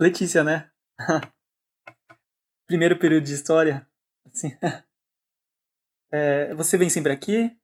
Letícia, 0.00 0.42
né? 0.42 0.70
Primeiro 2.66 2.98
período 2.98 3.24
de 3.24 3.34
história. 3.34 3.86
Assim. 4.26 4.56
É, 6.12 6.52
você 6.56 6.76
vem 6.76 6.90
sempre 6.90 7.12
aqui? 7.12 7.56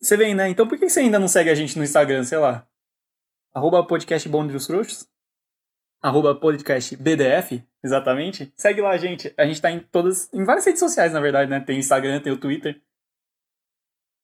Você 0.00 0.16
vem, 0.16 0.36
né? 0.36 0.48
Então 0.48 0.68
por 0.68 0.78
que 0.78 0.88
você 0.88 1.00
ainda 1.00 1.18
não 1.18 1.26
segue 1.26 1.50
a 1.50 1.54
gente 1.56 1.76
no 1.76 1.82
Instagram, 1.82 2.22
sei 2.22 2.38
lá? 2.38 2.64
Arroba 3.52 3.84
podcast 3.84 4.28
Bonde 4.28 4.52
dos 4.52 4.68
Frouxos? 4.68 5.08
Arroba 6.00 6.38
podcast 6.38 6.94
BDF, 6.94 7.60
exatamente. 7.82 8.54
Segue 8.56 8.80
lá, 8.80 8.96
gente. 8.96 9.34
A 9.36 9.44
gente 9.44 9.60
tá 9.60 9.68
em 9.68 9.80
todas, 9.80 10.32
em 10.32 10.44
várias 10.44 10.64
redes 10.64 10.78
sociais, 10.78 11.12
na 11.12 11.18
verdade, 11.18 11.50
né? 11.50 11.58
Tem 11.58 11.76
Instagram, 11.76 12.20
tem 12.20 12.32
o 12.32 12.38
Twitter. 12.38 12.80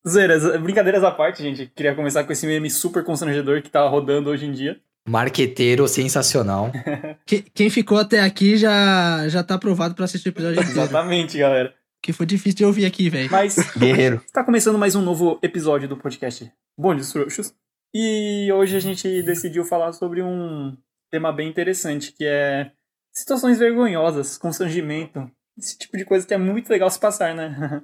Zoeiras, 0.08 0.44
brincadeiras 0.62 1.02
à 1.02 1.10
parte, 1.10 1.42
gente. 1.42 1.66
Queria 1.66 1.96
começar 1.96 2.22
com 2.22 2.32
esse 2.32 2.46
meme 2.46 2.70
super 2.70 3.02
constrangedor 3.02 3.60
que 3.60 3.70
tá 3.70 3.84
rodando 3.88 4.30
hoje 4.30 4.46
em 4.46 4.52
dia. 4.52 4.80
Marqueteiro 5.06 5.86
sensacional. 5.88 6.70
Que- 7.26 7.42
Quem 7.42 7.70
ficou 7.70 7.98
até 7.98 8.20
aqui 8.20 8.56
já, 8.56 9.26
já 9.28 9.42
tá 9.42 9.54
aprovado 9.54 9.94
pra 9.94 10.04
assistir 10.04 10.28
o 10.28 10.30
episódio 10.30 10.60
inteiro. 10.60 10.80
Exatamente, 10.80 11.38
galera. 11.38 11.74
Que 12.02 12.12
foi 12.12 12.26
difícil 12.26 12.56
de 12.58 12.64
ouvir 12.66 12.84
aqui, 12.84 13.08
velho. 13.08 13.30
Mas 13.30 13.56
Guerreiro. 13.78 14.22
Está 14.26 14.44
começando 14.44 14.78
mais 14.78 14.94
um 14.94 15.00
novo 15.02 15.38
episódio 15.42 15.88
do 15.88 15.96
podcast 15.96 16.52
Bom 16.78 16.94
dos 16.94 17.10
Frouxos. 17.12 17.54
E 17.94 18.50
hoje 18.52 18.76
a 18.76 18.80
gente 18.80 19.22
decidiu 19.22 19.64
falar 19.64 19.92
sobre 19.92 20.22
um 20.22 20.76
tema 21.10 21.32
bem 21.32 21.48
interessante, 21.48 22.12
que 22.12 22.24
é 22.26 22.72
situações 23.12 23.58
vergonhosas, 23.58 24.36
constrangimento, 24.36 25.30
esse 25.56 25.78
tipo 25.78 25.96
de 25.96 26.04
coisa 26.04 26.26
que 26.26 26.34
é 26.34 26.38
muito 26.38 26.68
legal 26.68 26.90
se 26.90 26.98
passar, 26.98 27.34
né? 27.34 27.56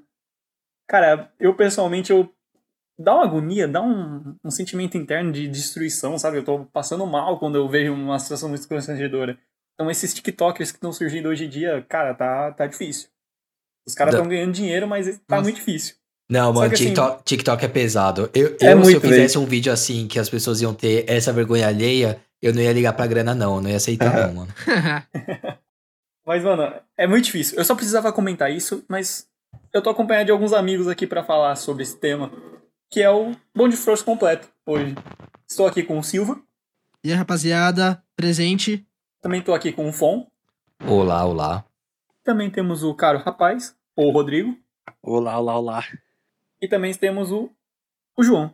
Cara, 0.88 1.32
eu 1.38 1.54
pessoalmente, 1.54 2.10
eu 2.10 2.28
dá 3.02 3.14
uma 3.14 3.24
agonia, 3.24 3.66
dá 3.66 3.80
um, 3.82 4.34
um 4.44 4.50
sentimento 4.50 4.96
interno 4.96 5.32
de 5.32 5.48
destruição, 5.48 6.18
sabe? 6.18 6.38
Eu 6.38 6.44
tô 6.44 6.64
passando 6.72 7.06
mal 7.06 7.38
quando 7.38 7.56
eu 7.56 7.68
vejo 7.68 7.92
uma 7.92 8.18
situação 8.18 8.48
muito 8.48 8.66
constrangedora. 8.68 9.38
Então 9.74 9.90
esses 9.90 10.12
TikTokers 10.12 10.70
que 10.70 10.76
estão 10.76 10.92
surgindo 10.92 11.28
hoje 11.28 11.46
em 11.46 11.48
dia, 11.48 11.84
cara, 11.88 12.14
tá, 12.14 12.52
tá 12.52 12.66
difícil. 12.66 13.08
Os 13.86 13.94
caras 13.94 14.14
estão 14.14 14.28
ganhando 14.28 14.52
dinheiro, 14.52 14.86
mas 14.86 15.06
tá 15.26 15.36
Nossa. 15.36 15.42
muito 15.42 15.56
difícil. 15.56 15.96
Não, 16.30 16.52
mano, 16.52 16.72
assim- 16.72 16.84
TikTok, 16.84 17.24
TikTok 17.24 17.64
é 17.64 17.68
pesado. 17.68 18.30
Eu, 18.34 18.56
É 18.60 18.66
eu 18.66 18.68
se 18.70 18.74
muito, 18.76 18.96
eu 18.96 19.00
fizesse 19.00 19.38
um 19.38 19.46
vídeo 19.46 19.72
assim, 19.72 20.06
que 20.06 20.18
as 20.18 20.28
pessoas 20.28 20.60
iam 20.60 20.72
ter 20.74 21.04
essa 21.08 21.32
vergonha 21.32 21.66
alheia, 21.66 22.20
eu 22.40 22.54
não 22.54 22.60
ia 22.62 22.72
ligar 22.72 22.92
pra 22.92 23.06
grana, 23.06 23.34
não. 23.34 23.56
Eu 23.56 23.60
não 23.62 23.70
ia 23.70 23.76
aceitar, 23.78 24.28
não, 24.28 24.34
mano. 24.46 24.54
Mas, 26.26 26.44
mano, 26.44 26.72
é 26.96 27.06
muito 27.06 27.24
difícil. 27.24 27.58
Eu 27.58 27.64
só 27.64 27.74
precisava 27.74 28.12
comentar 28.12 28.52
isso, 28.52 28.84
mas 28.86 29.26
eu 29.72 29.82
tô 29.82 29.90
acompanhado 29.90 30.26
de 30.26 30.32
alguns 30.32 30.52
amigos 30.52 30.86
aqui 30.86 31.06
pra 31.06 31.24
falar 31.24 31.56
sobre 31.56 31.82
esse 31.82 31.96
tema, 31.96 32.30
que 32.90 33.00
é 33.02 33.10
o 33.10 33.32
Bom 33.54 33.68
de 33.68 33.76
Frouxo 33.76 34.04
completo 34.04 34.48
hoje. 34.66 34.94
Estou 35.48 35.66
aqui 35.66 35.82
com 35.82 35.98
o 35.98 36.02
Silva, 36.04 36.40
e 37.02 37.10
aí, 37.10 37.16
rapaziada, 37.16 38.02
presente. 38.16 38.86
também 39.22 39.40
tô 39.42 39.54
aqui 39.54 39.72
com 39.72 39.88
o 39.88 39.92
Fon, 39.92 40.26
Olá, 40.86 41.24
olá. 41.24 41.64
também 42.24 42.50
temos 42.50 42.82
o 42.82 42.94
caro 42.94 43.18
rapaz, 43.18 43.74
ou 43.96 44.08
o 44.08 44.12
Rodrigo, 44.12 44.56
Olá, 45.02 45.38
olá, 45.38 45.58
olá. 45.58 45.84
e 46.60 46.68
também 46.68 46.92
temos 46.94 47.30
o, 47.32 47.50
o 48.16 48.22
João. 48.22 48.52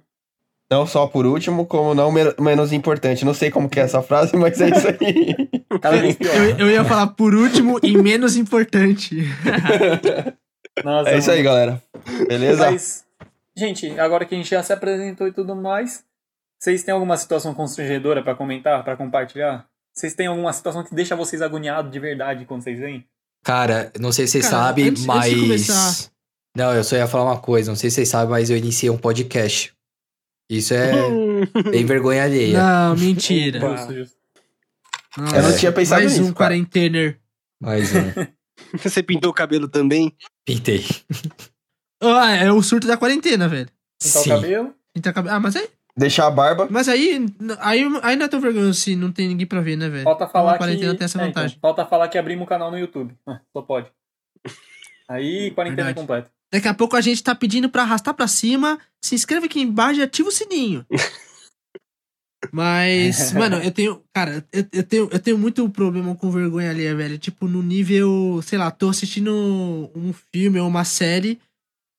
Não 0.71 0.85
só 0.87 1.07
por 1.07 1.25
último, 1.27 1.65
como 1.65 1.95
não 1.95 2.11
men- 2.11 2.35
menos 2.41 2.73
importante. 2.73 3.25
Não 3.25 3.33
sei 3.33 3.53
como 3.53 3.69
que 3.71 3.79
é 3.79 3.85
essa 3.85 4.03
frase, 4.03 4.37
mas 4.37 4.61
é 4.61 4.69
isso 4.71 4.89
aí. 4.89 5.37
Eu, 6.59 6.67
eu 6.67 6.71
ia 6.71 6.85
falar 6.85 7.07
por 7.09 7.33
último 7.35 7.79
e 7.85 7.97
menos 7.97 8.37
importante. 8.37 9.15
Nossa, 10.85 11.11
é 11.11 11.19
isso 11.19 11.31
aí, 11.31 11.41
galera. 11.43 11.81
Beleza? 12.29 12.71
Mas, 12.71 13.06
gente, 13.57 13.99
agora 13.99 14.25
que 14.25 14.35
a 14.35 14.39
gente 14.39 14.51
já 14.51 14.63
se 14.63 14.73
apresentou 14.73 15.27
e 15.27 15.33
tudo 15.33 15.55
mais, 15.57 16.05
vocês 16.59 16.83
têm 16.85 16.93
alguma 16.95 17.17
situação 17.17 17.55
constrangedora 17.55 18.23
pra 18.23 18.35
comentar, 18.35 18.83
pra 18.85 18.97
compartilhar? 18.97 19.67
Vocês 19.95 20.15
têm 20.15 20.27
alguma 20.27 20.53
situação 20.53 20.85
que 20.85 20.95
deixa 20.95 21.17
vocês 21.17 21.41
agoniados 21.41 21.91
de 21.91 21.99
verdade 21.99 22.45
quando 22.45 22.63
vocês 22.63 22.79
vêm? 22.79 23.07
Cara, 23.43 23.93
não 23.99 24.13
sei 24.13 24.27
se 24.27 24.33
vocês 24.33 24.49
Cara, 24.49 24.65
sabem, 24.65 24.89
antes- 24.89 25.03
antes 25.03 25.07
mas. 25.07 25.31
de 25.35 25.41
começar- 25.41 26.11
Não, 26.57 26.73
eu 26.75 26.83
só 26.85 26.97
ia 26.97 27.07
falar 27.07 27.25
uma 27.33 27.41
coisa. 27.41 27.71
Não 27.71 27.77
sei 27.77 27.91
se 27.91 27.97
vocês 27.97 28.09
sabem, 28.09 28.31
mas 28.31 28.51
eu 28.51 28.57
iniciei 28.57 28.91
um 28.91 28.99
podcast. 28.99 29.73
Isso 30.51 30.75
é 30.75 30.91
bem 31.71 31.85
vergonha 31.87 32.25
alheia. 32.25 32.59
Não, 32.59 32.97
mentira. 32.97 33.59
Nossa, 33.61 33.93
Eu 33.93 35.43
não 35.43 35.57
tinha 35.57 35.73
pensado 35.73 36.03
Mais 36.03 36.13
nisso, 36.19 36.31
um 36.31 36.33
cara. 36.35 36.55
quarentener. 36.55 37.19
Mais 37.61 37.91
um. 37.95 38.13
Você 38.83 39.03
pintou 39.03 39.31
o 39.31 39.35
cabelo 39.35 39.69
também? 39.69 40.15
Pintei. 40.45 40.85
Ah, 42.03 42.33
é 42.35 42.51
o 42.53 42.63
surto 42.63 42.87
da 42.87 42.97
quarentena, 42.97 43.49
velho. 43.49 43.69
Pintar 44.03 44.23
Sim. 44.23 44.31
o 44.33 44.35
cabelo. 44.35 44.75
Então, 44.95 45.11
acaba- 45.11 45.33
Ah, 45.33 45.41
mas 45.41 45.57
aí, 45.57 45.69
Deixar 45.97 46.27
a 46.27 46.31
barba. 46.31 46.69
mas 46.71 46.89
aí, 46.89 47.25
aí, 47.61 47.83
aí 48.03 48.17
não 48.17 48.27
é 48.27 48.29
tão 48.29 48.41
vergonhoso 48.41 48.75
se 48.79 48.95
não 48.95 49.11
tem 49.11 49.29
ninguém 49.29 49.47
pra 49.47 49.61
ver, 49.63 49.77
né, 49.77 49.89
velho? 49.89 50.05
Falta 50.05 50.27
falar 50.29 50.51
a 50.51 50.55
que. 50.55 50.59
quarentena 50.59 50.95
tem 50.95 51.05
essa 51.07 51.21
é, 51.21 51.27
vantagem. 51.27 51.57
então, 51.57 51.71
falta 51.71 51.89
falar 51.89 52.09
que 52.09 52.19
abrimos 52.19 52.45
um 52.45 52.49
canal 52.49 52.71
no 52.71 52.79
YouTube. 52.79 53.15
Ah, 53.27 53.41
só 53.57 53.63
pode. 53.63 53.91
Aí, 55.09 55.51
quarentena 55.53 55.85
Verdade. 55.87 56.01
completa. 56.01 56.31
Daqui 56.53 56.69
a 56.69 56.75
pouco 56.75 56.97
a 56.97 57.01
gente 57.01 57.23
tá 57.23 57.35
pedindo 57.35 57.69
pra 57.69 57.83
arrastar 57.83 58.15
pra 58.15 58.29
cima. 58.29 58.79
Se 59.03 59.15
inscreve 59.15 59.47
aqui 59.47 59.61
embaixo 59.61 60.01
e 60.01 60.03
ativa 60.03 60.29
o 60.29 60.33
sininho. 60.33 60.85
Mas, 62.53 63.33
mano, 63.35 63.57
eu 63.57 63.71
tenho. 63.71 64.03
Cara, 64.15 64.45
eu, 64.53 64.65
eu 64.73 64.83
tenho, 64.85 65.09
eu 65.11 65.19
tenho 65.19 65.39
muito 65.39 65.69
problema 65.71 66.15
com 66.15 66.31
vergonha 66.31 66.71
ali, 66.71 66.93
velho. 66.95 67.19
Tipo, 67.19 67.49
no 67.49 67.63
nível. 67.63 68.41
Sei 68.43 68.59
lá, 68.59 68.71
tô 68.71 68.89
assistindo 68.89 69.33
um 69.95 70.13
filme 70.33 70.61
ou 70.61 70.69
uma 70.69 70.85
série. 70.85 71.41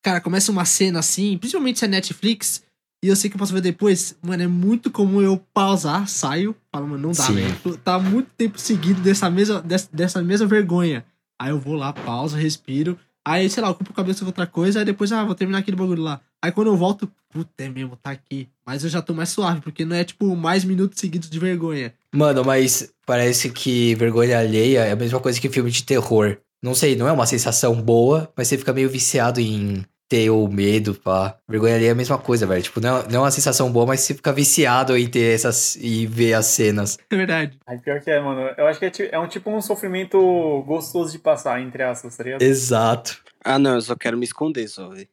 Cara, 0.07 0.21
começa 0.21 0.53
uma 0.53 0.63
cena 0.63 0.99
assim, 0.99 1.37
principalmente 1.37 1.79
se 1.79 1.83
é 1.83 1.87
Netflix. 1.89 2.63
E 3.03 3.09
eu 3.09 3.15
sei 3.17 3.29
que 3.29 3.35
eu 3.35 3.39
posso 3.39 3.51
ver 3.51 3.59
depois. 3.59 4.15
Mano, 4.21 4.41
é 4.41 4.47
muito 4.47 4.89
comum 4.89 5.21
eu 5.21 5.37
pausar, 5.53 6.07
saio. 6.07 6.55
Falo, 6.71 6.87
mano, 6.87 7.07
não 7.07 7.11
dá, 7.11 7.25
velho. 7.25 7.77
Tá 7.79 7.99
muito 7.99 8.29
tempo 8.37 8.57
seguido 8.57 9.01
dessa 9.01 9.29
mesma, 9.29 9.61
dessa, 9.61 9.89
dessa 9.91 10.23
mesma 10.23 10.47
vergonha. 10.47 11.03
Aí 11.37 11.49
eu 11.49 11.59
vou 11.59 11.73
lá, 11.73 11.91
pausa, 11.91 12.37
respiro. 12.37 12.97
Aí, 13.27 13.49
sei 13.49 13.61
lá, 13.61 13.69
ocupo 13.69 13.91
a 13.91 13.95
cabeça 13.95 14.21
com 14.21 14.27
outra 14.27 14.47
coisa. 14.47 14.79
Aí 14.79 14.85
depois, 14.85 15.11
ah, 15.11 15.25
vou 15.25 15.35
terminar 15.35 15.57
aquele 15.57 15.75
bagulho 15.75 16.01
lá. 16.01 16.21
Aí 16.41 16.53
quando 16.53 16.67
eu 16.67 16.77
volto, 16.77 17.11
puta, 17.29 17.51
é 17.57 17.67
mesmo, 17.67 17.97
tá 17.97 18.11
aqui. 18.11 18.47
Mas 18.65 18.85
eu 18.85 18.89
já 18.89 19.01
tô 19.01 19.13
mais 19.13 19.27
suave, 19.27 19.59
porque 19.59 19.83
não 19.83 19.93
é, 19.93 20.05
tipo, 20.05 20.33
mais 20.37 20.63
minutos 20.63 21.01
seguidos 21.01 21.29
de 21.29 21.37
vergonha. 21.37 21.93
Mano, 22.15 22.45
mas 22.45 22.93
parece 23.05 23.49
que 23.49 23.93
vergonha 23.95 24.39
alheia 24.39 24.85
é 24.85 24.93
a 24.93 24.95
mesma 24.95 25.19
coisa 25.19 25.37
que 25.37 25.49
filme 25.49 25.69
de 25.69 25.83
terror. 25.83 26.37
Não 26.63 26.73
sei, 26.73 26.95
não 26.95 27.09
é 27.09 27.11
uma 27.11 27.25
sensação 27.25 27.81
boa, 27.81 28.31
mas 28.37 28.47
você 28.47 28.57
fica 28.57 28.71
meio 28.71 28.89
viciado 28.89 29.41
em 29.41 29.85
ter 30.09 30.29
o 30.29 30.47
medo, 30.47 30.95
pá. 30.95 31.37
Vergonha 31.47 31.75
alheia 31.75 31.89
é 31.89 31.91
a 31.91 31.95
mesma 31.95 32.17
coisa, 32.17 32.45
velho. 32.47 32.61
Tipo, 32.63 32.79
não, 32.79 33.03
não 33.03 33.15
é 33.15 33.23
uma 33.23 33.31
sensação 33.31 33.71
boa, 33.71 33.85
mas 33.85 34.01
você 34.01 34.13
fica 34.13 34.31
viciado 34.31 34.97
em 34.97 35.07
ter 35.07 35.33
essas. 35.35 35.75
e 35.75 36.05
ver 36.07 36.33
as 36.33 36.45
cenas. 36.47 36.97
É 37.09 37.15
verdade. 37.15 37.57
Aí, 37.67 37.77
pior 37.79 37.99
que 38.01 38.09
é, 38.09 38.19
mano. 38.19 38.49
Eu 38.57 38.67
acho 38.67 38.79
que 38.79 38.85
é, 38.85 39.09
é 39.11 39.19
um 39.19 39.27
tipo 39.27 39.49
um 39.51 39.61
sofrimento 39.61 40.17
gostoso 40.65 41.11
de 41.11 41.19
passar, 41.19 41.61
entre 41.61 41.83
aspas, 41.83 42.15
tá 42.15 42.23
ligado? 42.23 42.41
Exato. 42.41 43.21
Ah, 43.43 43.59
não, 43.59 43.75
eu 43.75 43.81
só 43.81 43.95
quero 43.95 44.17
me 44.17 44.25
esconder 44.25 44.67
só, 44.67 44.89
velho. 44.89 45.07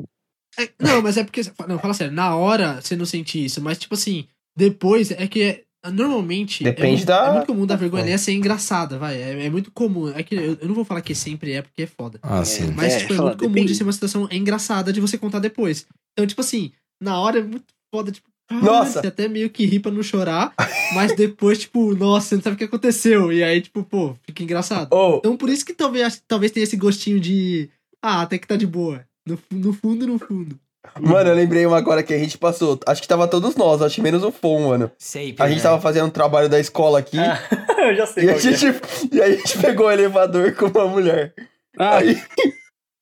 É, 0.58 0.68
não, 0.80 1.02
mas 1.02 1.16
é 1.16 1.24
porque. 1.24 1.42
Não, 1.66 1.78
fala 1.78 1.94
sério, 1.94 2.12
na 2.12 2.36
hora 2.36 2.80
você 2.80 2.94
não 2.96 3.04
sente 3.06 3.44
isso, 3.44 3.60
mas 3.60 3.78
tipo 3.78 3.94
assim, 3.94 4.28
depois 4.56 5.10
é 5.10 5.26
que 5.26 5.42
é- 5.42 5.62
normalmente. 5.90 6.64
Depende 6.64 6.86
é, 6.86 6.90
muito- 6.92 7.06
da- 7.06 7.26
É 7.28 7.32
muito 7.32 7.46
comum 7.46 7.66
da 7.66 7.76
vergonha 7.76 8.02
alheia 8.02 8.18
ser 8.18 8.32
engraçada, 8.32 8.98
vai. 8.98 9.16
É, 9.20 9.46
é 9.46 9.50
muito 9.50 9.70
comum. 9.70 10.08
É 10.08 10.22
que 10.22 10.34
eu, 10.34 10.58
eu 10.60 10.68
não 10.68 10.74
vou 10.74 10.84
falar 10.84 11.00
que 11.02 11.14
sempre 11.14 11.52
é, 11.52 11.62
porque 11.62 11.82
é 11.82 11.86
foda. 11.86 12.18
Ah, 12.22 12.44
sim. 12.44 12.72
Mas, 12.76 12.94
É, 12.94 12.98
tipo, 13.00 13.14
é 13.14 13.20
muito 13.20 13.38
comum 13.38 13.48
depende. 13.52 13.72
de 13.72 13.74
ser 13.78 13.82
uma 13.84 13.92
situação 13.92 14.28
engraçada 14.30 14.92
de 14.92 15.00
você 15.00 15.16
contar 15.18 15.38
depois. 15.38 15.86
Então, 16.12 16.26
tipo 16.26 16.40
assim, 16.40 16.72
na 17.02 17.18
hora 17.20 17.38
é 17.38 17.42
muito 17.42 17.64
foda, 17.94 18.10
tipo. 18.12 18.28
caralho, 18.48 18.66
Nossa! 18.66 19.00
Você 19.00 19.06
até 19.06 19.26
meio 19.28 19.48
que 19.50 19.64
ri 19.64 19.78
pra 19.80 19.90
não 19.90 20.02
chorar, 20.02 20.52
mas 20.94 21.14
depois, 21.16 21.58
tipo, 21.58 21.94
nossa, 21.94 22.28
você 22.28 22.34
não 22.36 22.42
sabe 22.42 22.54
o 22.54 22.58
que 22.58 22.64
aconteceu. 22.64 23.32
E 23.32 23.42
aí, 23.42 23.60
tipo, 23.60 23.82
pô, 23.84 24.14
fica 24.26 24.42
engraçado. 24.42 24.92
Ô, 24.94 25.16
Então, 25.18 25.36
por 25.36 25.48
isso 25.48 25.64
que 25.64 25.72
talvez, 25.74 26.22
talvez 26.28 26.52
tenha 26.52 26.64
esse 26.64 26.76
gostinho 26.76 27.18
de. 27.20 27.68
Ah, 28.02 28.20
até 28.22 28.36
que 28.38 28.46
tá 28.46 28.54
de 28.56 28.66
boa. 28.66 29.04
No, 29.26 29.38
no 29.50 29.72
fundo, 29.72 30.06
no 30.06 30.18
fundo. 30.18 30.58
Mano, 31.00 31.30
eu 31.30 31.34
lembrei 31.34 31.64
uma 31.66 31.76
agora 31.78 32.02
que 32.02 32.12
a 32.14 32.18
gente 32.18 32.36
passou. 32.38 32.78
Acho 32.86 33.00
que 33.02 33.08
tava 33.08 33.26
todos 33.28 33.56
nós, 33.56 33.80
acho 33.82 33.94
que 33.96 34.02
menos 34.02 34.22
o 34.22 34.30
Fon, 34.30 34.68
mano. 34.68 34.90
Sempre. 34.98 35.42
A 35.42 35.48
gente 35.48 35.58
né? 35.58 35.62
tava 35.64 35.80
fazendo 35.80 36.06
um 36.06 36.10
trabalho 36.10 36.48
da 36.48 36.58
escola 36.60 36.98
aqui. 36.98 37.18
Ah, 37.18 37.38
eu 37.90 37.96
já 37.96 38.06
sei 38.06 38.24
E 38.24 38.30
a, 38.30 38.32
é. 38.34 38.38
gente, 38.38 38.66
e 39.12 39.22
a 39.22 39.30
gente 39.30 39.58
pegou 39.58 39.86
o 39.86 39.90
elevador 39.90 40.52
com 40.54 40.66
uma 40.66 40.86
mulher. 40.86 41.34
Ah, 41.78 41.96
Aí, 41.98 42.16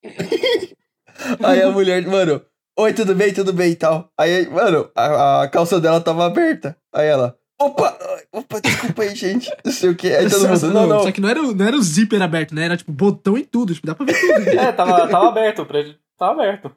aí 1.43 1.63
a 1.63 1.71
mulher, 1.71 2.07
mano, 2.07 2.43
oi, 2.79 2.93
tudo 2.93 3.15
bem, 3.15 3.33
tudo 3.33 3.53
bem 3.53 3.73
e 3.73 3.77
tal. 3.77 4.11
Aí, 4.19 4.49
mano, 4.49 4.91
a, 4.97 5.43
a 5.43 5.49
calça 5.49 5.81
dela 5.81 6.01
tava 6.01 6.25
aberta. 6.27 6.77
Aí 6.95 7.07
ela, 7.07 7.37
opa, 7.61 7.97
opa, 8.33 8.61
desculpa 8.61 9.03
aí, 9.03 9.15
gente. 9.15 9.51
Não 9.65 9.73
sei 9.73 9.91
o 9.91 9.95
que. 9.95 10.09
Aí 10.13 10.29
todo 10.29 10.49
mundo, 10.49 10.69
não, 10.73 10.87
não. 10.87 11.03
Só 11.03 11.13
que 11.13 11.21
não 11.21 11.29
era, 11.29 11.43
o- 11.43 11.55
não 11.55 11.67
era 11.67 11.77
o 11.77 11.83
zíper 11.83 12.21
aberto, 12.23 12.55
né? 12.55 12.65
Era 12.65 12.77
tipo 12.77 12.93
botão 12.93 13.37
e 13.37 13.45
tudo. 13.45 13.75
Tipo, 13.75 13.87
dá 13.87 13.95
pra 13.95 14.07
ver 14.07 14.19
tudo. 14.19 14.49
É, 14.59 14.73
tava, 14.73 15.09
tava 15.09 15.29
aberto. 15.29 15.67
Pra... 15.67 15.85
Tava 16.19 16.33
aberto. 16.43 16.73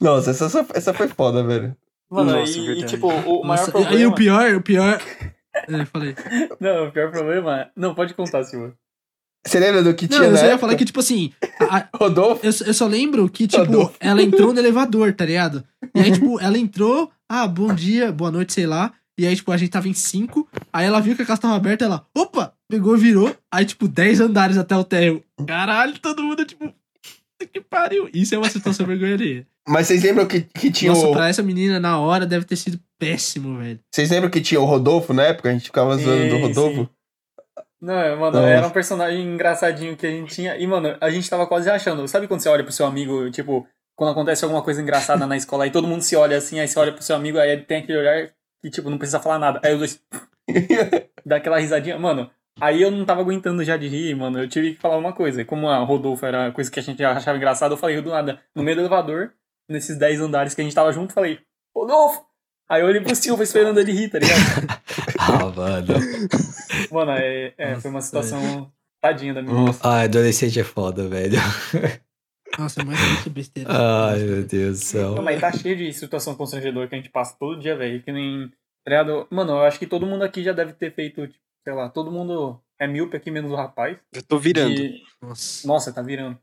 Nossa, 0.00 0.30
essa, 0.30 0.46
essa, 0.46 0.66
essa 0.74 0.94
foi 0.94 1.08
foda, 1.08 1.42
velho. 1.42 1.76
Mano, 2.10 2.32
Nossa, 2.38 2.58
e, 2.58 2.80
e, 2.80 2.84
tipo, 2.86 3.08
o 3.08 3.44
maior 3.44 3.58
Nossa, 3.60 3.70
problema. 3.72 3.96
Aí 3.96 4.06
o 4.06 4.14
pior, 4.14 4.54
o 4.54 4.62
pior. 4.62 5.00
É, 5.54 5.84
falei. 5.86 6.14
Não, 6.60 6.88
o 6.88 6.92
pior 6.92 7.10
problema. 7.10 7.70
Não, 7.74 7.94
pode 7.94 8.14
contar, 8.14 8.44
Silva. 8.44 8.74
Você 9.46 9.58
lembra 9.60 9.82
do 9.82 9.94
que 9.94 10.08
Não, 10.08 10.16
tinha 10.18 10.28
eu 10.28 10.32
na 10.32 10.38
só 10.38 10.44
ia 10.44 10.48
época? 10.50 10.60
falar 10.60 10.74
que, 10.76 10.84
tipo 10.84 11.00
assim. 11.00 11.32
a- 11.60 11.88
Rodolfo? 11.94 12.44
eu, 12.44 12.50
eu 12.66 12.74
só 12.74 12.86
lembro 12.86 13.28
que, 13.28 13.46
tipo, 13.46 13.62
Rodolfo. 13.64 13.96
ela 14.00 14.22
entrou 14.22 14.52
no 14.52 14.58
elevador, 14.60 15.12
tá 15.14 15.24
ligado? 15.24 15.64
E 15.94 16.00
aí, 16.00 16.12
tipo, 16.12 16.40
ela 16.40 16.58
entrou. 16.58 17.10
Ah, 17.28 17.46
bom 17.46 17.72
dia, 17.74 18.12
boa 18.12 18.30
noite, 18.30 18.52
sei 18.52 18.66
lá. 18.66 18.92
E 19.18 19.26
aí, 19.26 19.34
tipo, 19.34 19.50
a 19.50 19.56
gente 19.56 19.70
tava 19.70 19.88
em 19.88 19.94
cinco. 19.94 20.48
Aí 20.72 20.84
ela 20.86 21.00
viu 21.00 21.16
que 21.16 21.22
a 21.22 21.26
casa 21.26 21.40
tava 21.40 21.56
aberta, 21.56 21.84
ela, 21.84 22.06
opa, 22.16 22.52
pegou, 22.68 22.96
virou. 22.96 23.34
Aí, 23.52 23.64
tipo, 23.64 23.88
10 23.88 24.20
andares 24.20 24.58
até 24.58 24.76
o 24.76 24.84
térreo. 24.84 25.24
Caralho, 25.46 25.98
todo 26.00 26.22
mundo, 26.22 26.44
tipo, 26.44 26.72
que 27.52 27.60
pariu. 27.60 28.08
Isso 28.12 28.34
é 28.34 28.38
uma 28.38 28.50
situação 28.50 28.84
vergonha 28.86 29.14
alheia. 29.14 29.46
Mas 29.68 29.86
vocês 29.86 30.02
lembram 30.02 30.26
que, 30.26 30.42
que 30.42 30.70
tinha 30.70 30.92
Nossa, 30.92 31.08
o. 31.08 31.12
pra 31.12 31.28
essa 31.28 31.42
menina, 31.42 31.80
na 31.80 31.98
hora, 31.98 32.24
deve 32.24 32.44
ter 32.44 32.56
sido 32.56 32.78
péssimo, 32.98 33.58
velho. 33.58 33.80
Vocês 33.92 34.10
lembram 34.10 34.30
que 34.30 34.40
tinha 34.40 34.60
o 34.60 34.64
Rodolfo 34.64 35.12
na 35.12 35.24
época? 35.24 35.48
A 35.48 35.52
gente 35.52 35.64
ficava 35.64 35.96
zoando 35.96 36.28
do 36.28 36.36
Sim, 36.36 36.42
Rodolfo. 36.42 36.82
sim. 36.82 36.88
Não, 37.80 37.94
mano, 38.16 38.38
Nossa. 38.38 38.48
era 38.48 38.66
um 38.66 38.70
personagem 38.70 39.22
engraçadinho 39.22 39.96
que 39.96 40.06
a 40.06 40.10
gente 40.10 40.34
tinha. 40.34 40.56
E, 40.56 40.66
mano, 40.66 40.96
a 41.00 41.10
gente 41.10 41.28
tava 41.28 41.46
quase 41.46 41.68
achando. 41.68 42.06
Sabe 42.08 42.26
quando 42.26 42.40
você 42.40 42.48
olha 42.48 42.64
pro 42.64 42.72
seu 42.72 42.86
amigo, 42.86 43.30
tipo, 43.30 43.66
quando 43.96 44.12
acontece 44.12 44.44
alguma 44.44 44.62
coisa 44.62 44.80
engraçada 44.80 45.26
na 45.26 45.36
escola, 45.36 45.64
aí 45.64 45.70
todo 45.70 45.86
mundo 45.86 46.02
se 46.02 46.16
olha 46.16 46.36
assim, 46.38 46.58
aí 46.58 46.68
você 46.68 46.78
olha 46.78 46.92
pro 46.92 47.02
seu 47.02 47.14
amigo, 47.16 47.38
aí 47.38 47.50
ele 47.50 47.62
tem 47.62 47.78
aquele 47.78 47.98
olhar 47.98 48.30
que, 48.62 48.70
tipo, 48.70 48.88
não 48.88 48.98
precisa 48.98 49.20
falar 49.20 49.38
nada. 49.38 49.60
Aí 49.62 49.72
os 49.74 49.78
dois 49.78 50.00
dá 51.24 51.36
aquela 51.36 51.58
risadinha. 51.58 51.98
Mano, 51.98 52.30
aí 52.60 52.80
eu 52.80 52.90
não 52.90 53.04
tava 53.04 53.20
aguentando 53.20 53.62
já 53.62 53.76
de 53.76 53.88
rir, 53.88 54.14
mano. 54.14 54.38
Eu 54.40 54.48
tive 54.48 54.74
que 54.74 54.80
falar 54.80 54.96
uma 54.96 55.12
coisa. 55.12 55.44
Como 55.44 55.68
a 55.68 55.78
Rodolfo 55.78 56.24
era 56.24 56.50
coisa 56.52 56.70
que 56.70 56.80
a 56.80 56.82
gente 56.82 57.04
achava 57.04 57.36
engraçada, 57.36 57.74
eu 57.74 57.78
falei 57.78 58.00
do 58.00 58.10
nada. 58.10 58.40
No 58.54 58.62
meio 58.62 58.76
do 58.76 58.82
elevador, 58.82 59.32
nesses 59.68 59.96
10 59.98 60.20
andares 60.20 60.54
que 60.54 60.60
a 60.60 60.64
gente 60.64 60.74
tava 60.74 60.92
junto, 60.92 61.12
falei, 61.12 61.38
Rodolfo! 61.74 62.24
Aí 62.68 62.82
eu 62.82 62.86
olhei 62.88 63.00
pro 63.00 63.14
Silva 63.14 63.42
esperando 63.44 63.78
ele 63.78 63.92
rir, 63.92 64.08
tá 64.08 64.18
ligado? 64.18 64.36
Ah, 65.18 65.44
mano. 65.54 65.86
Mano, 66.90 67.10
é, 67.12 67.52
é, 67.58 67.74
foi 67.80 67.90
uma 67.90 68.00
situação 68.00 68.70
tadinha 69.00 69.34
da 69.34 69.42
minha. 69.42 69.54
Nossa. 69.54 69.80
Ah, 69.82 70.02
adolescente 70.02 70.58
é 70.60 70.64
foda, 70.64 71.08
velho. 71.08 71.36
Nossa, 72.58 72.80
é 72.80 72.84
mais 72.84 72.98
muito 73.00 73.30
besteira. 73.30 73.68
Ai, 73.72 74.18
meu 74.20 74.44
Deus 74.44 74.78
do 74.78 74.98
Não, 74.98 75.14
céu. 75.14 75.22
mas 75.22 75.40
tá 75.40 75.52
cheio 75.52 75.76
de 75.76 75.92
situação 75.92 76.34
constrangedora 76.34 76.88
que 76.88 76.94
a 76.94 76.98
gente 76.98 77.10
passa 77.10 77.36
todo 77.38 77.58
dia, 77.60 77.76
velho. 77.76 78.02
Que 78.02 78.12
nem. 78.12 78.50
tá? 78.84 79.04
Mano, 79.30 79.52
eu 79.52 79.60
acho 79.62 79.78
que 79.78 79.86
todo 79.86 80.06
mundo 80.06 80.22
aqui 80.22 80.42
já 80.42 80.52
deve 80.52 80.72
ter 80.72 80.94
feito, 80.94 81.26
tipo, 81.26 81.40
sei 81.64 81.72
lá, 81.74 81.88
todo 81.88 82.10
mundo 82.12 82.60
é 82.78 82.86
míope 82.86 83.16
aqui, 83.16 83.30
menos 83.30 83.50
o 83.50 83.56
rapaz. 83.56 83.96
Eu 84.12 84.22
tô 84.22 84.38
virando. 84.38 84.74
De- 84.74 85.02
Nossa. 85.20 85.66
Nossa, 85.68 85.92
tá 85.92 86.02
virando. 86.02 86.38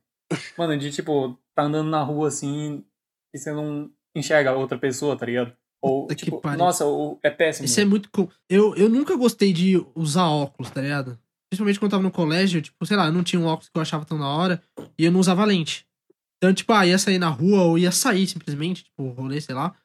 Mano, 0.57 0.77
de 0.77 0.91
tipo, 0.91 1.37
tá 1.55 1.63
andando 1.63 1.89
na 1.89 2.03
rua 2.03 2.27
assim 2.27 2.83
e 3.33 3.37
você 3.39 3.51
não 3.51 3.89
enxerga 4.15 4.51
a 4.51 4.55
outra 4.55 4.77
pessoa, 4.77 5.17
tá 5.17 5.25
ligado? 5.25 5.53
Ou, 5.81 6.03
Puta 6.03 6.15
tipo, 6.15 6.41
nossa, 6.57 6.85
o, 6.85 7.19
é 7.23 7.29
péssimo. 7.29 7.65
Isso 7.65 7.79
é 7.79 7.85
muito. 7.85 8.09
com- 8.11 8.29
Eu, 8.49 8.73
eu 8.75 8.87
nunca 8.89 9.15
gostei 9.17 9.51
de 9.51 9.83
usar 9.95 10.27
óculos, 10.27 10.71
tá 10.71 10.81
ligado? 10.81 11.19
Principalmente 11.49 11.77
quando 11.79 11.91
eu 11.91 11.97
tava 11.97 12.03
no 12.03 12.11
colégio, 12.11 12.61
tipo, 12.61 12.85
sei 12.85 12.95
lá, 12.95 13.07
eu 13.07 13.11
não 13.11 13.23
tinha 13.23 13.39
um 13.39 13.45
óculos 13.45 13.69
que 13.69 13.77
eu 13.77 13.81
achava 13.81 14.05
tão 14.05 14.17
da 14.17 14.25
hora 14.27 14.61
e 14.97 15.03
eu 15.05 15.11
não 15.11 15.19
usava 15.19 15.43
lente. 15.45 15.85
Então, 16.37 16.53
tipo, 16.53 16.71
ah, 16.73 16.85
ia 16.87 16.97
sair 16.97 17.17
na 17.19 17.29
rua 17.29 17.63
ou 17.63 17.77
ia 17.77 17.91
sair 17.91 18.25
simplesmente, 18.27 18.83
tipo, 18.85 19.09
rolê, 19.09 19.39
sei 19.41 19.53
lá. 19.55 19.75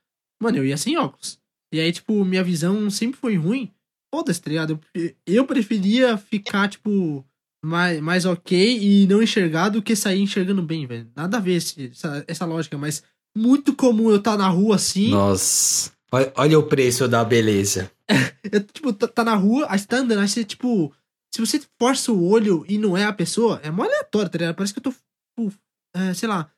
Mano, 0.42 0.58
eu 0.58 0.64
ia 0.66 0.76
sem 0.76 0.96
óculos. 0.96 1.38
E 1.72 1.80
aí, 1.80 1.92
tipo, 1.92 2.24
minha 2.24 2.42
visão 2.44 2.88
sempre 2.90 3.18
foi 3.20 3.36
ruim. 3.36 3.72
Foda-se, 4.14 4.40
tá 4.40 4.48
ligado? 4.48 4.80
Eu, 4.94 5.12
eu 5.26 5.46
preferia 5.46 6.16
ficar, 6.16 6.68
tipo, 6.68 7.24
mais, 7.62 8.00
mais 8.00 8.24
ok 8.24 8.78
e 8.80 9.06
não 9.06 9.22
enxergar 9.22 9.68
do 9.68 9.82
que 9.82 9.94
sair 9.94 10.20
enxergando 10.22 10.62
bem, 10.62 10.86
velho. 10.86 11.10
Nada 11.14 11.36
a 11.36 11.40
ver 11.40 11.54
esse- 11.56 11.88
essa, 11.90 12.24
essa 12.26 12.46
lógica, 12.46 12.78
mas 12.78 13.02
muito 13.36 13.75
comum 13.75 14.10
eu 14.10 14.16
estar 14.16 14.36
na 14.36 14.48
rua 14.48 14.76
assim. 14.76 15.10
Nossa. 15.10 15.92
Olha, 16.10 16.32
olha 16.36 16.58
o 16.58 16.62
preço 16.64 17.06
da 17.06 17.25
beleza. 17.25 17.90
Eu, 18.50 18.62
tipo, 18.64 18.92
tá, 18.94 19.06
tá 19.06 19.25
na 19.25 19.34
rua, 19.34 19.66
aí 19.69 19.78
você 19.78 19.86
tá 19.86 19.98
andando, 19.98 20.20
aí 20.20 20.28
você, 20.28 20.42
tipo. 20.42 20.92
Se 21.34 21.40
você 21.42 21.60
força 21.78 22.10
o 22.10 22.26
olho 22.26 22.64
e 22.66 22.78
não 22.78 22.96
é 22.96 23.04
a 23.04 23.12
pessoa, 23.12 23.60
é 23.62 23.70
mó 23.70 23.84
aleatório, 23.84 24.30
tá 24.30 24.38
ligado? 24.38 24.54
Parece 24.56 24.72
que 24.72 24.78
eu 24.78 24.84
tô, 24.84 24.90
tipo, 24.92 25.54
é, 25.94 26.14
sei 26.14 26.26
lá, 26.26 26.50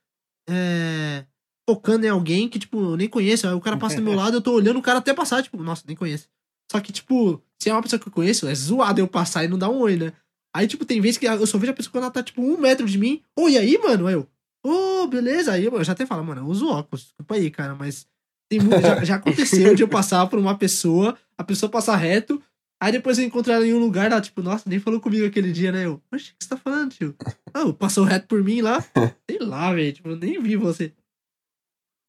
é, 0.49 1.25
focando 1.69 2.07
em 2.07 2.09
alguém 2.09 2.49
que, 2.49 2.57
tipo, 2.57 2.81
eu 2.93 2.97
nem 2.97 3.09
conheço. 3.09 3.49
Aí 3.49 3.53
o 3.53 3.61
cara 3.61 3.77
passa 3.77 3.97
do 3.97 4.03
meu 4.03 4.15
lado, 4.17 4.37
eu 4.37 4.41
tô 4.41 4.53
olhando 4.53 4.79
o 4.79 4.83
cara 4.83 4.99
até 4.99 5.13
passar, 5.13 5.43
tipo, 5.43 5.61
nossa, 5.61 5.83
nem 5.89 5.97
conheço. 5.97 6.29
Só 6.71 6.79
que, 6.79 6.93
tipo, 6.93 7.43
se 7.59 7.69
é 7.69 7.73
uma 7.73 7.83
pessoa 7.83 7.99
que 7.99 8.07
eu 8.07 8.13
conheço, 8.13 8.47
é 8.47 8.55
zoado 8.55 9.01
eu 9.01 9.09
passar 9.09 9.45
e 9.45 9.49
não 9.49 9.59
dar 9.59 9.71
um 9.71 9.81
oi, 9.81 9.97
né? 9.97 10.13
Aí, 10.55 10.69
tipo, 10.69 10.85
tem 10.85 11.01
vezes 11.01 11.19
que 11.19 11.27
eu 11.27 11.47
só 11.47 11.59
vejo 11.59 11.73
a 11.73 11.75
pessoa 11.75 11.93
quando 11.93 12.05
ela 12.05 12.13
tá, 12.13 12.23
tipo, 12.23 12.41
um 12.41 12.57
metro 12.57 12.87
de 12.87 12.97
mim. 12.97 13.23
Ô, 13.37 13.49
e 13.49 13.59
aí, 13.59 13.77
mano? 13.79 14.07
Aí 14.07 14.15
eu, 14.15 14.27
ô, 14.65 15.07
beleza. 15.07 15.53
Aí 15.53 15.65
eu, 15.65 15.73
eu 15.73 15.85
já 15.85 15.93
até 15.93 16.07
falo, 16.07 16.25
mano, 16.25 16.43
eu 16.43 16.47
uso 16.47 16.69
óculos, 16.69 17.05
desculpa 17.05 17.35
aí, 17.35 17.51
cara, 17.51 17.75
mas 17.75 18.07
tem 18.51 18.61
muito, 18.61 18.81
já, 18.81 19.05
já 19.05 19.15
aconteceu 19.17 19.75
de 19.75 19.83
eu 19.83 19.89
passar 19.89 20.27
por 20.27 20.39
uma 20.39 20.57
pessoa, 20.57 21.17
a 21.39 21.45
pessoa 21.45 21.71
passar 21.71 21.97
reto, 21.97 22.43
aí 22.83 22.93
depois 22.93 23.19
eu 23.19 23.25
encontro 23.25 23.53
ela 23.53 23.67
em 23.67 23.73
um 23.73 23.79
lugar, 23.79 24.11
ela, 24.11 24.21
tipo, 24.21 24.43
nossa, 24.43 24.69
nem 24.69 24.81
falou 24.81 25.01
comigo 25.01 25.27
aquele 25.27 25.53
dia, 25.53 25.71
né? 25.71 25.87
Eu, 25.87 26.03
oxe, 26.13 26.33
o 26.33 26.39
que 26.39 26.45
você 26.45 26.49
tá 26.49 26.57
falando, 26.57 26.93
tio? 26.93 27.15
Ah, 27.55 27.73
passou 27.73 28.05
reto 28.05 28.27
por 28.27 28.43
mim 28.43 28.61
lá? 28.61 28.85
Sei 29.31 29.39
lá, 29.39 29.73
velho, 29.73 29.93
tipo, 29.93 30.09
eu 30.09 30.17
nem 30.17 30.43
vi 30.43 30.57
você. 30.57 30.93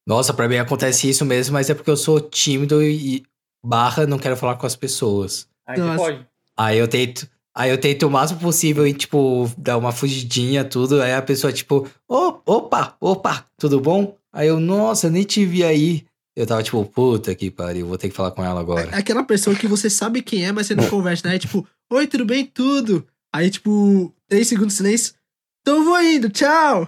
Nossa, 0.07 0.33
pra 0.33 0.49
mim 0.49 0.57
acontece 0.57 1.07
isso 1.07 1.23
mesmo, 1.23 1.53
mas 1.53 1.69
é 1.69 1.75
porque 1.75 1.89
eu 1.89 1.97
sou 1.97 2.19
tímido 2.19 2.81
e 2.81 3.23
barra 3.63 4.07
não 4.07 4.17
quero 4.17 4.35
falar 4.35 4.55
com 4.55 4.65
as 4.65 4.75
pessoas. 4.75 5.47
Aí 5.65 5.77
pode. 5.95 6.27
Aí 6.57 6.77
eu 6.77 6.87
tento, 6.87 7.29
aí 7.55 7.69
eu 7.71 7.77
tento 7.77 8.07
o 8.07 8.11
máximo 8.11 8.39
possível 8.39 8.85
e, 8.87 8.93
tipo, 8.93 9.49
dar 9.57 9.77
uma 9.77 9.91
fugidinha, 9.91 10.63
tudo. 10.63 11.01
Aí 11.01 11.13
a 11.13 11.21
pessoa, 11.21 11.51
tipo, 11.53 11.87
"Ô, 12.07 12.39
opa, 12.45 12.95
opa, 12.99 13.45
tudo 13.57 13.79
bom? 13.79 14.15
Aí 14.33 14.47
eu, 14.47 14.59
nossa, 14.59 15.09
nem 15.09 15.23
te 15.23 15.45
vi 15.45 15.63
aí. 15.63 16.05
Eu 16.35 16.47
tava, 16.47 16.63
tipo, 16.63 16.83
puta 16.85 17.35
que 17.35 17.51
pariu, 17.51 17.87
vou 17.87 17.97
ter 17.97 18.09
que 18.09 18.15
falar 18.15 18.31
com 18.31 18.43
ela 18.43 18.59
agora. 18.61 18.89
É 18.93 18.97
aquela 18.97 19.23
pessoa 19.23 19.55
que 19.55 19.67
você 19.67 19.89
sabe 19.89 20.21
quem 20.21 20.45
é, 20.45 20.51
mas 20.53 20.67
você 20.67 20.75
não 20.75 20.87
conversa, 20.89 21.27
né? 21.27 21.35
É 21.35 21.39
tipo, 21.39 21.67
oi, 21.91 22.07
tudo 22.07 22.23
bem? 22.25 22.45
Tudo. 22.45 23.05
Aí, 23.33 23.49
tipo, 23.49 24.13
três 24.29 24.47
segundos 24.47 24.73
de 24.73 24.77
silêncio. 24.77 25.13
Então 25.61 25.83
vou 25.83 26.01
indo, 26.01 26.29
tchau. 26.29 26.87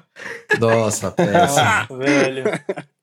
Nossa, 0.60 1.12
péssimo, 1.12 1.38
Nossa, 1.38 1.98
velho. 1.98 2.44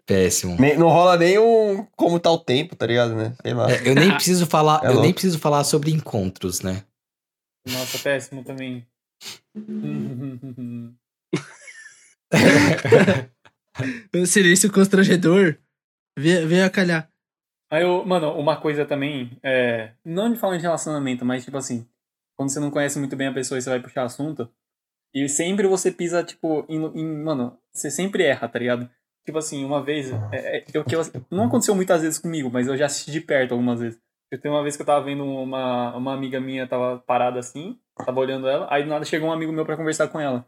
péssimo. 0.06 0.56
Nem- 0.58 0.76
Não 0.78 0.88
rola 0.88 1.16
nem 1.16 1.38
um 1.38 1.86
como 1.96 2.18
tá 2.18 2.30
o 2.30 2.38
tempo, 2.38 2.74
tá 2.74 2.86
ligado, 2.86 3.14
né? 3.14 3.34
Sei 3.42 3.54
lá. 3.54 3.70
É, 3.70 3.80
eu 3.88 3.94
nem 3.94 4.10
preciso 4.14 4.46
falar, 4.46 4.80
É 4.84 4.88
eu 4.88 5.00
nem 5.00 5.12
preciso 5.12 5.38
falar 5.38 5.62
sobre 5.64 5.90
encontros, 5.92 6.60
né? 6.62 6.82
Nossa, 7.66 7.98
péssimo 7.98 8.42
também. 8.44 8.86
Silêncio 14.26 14.72
constrangedor. 14.72 15.56
Vê 16.18 16.62
a 16.62 16.70
calhar. 16.70 17.10
Aí 17.70 17.82
eu, 17.82 18.04
mano, 18.04 18.32
uma 18.32 18.60
coisa 18.60 18.84
também, 18.84 19.38
é, 19.44 19.92
não 20.04 20.32
de 20.32 20.38
falar 20.38 20.56
de 20.56 20.62
relacionamento, 20.62 21.24
mas 21.24 21.44
tipo 21.44 21.56
assim, 21.56 21.86
quando 22.36 22.50
você 22.50 22.58
não 22.58 22.70
conhece 22.70 22.98
muito 22.98 23.14
bem 23.14 23.28
a 23.28 23.32
pessoa 23.32 23.58
e 23.58 23.62
você 23.62 23.70
vai 23.70 23.80
puxar 23.80 24.02
assunto, 24.02 24.50
e 25.14 25.28
sempre 25.28 25.68
você 25.68 25.92
pisa, 25.92 26.24
tipo, 26.24 26.66
em, 26.68 26.78
em- 27.00 27.22
mano, 27.22 27.56
você 27.72 27.88
sempre 27.88 28.24
erra, 28.24 28.48
tá 28.48 28.58
ligado? 28.58 28.90
Tipo 29.24 29.38
assim, 29.38 29.64
uma 29.64 29.80
vez, 29.84 30.10
é, 30.32 30.58
é, 30.58 30.64
eu, 30.74 30.84
que 30.84 30.96
eu- 30.96 31.02
não 31.30 31.44
aconteceu 31.44 31.74
muitas 31.76 32.02
vezes 32.02 32.18
comigo, 32.18 32.50
mas 32.52 32.66
eu 32.66 32.76
já 32.76 32.86
assisti 32.86 33.12
de 33.12 33.20
perto 33.20 33.52
algumas 33.52 33.78
vezes. 33.78 34.00
Eu 34.30 34.40
tenho 34.40 34.54
uma 34.54 34.62
vez 34.62 34.76
que 34.76 34.82
eu 34.82 34.86
tava 34.86 35.04
vendo 35.04 35.24
uma, 35.24 35.96
uma 35.96 36.14
amiga 36.14 36.40
minha, 36.40 36.66
tava 36.66 36.98
parada 36.98 37.40
assim, 37.40 37.78
tava 37.96 38.20
olhando 38.20 38.48
ela, 38.48 38.68
aí 38.70 38.84
do 38.84 38.88
nada 38.88 39.04
chegou 39.04 39.28
um 39.28 39.32
amigo 39.32 39.52
meu 39.52 39.66
pra 39.66 39.76
conversar 39.76 40.06
com 40.08 40.20
ela. 40.20 40.46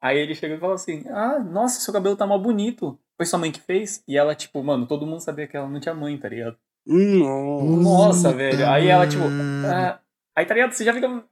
Aí 0.00 0.16
ele 0.16 0.34
chegou 0.34 0.56
e 0.56 0.60
falou 0.60 0.74
assim: 0.74 1.04
Ah, 1.08 1.38
nossa, 1.38 1.80
seu 1.80 1.92
cabelo 1.92 2.16
tá 2.16 2.26
mal 2.26 2.40
bonito. 2.40 2.98
Foi 3.16 3.26
sua 3.26 3.38
mãe 3.38 3.50
que 3.50 3.60
fez? 3.60 4.02
E 4.06 4.16
ela, 4.16 4.34
tipo, 4.34 4.62
mano, 4.62 4.86
todo 4.86 5.06
mundo 5.06 5.20
sabia 5.20 5.46
que 5.46 5.56
ela 5.56 5.68
não 5.68 5.80
tinha 5.80 5.94
mãe, 5.94 6.16
tá 6.16 6.28
ligado? 6.28 6.56
Nossa. 6.86 7.82
Nossa, 7.82 8.32
velho. 8.32 8.66
Aí 8.68 8.86
ela, 8.86 9.06
tipo, 9.06 9.24
ah, 9.66 10.00
aí 10.36 10.46
tá 10.46 10.54
ligado? 10.54 10.72
Você 10.72 10.84
já 10.84 10.94
fica. 10.94 11.08
Mano, 11.08 11.26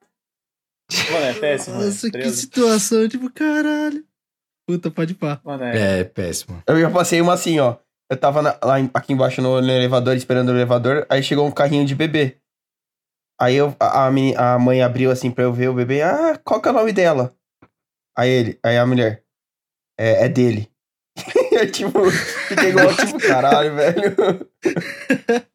é 1.24 1.32
péssimo. 1.34 1.76
Nossa, 1.76 2.10
velho, 2.10 2.12
tá 2.12 2.18
que 2.18 2.30
situação, 2.30 3.08
tipo, 3.08 3.30
caralho. 3.30 4.04
Puta, 4.68 4.90
pode 4.90 5.14
pá. 5.14 5.40
Mano, 5.44 5.62
é. 5.62 6.00
É, 6.00 6.04
péssimo. 6.04 6.60
Eu 6.66 6.80
já 6.80 6.90
passei 6.90 7.20
uma 7.20 7.34
assim, 7.34 7.60
ó. 7.60 7.76
Eu 8.10 8.16
tava 8.16 8.40
na- 8.42 8.58
lá 8.62 8.78
em- 8.80 8.90
aqui 8.94 9.12
embaixo 9.12 9.42
no, 9.42 9.60
no 9.60 9.70
elevador, 9.70 10.16
esperando 10.16 10.48
o 10.48 10.52
elevador, 10.52 11.06
aí 11.08 11.22
chegou 11.22 11.46
um 11.46 11.50
carrinho 11.50 11.84
de 11.84 11.94
bebê. 11.94 12.36
Aí 13.40 13.56
eu, 13.56 13.74
a, 13.80 14.06
a, 14.06 14.10
meni- 14.10 14.36
a 14.36 14.58
mãe 14.58 14.82
abriu 14.82 15.10
assim 15.10 15.30
pra 15.30 15.44
eu 15.44 15.52
ver 15.52 15.68
o 15.68 15.74
bebê. 15.74 16.02
Ah, 16.02 16.38
qual 16.44 16.60
que 16.60 16.68
é 16.68 16.70
o 16.70 16.74
nome 16.74 16.92
dela? 16.92 17.34
Aí 18.16 18.30
ele, 18.30 18.58
aí 18.64 18.78
a 18.78 18.86
mulher. 18.86 19.22
É, 19.98 20.24
é 20.24 20.28
dele. 20.28 20.70
eu, 21.52 21.70
tipo, 21.70 22.10
fiquei 22.10 22.68
igual, 22.70 22.94
tipo, 22.94 23.18
caralho, 23.18 23.74
velho. 23.74 24.16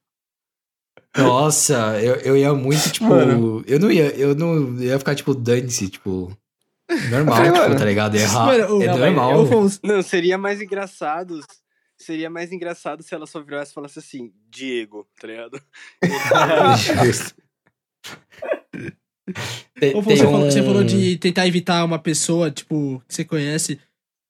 Nossa, 1.16 2.00
eu, 2.02 2.16
eu 2.16 2.38
ia 2.38 2.54
muito, 2.54 2.90
tipo. 2.92 3.06
Mano. 3.06 3.64
Eu 3.68 3.80
não 3.80 3.92
ia, 3.92 4.16
eu 4.18 4.34
não 4.36 4.54
eu 4.56 4.84
ia 4.84 5.00
ficar, 5.00 5.14
tipo, 5.16 5.34
dane-se, 5.36 5.90
tipo. 5.90 6.36
Normal, 7.10 7.36
Falei, 7.36 7.52
tipo, 7.52 7.64
mano. 7.64 7.80
tá 7.80 7.86
ligado? 7.86 8.16
Errar. 8.16 8.46
Mano, 8.46 8.84
é 8.84 8.88
não, 8.88 8.98
normal. 8.98 9.42
Afonso, 9.44 9.80
Não, 9.84 10.02
seria 10.02 10.38
mais 10.38 10.62
engraçado. 10.62 11.40
Seria 12.02 12.30
mais 12.30 12.52
engraçado 12.52 13.04
se 13.04 13.14
ela 13.14 13.26
só 13.28 13.40
virasse 13.42 13.72
e 13.72 13.74
falasse 13.76 14.00
assim, 14.00 14.32
Diego, 14.50 15.08
tá 15.20 15.28
ligado? 15.28 15.62
Tem- 19.80 19.94
tem 19.94 20.02
você, 20.02 20.18
falou, 20.18 20.52
você 20.52 20.62
um- 20.62 20.66
falou 20.66 20.84
de 20.84 21.18
tentar 21.18 21.48
evitar 21.48 21.86
uma 21.86 22.00
pessoa, 22.00 22.52
tipo, 22.52 23.02
que 23.08 23.14
você 23.16 23.24
conhece. 23.24 23.80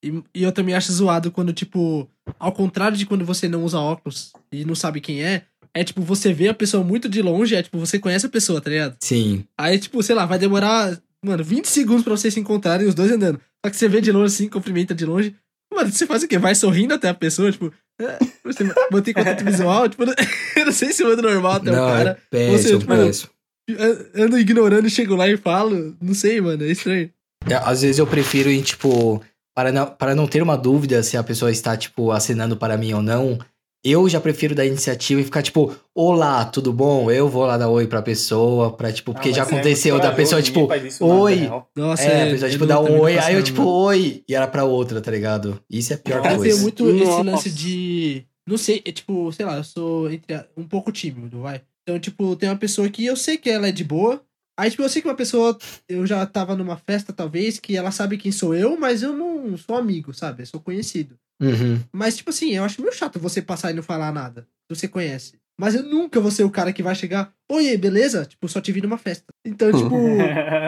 E, 0.03 0.21
e 0.33 0.43
eu 0.43 0.51
também 0.51 0.75
acho 0.75 0.91
zoado 0.91 1.31
quando, 1.31 1.53
tipo, 1.53 2.09
ao 2.39 2.51
contrário 2.51 2.97
de 2.97 3.05
quando 3.05 3.25
você 3.25 3.47
não 3.47 3.63
usa 3.63 3.79
óculos 3.79 4.33
e 4.51 4.65
não 4.65 4.75
sabe 4.75 4.99
quem 4.99 5.23
é, 5.23 5.43
é 5.73 5.83
tipo, 5.83 6.01
você 6.01 6.33
vê 6.33 6.47
a 6.49 6.53
pessoa 6.53 6.83
muito 6.83 7.07
de 7.07 7.21
longe, 7.21 7.55
é 7.55 7.63
tipo, 7.63 7.77
você 7.79 7.97
conhece 7.99 8.25
a 8.25 8.29
pessoa, 8.29 8.59
tá 8.59 8.69
ligado? 8.69 8.97
Sim. 9.01 9.45
Aí, 9.57 9.77
tipo, 9.79 10.01
sei 10.03 10.15
lá, 10.15 10.25
vai 10.25 10.37
demorar, 10.39 10.99
mano, 11.23 11.43
20 11.43 11.65
segundos 11.65 12.03
pra 12.03 12.15
vocês 12.15 12.33
se 12.33 12.39
encontrarem, 12.39 12.87
os 12.87 12.95
dois 12.95 13.11
andando. 13.11 13.39
Só 13.65 13.69
que 13.71 13.77
você 13.77 13.87
vê 13.87 14.01
de 14.01 14.11
longe 14.11 14.33
assim, 14.33 14.49
cumprimenta 14.49 14.93
de 14.95 15.05
longe. 15.05 15.35
Mano, 15.73 15.91
você 15.91 16.05
faz 16.05 16.23
o 16.23 16.27
quê? 16.27 16.37
Vai 16.37 16.53
sorrindo 16.53 16.93
até 16.93 17.09
a 17.09 17.13
pessoa, 17.13 17.51
tipo, 17.51 17.71
é, 17.99 18.17
você 18.43 18.63
mantém 18.91 19.13
contato 19.13 19.43
visual, 19.43 19.87
tipo, 19.87 20.03
eu 20.57 20.65
não 20.65 20.71
sei 20.71 20.91
se 20.91 21.03
manda 21.03 21.21
normal 21.21 21.53
até 21.53 21.71
não, 21.71 21.85
o 21.85 21.91
cara. 21.91 22.09
é 22.11 22.27
péssimo, 22.29 22.79
tipo, 22.79 22.93
péssimo. 22.93 23.29
Eu 23.67 24.25
ando 24.25 24.37
ignorando, 24.37 24.89
chego 24.89 25.15
lá 25.15 25.27
e 25.27 25.37
falo. 25.37 25.95
Não 26.01 26.13
sei, 26.13 26.41
mano, 26.41 26.63
é 26.63 26.67
estranho. 26.67 27.09
É, 27.47 27.55
Às 27.55 27.81
vezes 27.83 27.99
eu 27.99 28.07
prefiro 28.07 28.49
ir, 28.49 28.61
tipo, 28.63 29.21
para 29.55 29.71
não, 29.71 29.85
para 29.85 30.15
não 30.15 30.27
ter 30.27 30.41
uma 30.41 30.57
dúvida 30.57 31.01
se 31.03 31.15
a 31.15 31.23
pessoa 31.23 31.51
está, 31.51 31.77
tipo, 31.77 32.11
assinando 32.11 32.57
para 32.57 32.77
mim 32.77 32.93
ou 32.93 33.01
não, 33.01 33.39
eu 33.83 34.07
já 34.07 34.21
prefiro 34.21 34.53
dar 34.53 34.65
iniciativa 34.65 35.19
e 35.19 35.23
ficar, 35.23 35.41
tipo, 35.41 35.75
olá, 35.95 36.45
tudo 36.45 36.71
bom? 36.71 37.09
Eu 37.09 37.27
vou 37.27 37.45
lá 37.45 37.57
dar 37.57 37.69
oi 37.69 37.87
pra 37.87 38.01
pessoa, 38.01 38.71
pra, 38.75 38.91
tipo, 38.91 39.13
porque 39.13 39.29
Ah, 39.29 39.33
já 39.33 39.41
é 39.41 39.43
muito 39.45 39.55
aconteceu 39.55 39.95
da 39.95 40.11
corajoso, 40.11 40.17
pessoa, 40.17 40.41
tipo, 40.41 41.05
oi. 41.05 41.49
Nossa, 41.75 42.03
é, 42.03 42.23
a 42.23 42.31
pessoa, 42.31 42.47
eu 42.47 42.51
tipo, 42.53 42.65
dá 42.65 42.79
um 42.79 42.99
oi, 42.99 43.17
aí 43.17 43.35
eu, 43.35 43.43
tipo, 43.43 43.63
oi, 43.63 44.23
e 44.27 44.35
era 44.35 44.47
pra 44.47 44.63
outra, 44.63 45.01
tá 45.01 45.09
ligado? 45.09 45.59
Isso 45.69 45.93
é 45.93 45.95
a 45.95 45.99
pior 45.99 46.17
Eu 46.17 46.21
tenho 46.21 46.37
coisa. 46.37 46.61
muito 46.61 46.89
esse 46.89 47.03
Nossa. 47.03 47.23
lance 47.23 47.49
de. 47.49 48.25
Não 48.47 48.57
sei, 48.57 48.81
é 48.85 48.91
tipo, 48.91 49.31
sei 49.31 49.45
lá, 49.45 49.57
eu 49.57 49.63
sou 49.63 50.11
entre 50.11 50.33
a- 50.33 50.45
um 50.57 50.63
pouco 50.67 50.91
tímido, 50.91 51.41
vai. 51.41 51.61
Então, 51.83 51.99
tipo, 51.99 52.35
tem 52.35 52.49
uma 52.49 52.57
pessoa 52.57 52.89
que 52.89 53.05
eu 53.05 53.15
sei 53.15 53.37
que 53.37 53.49
ela 53.49 53.67
é 53.67 53.71
de 53.71 53.83
boa. 53.83 54.21
Aí, 54.59 54.69
tipo, 54.69 54.83
eu 54.83 54.89
sei 54.89 55.01
que 55.01 55.07
uma 55.07 55.15
pessoa. 55.15 55.57
Eu 55.87 56.05
já 56.05 56.23
tava 56.25 56.55
numa 56.55 56.77
festa, 56.77 57.11
talvez, 57.13 57.59
que 57.59 57.75
ela 57.75 57.89
sabe 57.91 58.17
quem 58.17 58.31
sou 58.31 58.53
eu, 58.53 58.77
mas 58.79 59.01
eu 59.01 59.13
não 59.13 59.57
sou 59.57 59.75
amigo, 59.75 60.13
sabe? 60.13 60.43
Eu 60.43 60.47
sou 60.47 60.59
conhecido. 60.59 61.15
Uhum. 61.41 61.79
Mas, 61.91 62.15
tipo 62.17 62.29
assim, 62.29 62.51
eu 62.51 62.63
acho 62.63 62.81
meio 62.81 62.93
chato 62.93 63.19
você 63.19 63.41
passar 63.41 63.71
e 63.71 63.73
não 63.73 63.83
falar 63.83 64.11
nada. 64.13 64.47
Você 64.69 64.87
conhece. 64.87 65.33
Mas 65.59 65.75
eu 65.75 65.83
nunca 65.83 66.19
vou 66.19 66.31
ser 66.31 66.43
o 66.43 66.49
cara 66.49 66.73
que 66.73 66.81
vai 66.81 66.95
chegar. 66.95 67.31
Oi, 67.51 67.77
beleza? 67.77 68.25
Tipo, 68.25 68.47
só 68.47 68.59
te 68.61 68.71
vi 68.71 68.81
numa 68.81 68.97
festa. 68.97 69.25
Então, 69.45 69.69
tipo, 69.71 69.95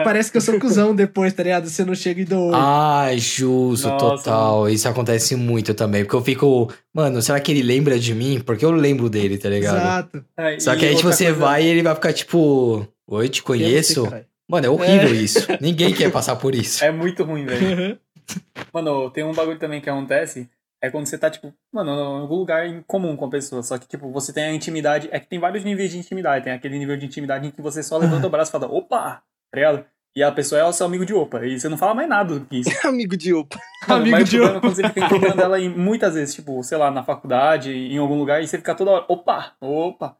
parece 0.04 0.30
que 0.30 0.36
eu 0.36 0.40
sou 0.40 0.58
cuzão 0.60 0.94
depois, 0.94 1.32
tá 1.32 1.42
ligado? 1.42 1.68
Você 1.68 1.84
não 1.84 1.94
chega 1.94 2.20
e 2.20 2.24
dou 2.24 2.48
oi. 2.48 2.54
Ai, 2.54 3.18
justo, 3.18 3.88
Nossa, 3.88 4.24
total. 4.24 4.68
Isso 4.68 4.88
acontece 4.88 5.34
muito 5.34 5.74
também. 5.74 6.04
Porque 6.04 6.14
eu 6.16 6.22
fico, 6.22 6.72
mano, 6.94 7.20
será 7.22 7.40
que 7.40 7.50
ele 7.50 7.62
lembra 7.62 7.98
de 7.98 8.14
mim? 8.14 8.40
Porque 8.40 8.64
eu 8.64 8.70
lembro 8.70 9.08
dele, 9.10 9.36
tá 9.38 9.48
ligado? 9.48 9.76
Exato. 9.76 10.24
É, 10.36 10.60
Só 10.60 10.76
que 10.76 10.84
aí, 10.84 10.94
tipo, 10.94 11.10
você 11.10 11.24
coisa- 11.24 11.40
vai 11.40 11.64
e 11.64 11.68
ele 11.68 11.82
vai 11.82 11.94
ficar, 11.94 12.12
tipo, 12.12 12.86
oi, 13.08 13.28
te 13.28 13.40
é 13.40 13.42
conheço. 13.42 14.04
caralho? 14.04 14.26
Mano, 14.48 14.66
é 14.66 14.70
horrível 14.70 15.14
isso. 15.14 15.40
Ninguém 15.60 15.92
quer 15.92 16.12
passar 16.12 16.36
por 16.36 16.54
isso. 16.54 16.84
É 16.84 16.92
muito 16.92 17.24
ruim, 17.24 17.46
velho. 17.46 17.98
Mano, 18.72 19.10
tem 19.10 19.24
um 19.24 19.32
bagulho 19.32 19.58
também 19.58 19.80
que 19.80 19.88
acontece. 19.90 20.48
É 20.84 20.90
quando 20.90 21.06
você 21.06 21.16
tá, 21.16 21.30
tipo, 21.30 21.50
mano, 21.72 21.90
em 21.90 22.20
algum 22.20 22.34
lugar 22.36 22.66
em 22.66 22.82
comum 22.82 23.16
com 23.16 23.24
a 23.24 23.30
pessoa. 23.30 23.62
Só 23.62 23.78
que, 23.78 23.88
tipo, 23.88 24.10
você 24.12 24.32
tem 24.34 24.44
a 24.44 24.52
intimidade. 24.52 25.08
É 25.10 25.18
que 25.18 25.26
tem 25.26 25.38
vários 25.38 25.64
níveis 25.64 25.90
de 25.90 25.98
intimidade. 25.98 26.44
Tem 26.44 26.52
aquele 26.52 26.78
nível 26.78 26.96
de 26.96 27.06
intimidade 27.06 27.46
em 27.46 27.50
que 27.50 27.62
você 27.62 27.82
só 27.82 27.96
levanta 27.96 28.26
o 28.26 28.30
braço 28.30 28.50
e 28.50 28.52
fala, 28.52 28.66
opa! 28.70 29.22
Tá 29.50 29.56
ligado? 29.56 29.84
E 30.14 30.22
a 30.22 30.30
pessoa 30.30 30.60
é 30.60 30.64
o 30.64 30.72
seu 30.72 30.84
amigo 30.86 31.06
de 31.06 31.14
opa. 31.14 31.44
E 31.46 31.58
você 31.58 31.68
não 31.70 31.78
fala 31.78 31.94
mais 31.94 32.08
nada 32.08 32.38
do 32.38 32.44
que 32.46 32.58
isso. 32.60 32.70
Amigo 32.86 33.16
de 33.16 33.32
Opa. 33.34 33.58
Mano, 33.88 34.02
Amigo 34.02 34.16
mas 34.18 34.28
de 34.28 34.36
o 34.36 34.42
problema 34.42 34.58
é 34.58 34.60
quando 34.60 34.74
você 34.76 34.88
fica 34.88 35.06
encontrando 35.06 35.42
ela 35.42 35.58
em, 35.58 35.68
muitas 35.70 36.14
vezes, 36.14 36.34
tipo, 36.34 36.62
sei 36.62 36.76
lá, 36.78 36.90
na 36.90 37.02
faculdade, 37.02 37.72
em 37.72 37.98
algum 37.98 38.16
lugar, 38.18 38.40
e 38.42 38.46
você 38.46 38.56
fica 38.58 38.74
toda 38.76 38.90
hora, 38.92 39.04
opa, 39.08 39.56
opa, 39.60 40.16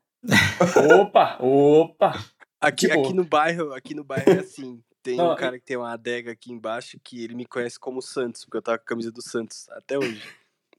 opa, 0.98 1.36
opa. 1.40 2.24
Aqui, 2.60 2.88
Tipo- 2.88 3.00
aqui 3.00 3.12
no 3.12 3.24
bairro, 3.24 3.72
aqui 3.72 3.94
no 3.94 4.02
bairro 4.02 4.30
é 4.32 4.38
assim. 4.40 4.82
Tem 5.02 5.16
Não, 5.18 5.32
um 5.32 5.36
cara 5.36 5.58
que 5.58 5.64
tem 5.66 5.76
uma 5.76 5.92
adega 5.92 6.32
aqui 6.32 6.50
embaixo 6.50 6.98
que 7.04 7.22
ele 7.22 7.34
me 7.34 7.44
conhece 7.44 7.78
como 7.78 8.00
Santos, 8.00 8.44
porque 8.44 8.56
eu 8.56 8.62
tava 8.62 8.78
com 8.78 8.84
a 8.84 8.86
camisa 8.86 9.12
do 9.12 9.20
Santos 9.20 9.68
até 9.70 9.98
hoje. 9.98 10.22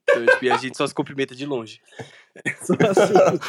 Então, 0.09 0.25
tipo, 0.25 0.45
e 0.45 0.51
a 0.51 0.57
gente 0.57 0.77
só 0.77 0.85
se 0.87 0.93
cumprimenta 0.93 1.35
de 1.35 1.45
longe. 1.45 1.81
Só 2.63 2.73
assim. 2.89 3.39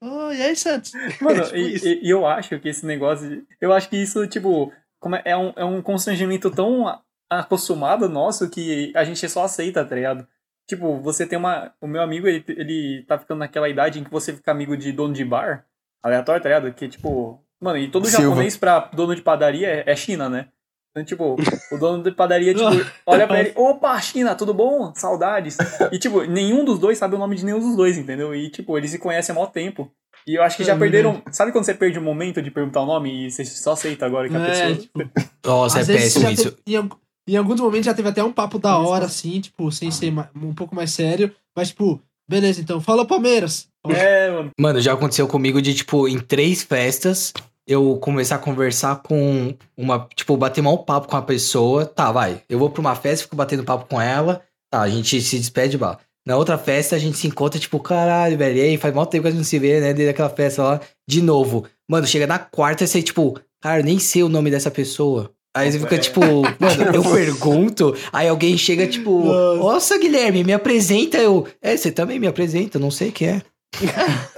Oh, 0.00 0.30
e 0.30 0.42
aí, 0.42 0.54
Santos? 0.54 0.92
Mano, 1.20 1.42
tipo 1.44 1.56
e, 1.56 1.76
e- 2.04 2.10
eu 2.10 2.26
acho 2.26 2.58
que 2.60 2.68
esse 2.68 2.86
negócio. 2.86 3.28
de- 3.28 3.44
Eu 3.60 3.72
acho 3.72 3.88
que 3.90 3.96
isso, 3.96 4.26
tipo, 4.28 4.72
como 5.00 5.16
é, 5.16 5.22
é 5.24 5.36
um, 5.36 5.52
é 5.56 5.64
um 5.64 5.82
constrangimento 5.82 6.50
tão 6.50 6.84
acostumado 7.28 8.08
nosso 8.08 8.48
que 8.48 8.92
a 8.94 9.04
gente 9.04 9.28
só 9.28 9.44
aceita, 9.44 9.84
tá 9.84 9.94
ligado? 9.94 10.26
Tipo, 10.68 11.00
você 11.00 11.26
tem 11.26 11.38
uma. 11.38 11.74
O 11.80 11.86
meu 11.86 12.00
amigo, 12.02 12.28
ele, 12.28 12.44
ele 12.48 13.04
tá 13.08 13.18
ficando 13.18 13.38
naquela 13.40 13.68
idade 13.68 13.98
em 13.98 14.04
que 14.04 14.10
você 14.10 14.32
fica 14.32 14.50
amigo 14.52 14.76
de 14.76 14.92
dono 14.92 15.12
de 15.14 15.24
bar, 15.24 15.66
aleatório, 16.02 16.42
tá 16.42 16.48
ligado? 16.48 16.72
Que, 16.74 16.88
tipo. 16.88 17.42
Mano, 17.60 17.78
e 17.78 17.90
todo 17.90 18.06
Silva. 18.06 18.22
japonês 18.22 18.56
pra 18.56 18.78
dono 18.94 19.16
de 19.16 19.22
padaria 19.22 19.68
é, 19.68 19.84
é 19.90 19.96
China, 19.96 20.28
né? 20.28 20.48
Então, 20.90 21.04
tipo, 21.04 21.36
o 21.70 21.78
dono 21.78 22.02
de 22.02 22.10
padaria, 22.12 22.52
tipo, 22.54 22.66
olha 23.06 23.26
pra 23.26 23.40
ele, 23.40 23.52
opa, 23.54 24.00
China, 24.00 24.34
tudo 24.34 24.52
bom? 24.54 24.92
Saudades. 24.94 25.56
E, 25.92 25.98
tipo, 25.98 26.22
nenhum 26.24 26.64
dos 26.64 26.78
dois 26.78 26.98
sabe 26.98 27.14
o 27.14 27.18
nome 27.18 27.36
de 27.36 27.44
nenhum 27.44 27.60
dos 27.60 27.76
dois, 27.76 27.96
entendeu? 27.98 28.34
E, 28.34 28.50
tipo, 28.50 28.76
eles 28.76 28.90
se 28.90 28.98
conhecem 28.98 29.32
há 29.32 29.38
mó 29.38 29.46
tempo. 29.46 29.90
E 30.26 30.34
eu 30.34 30.42
acho 30.42 30.56
que 30.56 30.64
já 30.64 30.74
É 30.74 30.78
perderam. 30.78 31.22
Sabe 31.30 31.52
quando 31.52 31.64
você 31.64 31.74
perde 31.74 31.98
o 31.98 32.02
momento 32.02 32.42
de 32.42 32.50
perguntar 32.50 32.82
o 32.82 32.86
nome 32.86 33.26
e 33.26 33.30
você 33.30 33.44
só 33.44 33.72
aceita 33.72 34.04
agora 34.04 34.28
que 34.28 34.36
a 34.36 34.40
É, 34.40 34.44
pessoa. 34.50 34.76
tipo, 34.76 34.98
Nossa, 35.44 35.78
é 35.78 35.80
Às 35.82 35.86
vezes 35.86 36.14
péssimo 36.14 36.30
isso. 36.30 36.50
teve- 36.52 36.56
em, 36.66 36.88
em 37.32 37.36
alguns 37.36 37.60
momentos 37.60 37.86
já 37.86 37.94
teve 37.94 38.08
até 38.08 38.22
um 38.24 38.32
papo 38.32 38.58
da 38.58 38.76
hora, 38.78 39.04
assim, 39.06 39.40
tipo, 39.40 39.70
sem 39.70 39.90
ser 39.90 40.12
um 40.34 40.54
pouco 40.54 40.74
mais 40.74 40.90
sério. 40.90 41.32
Mas, 41.56 41.68
tipo, 41.68 42.02
beleza, 42.28 42.60
então, 42.60 42.80
fala 42.80 43.06
Palmeiras. 43.06 43.68
É, 43.88 44.30
mano. 44.30 44.50
Mano, 44.58 44.80
já 44.80 44.92
aconteceu 44.92 45.26
comigo 45.28 45.62
de, 45.62 45.74
tipo, 45.74 46.06
em 46.08 46.18
três 46.18 46.62
festas, 46.62 47.32
eu 47.68 47.96
começar 48.00 48.36
a 48.36 48.38
conversar 48.38 48.96
com 49.02 49.54
uma. 49.76 50.08
Tipo, 50.16 50.36
bater 50.36 50.62
mal 50.62 50.78
papo 50.78 51.06
com 51.06 51.16
a 51.16 51.22
pessoa. 51.22 51.84
Tá, 51.84 52.10
vai. 52.10 52.40
Eu 52.48 52.58
vou 52.58 52.70
pra 52.70 52.80
uma 52.80 52.94
festa, 52.96 53.24
fico 53.24 53.36
batendo 53.36 53.62
papo 53.62 53.86
com 53.88 54.00
ela. 54.00 54.40
Tá, 54.70 54.80
a 54.80 54.88
gente 54.88 55.20
se 55.20 55.38
despede, 55.38 55.76
bah. 55.76 55.98
Na 56.26 56.36
outra 56.36 56.58
festa 56.58 56.96
a 56.96 56.98
gente 56.98 57.16
se 57.16 57.26
encontra, 57.26 57.60
tipo, 57.60 57.78
caralho, 57.78 58.36
velho. 58.36 58.56
E 58.56 58.60
aí, 58.60 58.76
faz 58.76 58.94
mal 58.94 59.06
tempo 59.06 59.22
que 59.22 59.28
a 59.28 59.30
gente 59.30 59.38
não 59.38 59.44
se 59.44 59.58
vê, 59.58 59.80
né? 59.80 59.92
Desde 59.94 60.10
aquela 60.10 60.28
festa 60.30 60.62
lá. 60.62 60.80
De 61.08 61.22
novo. 61.22 61.64
Mano, 61.88 62.06
chega 62.06 62.26
na 62.26 62.38
quarta 62.38 62.84
e 62.84 62.88
você, 62.88 63.02
tipo, 63.02 63.38
cara, 63.62 63.80
eu 63.80 63.84
nem 63.84 63.98
sei 63.98 64.22
o 64.22 64.28
nome 64.28 64.50
dessa 64.50 64.70
pessoa. 64.70 65.30
Aí 65.56 65.72
você 65.72 65.78
fica, 65.80 65.94
É. 65.94 65.98
tipo, 65.98 66.20
mano, 66.20 66.82
eu 66.94 67.02
pergunto, 67.02 67.96
aí 68.12 68.28
alguém 68.28 68.56
chega, 68.58 68.86
tipo, 68.86 69.24
Nossa. 69.24 69.98
Guilherme, 69.98 70.44
me 70.44 70.52
apresenta. 70.52 71.16
Eu, 71.18 71.46
é, 71.62 71.76
você 71.76 71.90
também 71.90 72.18
me 72.20 72.26
apresenta, 72.26 72.78
não 72.78 72.90
sei 72.90 73.10
quem 73.10 73.28
é. 73.28 73.42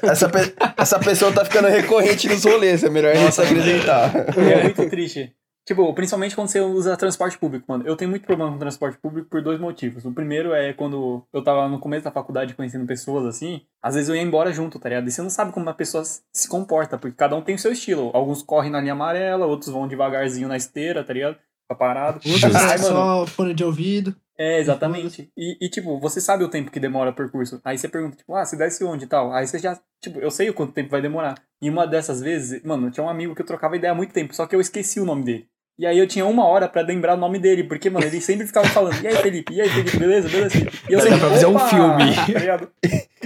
Essa, 0.03 0.29
pe- 0.29 0.55
essa 0.77 0.99
pessoa 0.99 1.33
tá 1.33 1.45
ficando 1.45 1.69
recorrente 1.69 2.29
nos 2.29 2.45
rolês, 2.45 2.83
é 2.85 2.91
melhor 2.91 3.15
nem 3.15 3.31
se 3.31 3.41
apresentar. 3.43 4.13
É 4.39 4.63
muito 4.65 4.89
triste. 4.89 5.33
Tipo, 5.67 5.93
principalmente 5.95 6.35
quando 6.35 6.49
você 6.49 6.61
usa 6.61 6.97
transporte 6.97 7.39
público, 7.39 7.65
mano. 7.69 7.85
Eu 7.87 7.95
tenho 7.95 8.11
muito 8.11 8.27
problema 8.27 8.51
com 8.51 8.59
transporte 8.59 8.99
público 8.99 9.29
por 9.31 9.41
dois 9.43 9.61
motivos. 9.61 10.05
O 10.05 10.11
primeiro 10.13 10.53
é 10.53 10.73
quando 10.73 11.23
eu 11.33 11.45
tava 11.45 11.69
no 11.69 11.79
começo 11.79 12.03
da 12.05 12.11
faculdade 12.11 12.55
conhecendo 12.55 12.87
pessoas 12.87 13.25
assim, 13.27 13.61
às 13.83 13.95
vezes 13.95 14.09
eu 14.09 14.17
ia 14.17 14.23
embora 14.23 14.53
junto, 14.53 14.79
tá 14.81 14.89
ligado? 14.89 15.07
E 15.07 15.13
você 15.13 15.23
não 15.23 15.31
sabe 15.31 15.53
como 15.53 15.65
uma 15.67 15.75
pessoa 15.75 16.03
se 16.05 16.49
comporta, 16.49 16.99
porque 16.99 17.15
cada 17.17 17.37
um 17.37 17.43
tem 17.43 17.55
o 17.55 17.59
seu 17.59 17.71
estilo. 17.73 18.11
Alguns 18.15 18.43
correm 18.43 18.71
na 18.71 18.81
linha 18.81 18.95
amarela, 18.95 19.47
outros 19.47 19.71
vão 19.71 19.87
devagarzinho 19.87 20.49
na 20.49 20.57
esteira, 20.57 21.05
tá 21.05 21.13
ligado? 21.13 21.35
Fica 21.35 21.79
parado. 21.79 22.21
Outros 22.27 22.55
Ai, 22.57 22.79
mano, 22.79 22.83
só 22.89 23.27
fone 23.27 23.55
de 23.55 23.63
ouvido. 23.63 24.17
É, 24.41 24.59
exatamente. 24.59 25.31
E, 25.37 25.59
e, 25.61 25.69
tipo, 25.69 26.01
você 26.01 26.19
sabe 26.19 26.43
o 26.43 26.49
tempo 26.49 26.71
que 26.71 26.81
demora 26.81 27.11
o 27.11 27.15
percurso. 27.15 27.61
Aí 27.63 27.77
você 27.77 27.87
pergunta, 27.87 28.17
tipo, 28.17 28.35
ah, 28.35 28.43
você 28.43 28.57
desce 28.57 28.83
onde 28.83 29.05
e 29.05 29.07
tal? 29.07 29.35
Aí 29.35 29.47
você 29.47 29.59
já, 29.59 29.79
tipo, 30.03 30.19
eu 30.19 30.31
sei 30.31 30.49
o 30.49 30.55
quanto 30.55 30.73
tempo 30.73 30.89
vai 30.89 31.03
demorar. 31.03 31.35
E 31.61 31.69
uma 31.69 31.87
dessas 31.87 32.23
vezes, 32.23 32.63
mano, 32.63 32.91
tinha 32.91 33.05
um 33.05 33.11
amigo 33.11 33.35
que 33.35 33.43
eu 33.43 33.47
trocava 33.47 33.77
ideia 33.77 33.93
há 33.93 33.95
muito 33.95 34.15
tempo, 34.15 34.35
só 34.35 34.47
que 34.47 34.57
eu 34.57 34.61
esqueci 34.61 34.99
o 34.99 35.05
nome 35.05 35.25
dele. 35.25 35.47
E 35.79 35.87
aí 35.87 35.99
eu 35.99 36.07
tinha 36.07 36.25
uma 36.25 36.47
hora 36.47 36.69
pra 36.69 36.81
lembrar 36.81 37.15
o 37.15 37.21
nome 37.21 37.39
dele, 37.39 37.65
porque, 37.65 37.91
mano, 37.91 38.07
ele 38.07 38.19
sempre 38.21 38.47
ficava 38.47 38.67
falando, 38.69 39.03
e 39.03 39.09
aí, 39.09 39.17
Felipe, 39.17 39.53
e 39.53 39.61
aí, 39.61 39.69
Felipe, 39.69 39.99
beleza, 39.99 40.29
beleza? 40.31 40.59
E 40.89 40.93
eu 40.93 41.01
sempre, 41.01 41.21
pra 41.21 41.29
fazer 41.31 41.47
um 41.47 41.59
filme. 41.59 42.05
Tá? 42.51 42.69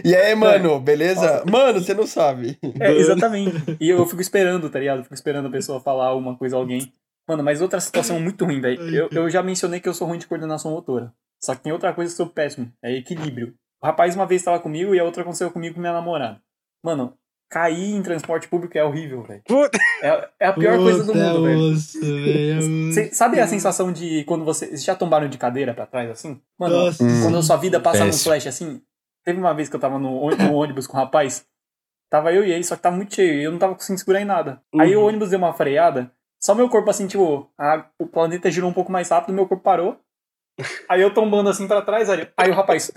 E 0.04 0.14
aí, 0.16 0.34
mano, 0.34 0.80
beleza? 0.80 1.44
Mano, 1.48 1.80
você 1.80 1.94
não 1.94 2.06
sabe. 2.06 2.58
É, 2.80 2.92
exatamente. 2.92 3.76
E 3.80 3.88
eu 3.88 4.04
fico 4.06 4.20
esperando, 4.20 4.68
tá 4.68 4.80
ligado? 4.80 5.04
Fico 5.04 5.14
esperando 5.14 5.46
a 5.46 5.50
pessoa 5.50 5.80
falar 5.80 6.06
alguma 6.06 6.36
coisa, 6.36 6.56
alguém. 6.56 6.92
Mano, 7.28 7.42
mas 7.42 7.60
outra 7.62 7.80
situação 7.80 8.20
muito 8.20 8.44
ruim, 8.44 8.60
velho. 8.60 8.80
Eu, 8.94 9.08
eu 9.10 9.30
já 9.30 9.42
mencionei 9.42 9.80
que 9.80 9.88
eu 9.88 9.94
sou 9.94 10.06
ruim 10.06 10.18
de 10.18 10.26
coordenação 10.26 10.70
motora. 10.72 11.12
Só 11.42 11.54
que 11.54 11.62
tem 11.62 11.72
outra 11.72 11.92
coisa 11.92 12.14
que 12.14 12.20
eu 12.20 12.26
sou 12.26 12.34
péssimo. 12.34 12.70
É 12.82 12.92
equilíbrio. 12.92 13.54
O 13.82 13.86
rapaz 13.86 14.14
uma 14.14 14.26
vez 14.26 14.40
estava 14.40 14.58
comigo 14.58 14.94
e 14.94 14.98
a 15.00 15.04
outra 15.04 15.22
aconteceu 15.22 15.50
comigo 15.50 15.74
com 15.74 15.80
minha 15.80 15.92
namorada. 15.92 16.40
Mano, 16.82 17.14
cair 17.50 17.94
em 17.94 18.02
transporte 18.02 18.48
público 18.48 18.76
é 18.76 18.84
horrível, 18.84 19.22
velho. 19.22 19.42
É, 20.02 20.28
é 20.40 20.46
a 20.46 20.52
pior 20.52 20.76
coisa 20.78 21.04
do 21.04 21.14
mundo, 21.14 21.42
velho. 21.44 21.58
Nossa, 21.70 22.00
velho. 22.00 22.92
Cê- 22.92 23.12
sabe 23.12 23.40
a 23.40 23.46
sensação 23.46 23.92
de 23.92 24.24
quando 24.24 24.44
você. 24.44 24.66
Vocês 24.66 24.84
já 24.84 24.94
tombaram 24.94 25.28
de 25.28 25.38
cadeira 25.38 25.72
pra 25.74 25.86
trás 25.86 26.10
assim? 26.10 26.40
Mano, 26.58 26.76
Nossa. 26.86 27.04
Quando 27.22 27.38
a 27.38 27.42
sua 27.42 27.56
vida 27.56 27.80
passa 27.80 28.04
num 28.04 28.12
flash 28.12 28.46
assim. 28.46 28.82
Teve 29.24 29.38
uma 29.38 29.54
vez 29.54 29.70
que 29.70 29.76
eu 29.76 29.80
tava 29.80 29.98
no, 29.98 30.28
no 30.30 30.54
ônibus 30.54 30.86
com 30.86 30.96
o 30.96 31.00
rapaz. 31.00 31.46
Tava 32.10 32.32
eu 32.32 32.44
e 32.44 32.52
ele, 32.52 32.62
só 32.64 32.76
que 32.76 32.82
tava 32.82 32.96
muito 32.96 33.14
cheio. 33.14 33.40
E 33.40 33.44
eu 33.44 33.50
não 33.50 33.58
tava 33.58 33.74
conseguindo 33.74 33.98
segurar 33.98 34.20
em 34.20 34.24
nada. 34.26 34.60
Aí 34.78 34.94
o 34.94 35.00
Uhum. 35.00 35.06
ônibus 35.08 35.30
deu 35.30 35.38
uma 35.38 35.52
freada. 35.54 36.10
Só 36.44 36.54
meu 36.54 36.68
corpo 36.68 36.90
assim, 36.90 37.06
tipo, 37.06 37.48
a- 37.58 37.86
o 37.98 38.06
planeta 38.06 38.50
girou 38.50 38.68
um 38.68 38.72
pouco 38.74 38.92
mais 38.92 39.08
rápido, 39.08 39.34
meu 39.34 39.46
corpo 39.46 39.64
parou. 39.64 39.96
Aí 40.88 41.00
eu 41.00 41.12
tombando 41.12 41.48
assim 41.48 41.66
pra 41.66 41.80
trás, 41.82 42.10
aí, 42.10 42.28
aí 42.36 42.50
o 42.50 42.54
rapaz. 42.54 42.92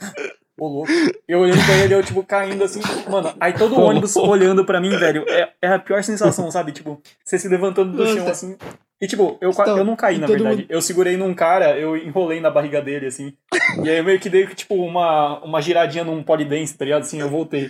Ô, 0.60 0.68
louco. 0.68 0.92
Eu 1.28 1.40
olhando 1.40 1.64
pra 1.66 1.76
ele, 1.78 1.94
eu, 1.96 2.04
tipo, 2.04 2.24
caindo 2.24 2.64
assim. 2.64 2.82
Mano, 3.10 3.34
aí 3.40 3.54
todo 3.54 3.76
o 3.76 3.80
ônibus 3.82 4.16
olhando 4.18 4.66
pra 4.66 4.82
mim, 4.82 4.90
velho. 4.98 5.24
É, 5.30 5.54
é 5.62 5.68
a 5.74 5.80
pior 5.80 6.04
sensação, 6.04 6.50
sabe? 6.52 6.72
Tipo, 6.72 7.02
você 7.24 7.38
se 7.40 7.48
levantando 7.48 7.96
do 7.96 8.04
chão 8.16 8.28
assim. 8.28 8.58
E, 9.00 9.08
tipo, 9.08 9.38
eu, 9.40 9.52
Então, 9.52 9.78
eu 9.78 9.86
não 9.86 9.96
caí, 9.96 10.18
na 10.18 10.26
verdade. 10.34 10.62
mundo- 10.64 10.72
Eu 10.72 10.82
segurei 10.82 11.16
num 11.16 11.34
cara, 11.34 11.78
eu 11.80 11.96
enrolei 11.96 12.42
na 12.42 12.50
barriga 12.50 12.82
dele, 12.82 13.06
assim. 13.06 13.34
E 13.84 13.90
aí 13.90 13.98
eu 14.00 14.04
meio 14.04 14.20
que 14.20 14.30
dei, 14.30 14.46
tipo, 14.48 14.74
uma, 14.76 15.40
uma 15.44 15.62
giradinha 15.62 16.04
num 16.04 16.22
polidense, 16.24 16.76
tá 16.78 16.84
ligado? 16.84 17.02
Assim, 17.04 17.22
eu 17.22 17.30
voltei. 17.30 17.70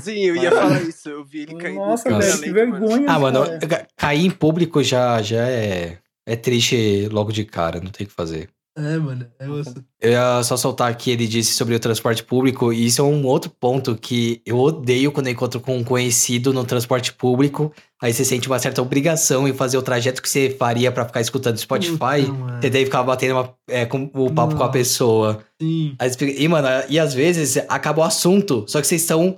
Sim, 0.00 0.18
eu 0.24 0.36
ia 0.36 0.50
falar 0.50 0.82
isso. 0.82 1.08
Eu 1.08 1.24
vi 1.24 1.40
ele 1.40 1.54
caindo. 1.56 1.76
Nossa, 1.76 2.08
velho, 2.18 2.38
que 2.40 2.50
vergonha. 2.52 3.06
Ah, 3.08 3.18
mano, 3.18 3.44
cara. 3.44 3.58
ca- 3.66 3.86
cair 3.96 4.24
em 4.26 4.30
público 4.30 4.82
já, 4.82 5.20
já 5.22 5.48
é, 5.48 5.98
é 6.26 6.36
triste 6.36 7.08
logo 7.10 7.32
de 7.32 7.44
cara, 7.44 7.80
não 7.80 7.90
tem 7.90 8.04
o 8.06 8.08
que 8.08 8.14
fazer. 8.14 8.48
É, 8.76 8.96
mano, 8.96 9.26
é 9.40 9.48
osso. 9.48 9.74
Eu 10.00 10.12
ia 10.12 10.40
só 10.44 10.56
soltar 10.56 10.94
que 10.96 11.10
ele 11.10 11.26
disse 11.26 11.52
sobre 11.54 11.74
o 11.74 11.80
transporte 11.80 12.22
público, 12.22 12.72
e 12.72 12.86
isso 12.86 13.00
é 13.00 13.04
um 13.04 13.26
outro 13.26 13.50
ponto 13.50 13.96
que 13.96 14.40
eu 14.46 14.56
odeio 14.56 15.10
quando 15.10 15.26
eu 15.26 15.32
encontro 15.32 15.58
com 15.58 15.76
um 15.76 15.82
conhecido 15.82 16.52
no 16.52 16.64
transporte 16.64 17.12
público. 17.12 17.72
Aí 18.00 18.12
você 18.12 18.24
sente 18.24 18.46
uma 18.46 18.60
certa 18.60 18.80
obrigação 18.80 19.48
em 19.48 19.52
fazer 19.52 19.76
o 19.78 19.82
trajeto 19.82 20.22
que 20.22 20.28
você 20.28 20.54
faria 20.56 20.92
pra 20.92 21.04
ficar 21.04 21.20
escutando 21.20 21.56
Spotify. 21.58 21.96
Puta, 21.98 22.32
mano. 22.32 22.62
Você 22.62 22.70
daí 22.70 22.84
ficar 22.84 23.02
batendo 23.02 23.32
uma- 23.34 23.52
é, 23.68 23.84
com, 23.84 24.08
o 24.14 24.32
papo 24.32 24.54
com 24.54 24.62
a 24.62 24.68
pessoa. 24.68 25.40
Sim. 25.60 25.96
Aí 25.98 26.08
e, 26.38 26.46
mano, 26.46 26.68
e 26.88 27.00
às 27.00 27.12
vezes 27.12 27.56
acaba 27.68 28.02
o 28.02 28.04
assunto, 28.04 28.64
só 28.68 28.80
que 28.80 28.86
vocês 28.86 29.00
estão 29.00 29.36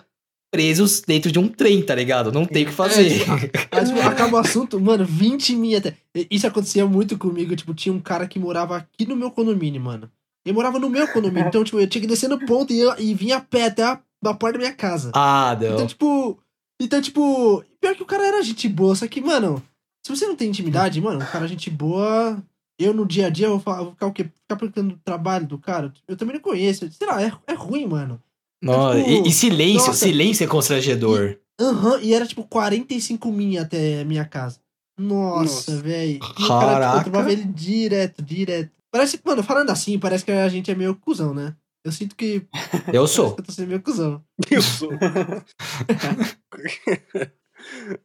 presos 0.50 1.00
dentro 1.00 1.30
de 1.30 1.38
um 1.38 1.48
trem, 1.48 1.82
tá 1.82 1.94
ligado? 1.94 2.32
Não 2.32 2.44
tem 2.44 2.64
o 2.64 2.66
que 2.66 2.72
fazer. 2.72 3.22
Aí, 3.70 3.84
tipo, 3.84 4.00
acaba 4.00 4.36
o 4.36 4.40
assunto, 4.40 4.80
mano, 4.80 5.04
20 5.04 5.54
mil 5.56 5.78
até. 5.78 5.96
Isso 6.30 6.46
acontecia 6.46 6.84
muito 6.86 7.16
comigo, 7.16 7.54
tipo, 7.54 7.72
tinha 7.72 7.92
um 7.92 8.00
cara 8.00 8.26
que 8.26 8.38
morava 8.38 8.76
aqui 8.76 9.06
no 9.06 9.16
meu 9.16 9.30
condomínio, 9.30 9.80
mano. 9.80 10.10
Ele 10.44 10.54
morava 10.54 10.78
no 10.78 10.90
meu 10.90 11.06
condomínio, 11.08 11.48
então, 11.48 11.62
tipo, 11.62 11.78
eu 11.78 11.86
tinha 11.86 12.02
que 12.02 12.08
descer 12.08 12.28
no 12.28 12.38
ponto 12.44 12.72
e, 12.72 12.80
eu, 12.80 12.98
e 12.98 13.14
vinha 13.14 13.36
a 13.36 13.40
pé 13.40 13.66
até 13.66 13.82
a, 13.82 14.00
a 14.24 14.34
porta 14.34 14.54
da 14.54 14.64
minha 14.64 14.74
casa. 14.74 15.12
ah, 15.14 15.56
não. 15.60 15.74
Então, 15.74 15.86
tipo. 15.86 16.38
Então, 16.80 17.00
tipo. 17.00 17.64
Pior 17.80 17.94
que 17.94 18.02
o 18.02 18.06
cara 18.06 18.26
era 18.26 18.42
gente 18.42 18.68
boa, 18.68 18.94
só 18.96 19.06
que, 19.06 19.20
mano, 19.20 19.62
se 20.04 20.14
você 20.14 20.26
não 20.26 20.34
tem 20.36 20.48
intimidade, 20.48 21.00
mano, 21.00 21.22
o 21.22 21.26
cara 21.26 21.44
é 21.44 21.48
gente 21.48 21.70
boa. 21.70 22.42
Eu 22.78 22.94
no 22.94 23.06
dia 23.06 23.26
a 23.26 23.30
dia 23.30 23.48
vou, 23.48 23.60
falar, 23.60 23.82
vou 23.82 23.92
ficar 23.92 24.06
o 24.06 24.12
quê? 24.12 24.24
Ficar 24.24 24.56
perguntando 24.56 24.94
o 24.94 24.98
trabalho 25.04 25.46
do 25.46 25.58
cara. 25.58 25.92
Eu 26.08 26.16
também 26.16 26.34
não 26.34 26.40
conheço. 26.40 26.90
Sei 26.90 27.06
lá, 27.06 27.22
é, 27.22 27.30
é 27.46 27.52
ruim, 27.52 27.86
mano. 27.86 28.20
Nossa, 28.62 28.98
tipo, 28.98 29.10
e, 29.10 29.28
e 29.28 29.32
silêncio, 29.32 29.86
nossa. 29.88 30.06
silêncio 30.06 30.44
é 30.44 30.46
constrangedor. 30.46 31.38
Aham, 31.60 32.00
e 32.00 32.14
era 32.14 32.26
tipo 32.26 32.44
45 32.44 33.30
minha 33.32 33.62
até 33.62 34.00
a 34.00 34.04
minha 34.04 34.24
casa. 34.24 34.60
Nossa, 34.98 35.72
Nossa. 35.72 35.82
velho. 35.82 36.20
Tipo, 36.20 36.48
Caraca. 36.48 37.10
eu 37.10 37.28
ele 37.28 37.44
direto, 37.44 38.22
direto. 38.22 38.70
Parece, 38.90 39.20
mano, 39.24 39.42
falando 39.42 39.70
assim, 39.70 39.98
parece 39.98 40.24
que 40.24 40.32
a 40.32 40.48
gente 40.48 40.70
é 40.70 40.74
meio 40.74 40.94
cuzão, 40.96 41.32
né? 41.32 41.56
Eu 41.82 41.92
sinto 41.92 42.14
que. 42.14 42.46
Eu 42.92 43.06
sou. 43.06 43.34
que 43.34 43.40
eu 43.40 43.44
tô 43.46 43.52
sendo 43.52 43.68
meio 43.68 43.82
cuzão. 43.82 44.22
Eu 44.50 44.60
sou. 44.60 44.90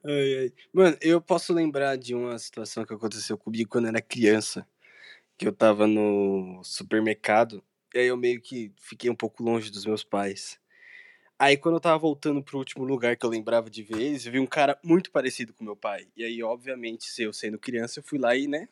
ai, 0.06 0.38
ai. 0.40 0.54
Mano, 0.74 0.96
eu 1.02 1.20
posso 1.20 1.52
lembrar 1.54 1.98
de 1.98 2.16
uma 2.16 2.38
situação 2.40 2.86
que 2.86 2.94
aconteceu 2.94 3.38
comigo 3.38 3.70
quando 3.70 3.86
eu 3.86 3.90
era 3.90 4.02
criança. 4.02 4.66
Que 5.38 5.46
eu 5.48 5.52
tava 5.52 5.86
no 5.88 6.62
supermercado. 6.64 7.62
E 7.96 8.00
aí 8.00 8.08
eu 8.08 8.18
meio 8.18 8.42
que 8.42 8.74
fiquei 8.78 9.10
um 9.10 9.16
pouco 9.16 9.42
longe 9.42 9.72
dos 9.72 9.86
meus 9.86 10.04
pais. 10.04 10.60
Aí 11.40 11.56
quando 11.56 11.75
eu 11.75 11.80
tava 11.80 11.98
voltando 11.98 12.44
pro 12.44 12.58
último 12.58 12.84
lugar 12.84 13.16
que 13.16 13.25
eu 13.25 13.30
lembrava 13.30 13.70
de 13.70 13.82
ver 13.84 14.02
eles, 14.02 14.25
eu 14.25 14.34
vi 14.34 14.40
um 14.40 14.46
cara 14.46 14.78
muito 14.84 15.10
parecido 15.12 15.54
com 15.54 15.64
meu 15.64 15.78
pai. 15.78 16.06
E 16.16 16.24
aí, 16.24 16.44
obviamente, 16.44 17.06
se 17.06 17.24
eu 17.24 17.32
sendo 17.32 17.58
criança, 17.58 18.00
eu 18.00 18.04
fui 18.04 18.20
lá 18.20 18.36
e, 18.36 18.48
né, 18.48 18.68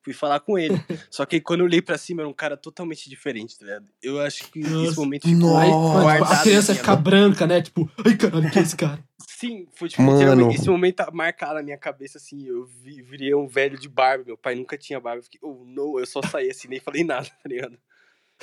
fui 0.00 0.12
falar 0.12 0.38
com 0.38 0.56
ele. 0.56 0.74
Só 1.10 1.26
que 1.26 1.36
aí, 1.36 1.40
quando 1.40 1.60
eu 1.60 1.66
olhei 1.66 1.82
pra 1.82 1.98
cima, 1.98 2.22
era 2.22 2.28
um 2.28 2.32
cara 2.32 2.56
totalmente 2.56 3.10
diferente, 3.10 3.58
tá 3.58 3.64
ligado? 3.64 3.88
Eu 4.00 4.20
acho 4.20 4.48
que 4.50 4.60
esse 4.60 4.70
Nossa. 4.70 5.00
momento 5.00 5.28
ficou 5.28 5.60
tipo, 5.60 6.00
guardado 6.00 6.32
a 6.32 6.42
criança 6.42 6.68
na 6.68 6.74
minha 6.74 6.84
fica 6.84 6.96
branca, 6.96 7.46
né? 7.48 7.62
Tipo, 7.62 7.90
ai 8.04 8.16
caralho, 8.16 8.50
que 8.50 8.58
é 8.58 8.62
esse 8.62 8.76
cara? 8.76 9.02
Sim, 9.26 9.66
foi 9.74 9.88
tipo, 9.88 10.02
Mano. 10.02 10.52
esse 10.52 10.68
momento 10.68 10.96
tá 10.96 11.10
marcado 11.12 11.54
na 11.54 11.62
minha 11.64 11.76
cabeça, 11.76 12.18
assim, 12.18 12.46
eu 12.46 12.64
vi, 12.64 13.02
virei 13.02 13.34
um 13.34 13.48
velho 13.48 13.76
de 13.76 13.88
barba, 13.88 14.24
meu 14.24 14.36
pai 14.36 14.54
nunca 14.54 14.78
tinha 14.78 15.00
barba, 15.00 15.18
eu 15.18 15.24
fiquei, 15.24 15.40
oh, 15.42 15.64
não, 15.66 15.98
eu 15.98 16.06
só 16.06 16.22
saí 16.22 16.48
assim, 16.48 16.68
nem 16.68 16.78
falei 16.78 17.02
nada, 17.02 17.26
tá 17.42 17.48
ligado? 17.48 17.76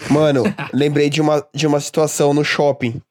Mano, 0.10 0.44
lembrei 0.74 1.10
de 1.10 1.22
uma, 1.22 1.46
de 1.54 1.66
uma 1.68 1.80
situação 1.80 2.34
no 2.34 2.44
shopping. 2.44 3.02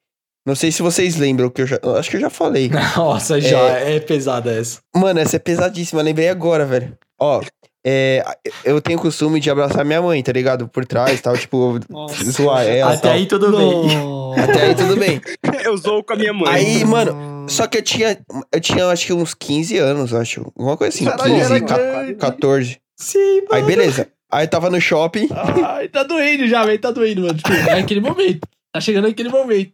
Não 0.45 0.55
sei 0.55 0.71
se 0.71 0.81
vocês 0.81 1.15
lembram, 1.17 1.49
que 1.49 1.61
eu 1.61 1.67
já. 1.67 1.79
Acho 1.97 2.09
que 2.09 2.15
eu 2.17 2.21
já 2.21 2.29
falei. 2.29 2.69
Nossa, 2.95 3.39
já 3.39 3.59
é, 3.59 3.99
pesada 3.99 4.51
essa. 4.51 4.79
Mano, 4.95 5.19
essa 5.19 5.35
é 5.35 5.39
pesadíssima, 5.39 6.01
lembrei 6.01 6.29
agora, 6.29 6.65
velho. 6.65 6.97
Ó, 7.21 7.41
é, 7.85 8.23
eu 8.63 8.81
tenho 8.81 8.97
o 8.97 9.01
costume 9.01 9.39
de 9.39 9.49
abraçar 9.49 9.85
minha 9.85 10.01
mãe, 10.01 10.23
tá 10.23 10.31
ligado? 10.31 10.67
Por 10.67 10.85
trás 10.85 11.19
tal, 11.21 11.37
tipo, 11.37 11.79
Nossa. 11.89 12.23
zoar 12.31 12.65
ela. 12.65 12.93
Até 12.93 13.01
tal. 13.01 13.11
aí 13.11 13.25
tudo 13.25 13.51
bem. 13.55 13.97
Nossa. 13.97 14.41
Até 14.41 14.61
aí 14.63 14.75
tudo 14.75 14.95
bem. 14.97 15.21
Eu 15.65 15.77
zoo 15.77 16.03
com 16.03 16.13
a 16.13 16.15
minha 16.15 16.33
mãe. 16.33 16.49
Aí, 16.49 16.85
mano, 16.85 17.45
Só 17.49 17.67
que 17.67 17.77
eu 17.77 17.81
tinha, 17.83 18.17
eu 18.51 18.59
tinha 18.59 18.87
acho 18.87 19.05
que 19.05 19.13
uns 19.13 19.33
15 19.33 19.77
anos, 19.77 20.13
acho. 20.13 20.41
Alguma 20.57 20.77
coisa 20.77 20.95
assim, 20.95 21.05
Caralho, 21.05 21.33
15, 21.35 21.45
era 21.45 21.61
ca- 21.61 21.77
grande. 21.77 22.13
14. 22.15 22.77
Sim, 22.97 23.41
Aí, 23.51 23.61
beleza. 23.63 24.07
Aí 24.31 24.47
tava 24.47 24.69
no 24.69 24.79
shopping. 24.79 25.27
Ai, 25.65 25.87
tá 25.89 26.03
doendo 26.03 26.47
já, 26.47 26.63
velho, 26.65 26.79
tá 26.79 26.91
doendo, 26.91 27.21
mano. 27.21 27.33
Tipo, 27.35 27.51
é 27.51 27.79
aquele 27.79 27.99
momento. 28.01 28.47
Tá 28.71 28.79
chegando 28.79 29.07
aquele 29.07 29.29
momento. 29.29 29.71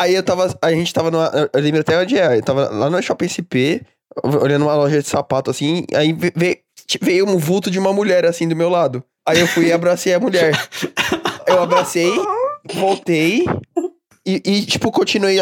Aí 0.00 0.14
eu 0.14 0.22
tava. 0.22 0.56
A 0.62 0.70
gente 0.72 0.92
tava 0.92 1.10
numa. 1.10 1.30
Eu 1.52 1.60
lembro 1.60 1.80
até 1.80 1.98
onde 1.98 2.18
é. 2.18 2.38
Eu 2.38 2.42
tava 2.42 2.68
lá 2.70 2.88
no 2.90 3.02
shopping 3.02 3.28
SP, 3.28 3.84
olhando 4.22 4.64
uma 4.64 4.74
loja 4.74 5.00
de 5.02 5.08
sapato 5.08 5.50
assim. 5.50 5.84
Aí 5.94 6.12
ve- 6.12 6.32
veio, 6.34 6.56
veio 7.02 7.28
um 7.28 7.36
vulto 7.36 7.70
de 7.70 7.78
uma 7.78 7.92
mulher 7.92 8.24
assim 8.24 8.48
do 8.48 8.56
meu 8.56 8.68
lado. 8.70 9.04
Aí 9.28 9.38
eu 9.40 9.46
fui 9.46 9.66
e 9.66 9.72
abracei 9.72 10.12
a 10.14 10.20
mulher. 10.20 10.52
Eu 11.46 11.62
abracei, 11.62 12.10
voltei. 12.72 13.44
E, 14.26 14.40
e, 14.44 14.64
tipo, 14.66 14.90
continuei, 14.90 15.38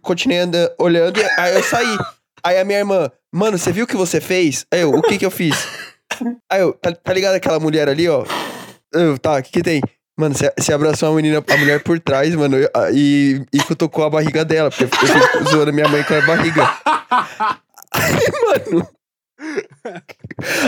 continuei 0.00 0.38
andando, 0.40 0.70
olhando. 0.78 1.20
Aí 1.36 1.54
eu 1.54 1.62
saí. 1.64 1.98
Aí 2.44 2.58
a 2.58 2.64
minha 2.64 2.78
irmã, 2.78 3.10
mano, 3.32 3.58
você 3.58 3.72
viu 3.72 3.84
o 3.84 3.86
que 3.88 3.96
você 3.96 4.20
fez? 4.20 4.64
Aí 4.72 4.80
eu, 4.80 4.90
o 4.90 5.02
que 5.02 5.18
que 5.18 5.26
eu 5.26 5.30
fiz? 5.30 5.56
Aí 6.50 6.60
eu, 6.60 6.72
tá, 6.72 6.92
tá 6.92 7.12
ligado 7.12 7.34
aquela 7.34 7.60
mulher 7.60 7.88
ali, 7.88 8.08
ó? 8.08 8.24
Eu, 8.92 9.18
tá, 9.18 9.38
o 9.38 9.42
que 9.42 9.52
que 9.52 9.62
tem? 9.62 9.80
Mano, 10.18 10.34
você, 10.34 10.72
abraçou 10.72 11.10
a 11.10 11.16
menina, 11.16 11.42
a 11.48 11.56
mulher 11.56 11.82
por 11.82 11.98
trás, 11.98 12.34
mano, 12.34 12.56
e, 12.92 13.42
e 13.52 13.58
cutucou 13.62 14.04
a 14.04 14.10
barriga 14.10 14.44
dela, 14.44 14.70
porque 14.70 14.84
eu 14.84 14.88
fico 14.88 15.44
zoando 15.48 15.72
minha 15.72 15.88
mãe 15.88 16.04
com 16.04 16.14
a 16.14 16.20
barriga. 16.20 16.62
Aí, 17.92 18.12
mano. 18.70 18.88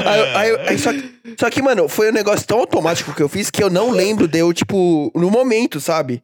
Aí, 0.06 0.36
aí, 0.36 0.68
aí 0.68 0.78
só, 0.78 0.92
que, 0.92 1.20
só 1.38 1.50
que, 1.50 1.60
mano, 1.60 1.88
foi 1.88 2.10
um 2.10 2.14
negócio 2.14 2.46
tão 2.46 2.60
automático 2.60 3.12
que 3.14 3.22
eu 3.22 3.28
fiz 3.28 3.50
que 3.50 3.62
eu 3.62 3.68
não 3.68 3.90
lembro 3.90 4.26
de 4.26 4.38
eu, 4.38 4.52
tipo, 4.52 5.12
no 5.14 5.30
momento, 5.30 5.80
sabe? 5.80 6.22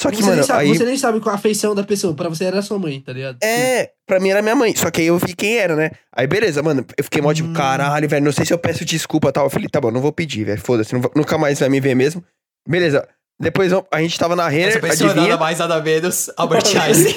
Só 0.00 0.10
que, 0.10 0.16
Você, 0.16 0.22
mano, 0.22 0.36
nem 0.36 0.44
sabe, 0.44 0.60
aí. 0.62 0.68
você 0.78 0.84
nem 0.84 0.96
sabe 0.96 1.20
qual 1.20 1.34
a 1.34 1.38
afeição 1.38 1.74
da 1.74 1.84
pessoa. 1.84 2.14
Pra 2.14 2.28
você 2.30 2.44
era 2.44 2.62
sua 2.62 2.78
mãe, 2.78 3.00
tá 3.00 3.12
ligado? 3.12 3.36
É, 3.42 3.90
pra 4.06 4.18
mim 4.18 4.30
era 4.30 4.40
minha 4.40 4.54
mãe. 4.54 4.74
Só 4.74 4.90
que 4.90 5.02
aí 5.02 5.08
eu 5.08 5.18
vi 5.18 5.34
quem 5.34 5.58
era, 5.58 5.76
né? 5.76 5.90
Aí 6.16 6.26
beleza, 6.26 6.62
mano. 6.62 6.84
Eu 6.96 7.04
fiquei 7.04 7.20
mó 7.20 7.34
tipo, 7.34 7.50
Hum. 7.50 7.52
caralho, 7.52 8.08
velho. 8.08 8.24
Não 8.24 8.32
sei 8.32 8.46
se 8.46 8.52
eu 8.54 8.58
peço 8.58 8.82
desculpa 8.84 9.28
e 9.28 9.32
tal. 9.32 9.44
Eu 9.44 9.50
falei, 9.50 9.68
tá 9.68 9.78
bom, 9.78 9.90
não 9.90 10.00
vou 10.00 10.10
pedir, 10.12 10.44
velho. 10.44 10.60
Foda-se, 10.60 10.94
nunca 11.14 11.36
mais 11.36 11.60
vai 11.60 11.68
me 11.68 11.80
ver 11.80 11.94
mesmo. 11.94 12.24
Beleza. 12.66 13.06
Depois 13.38 13.72
a 13.72 14.00
gente 14.00 14.18
tava 14.18 14.34
na 14.36 14.44
Essa 14.44 14.50
Renner, 14.56 14.80
pessoa 14.80 15.10
adivinha? 15.10 15.30
nada 15.32 15.40
mais, 15.40 15.58
nada 15.58 15.80
menos, 15.82 16.30
Albert 16.36 16.64
Einstein. 16.80 17.14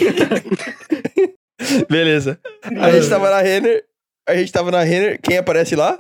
Beleza. 1.90 2.40
A 2.80 2.92
gente 2.92 3.10
tava 3.10 3.30
na 3.30 3.42
Renner. 3.42 3.84
A 4.28 4.36
gente 4.36 4.52
tava 4.52 4.72
na 4.72 4.84
Renner. 4.84 5.20
Quem 5.22 5.38
aparece 5.38 5.76
lá? 5.76 5.98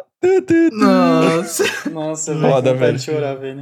Nossa, 0.71 1.63
Nossa, 1.89 2.33
velho. 2.33 2.53
Foda, 2.53 2.73
velho. 2.73 2.99
chorar, 2.99 3.35
velho. 3.35 3.61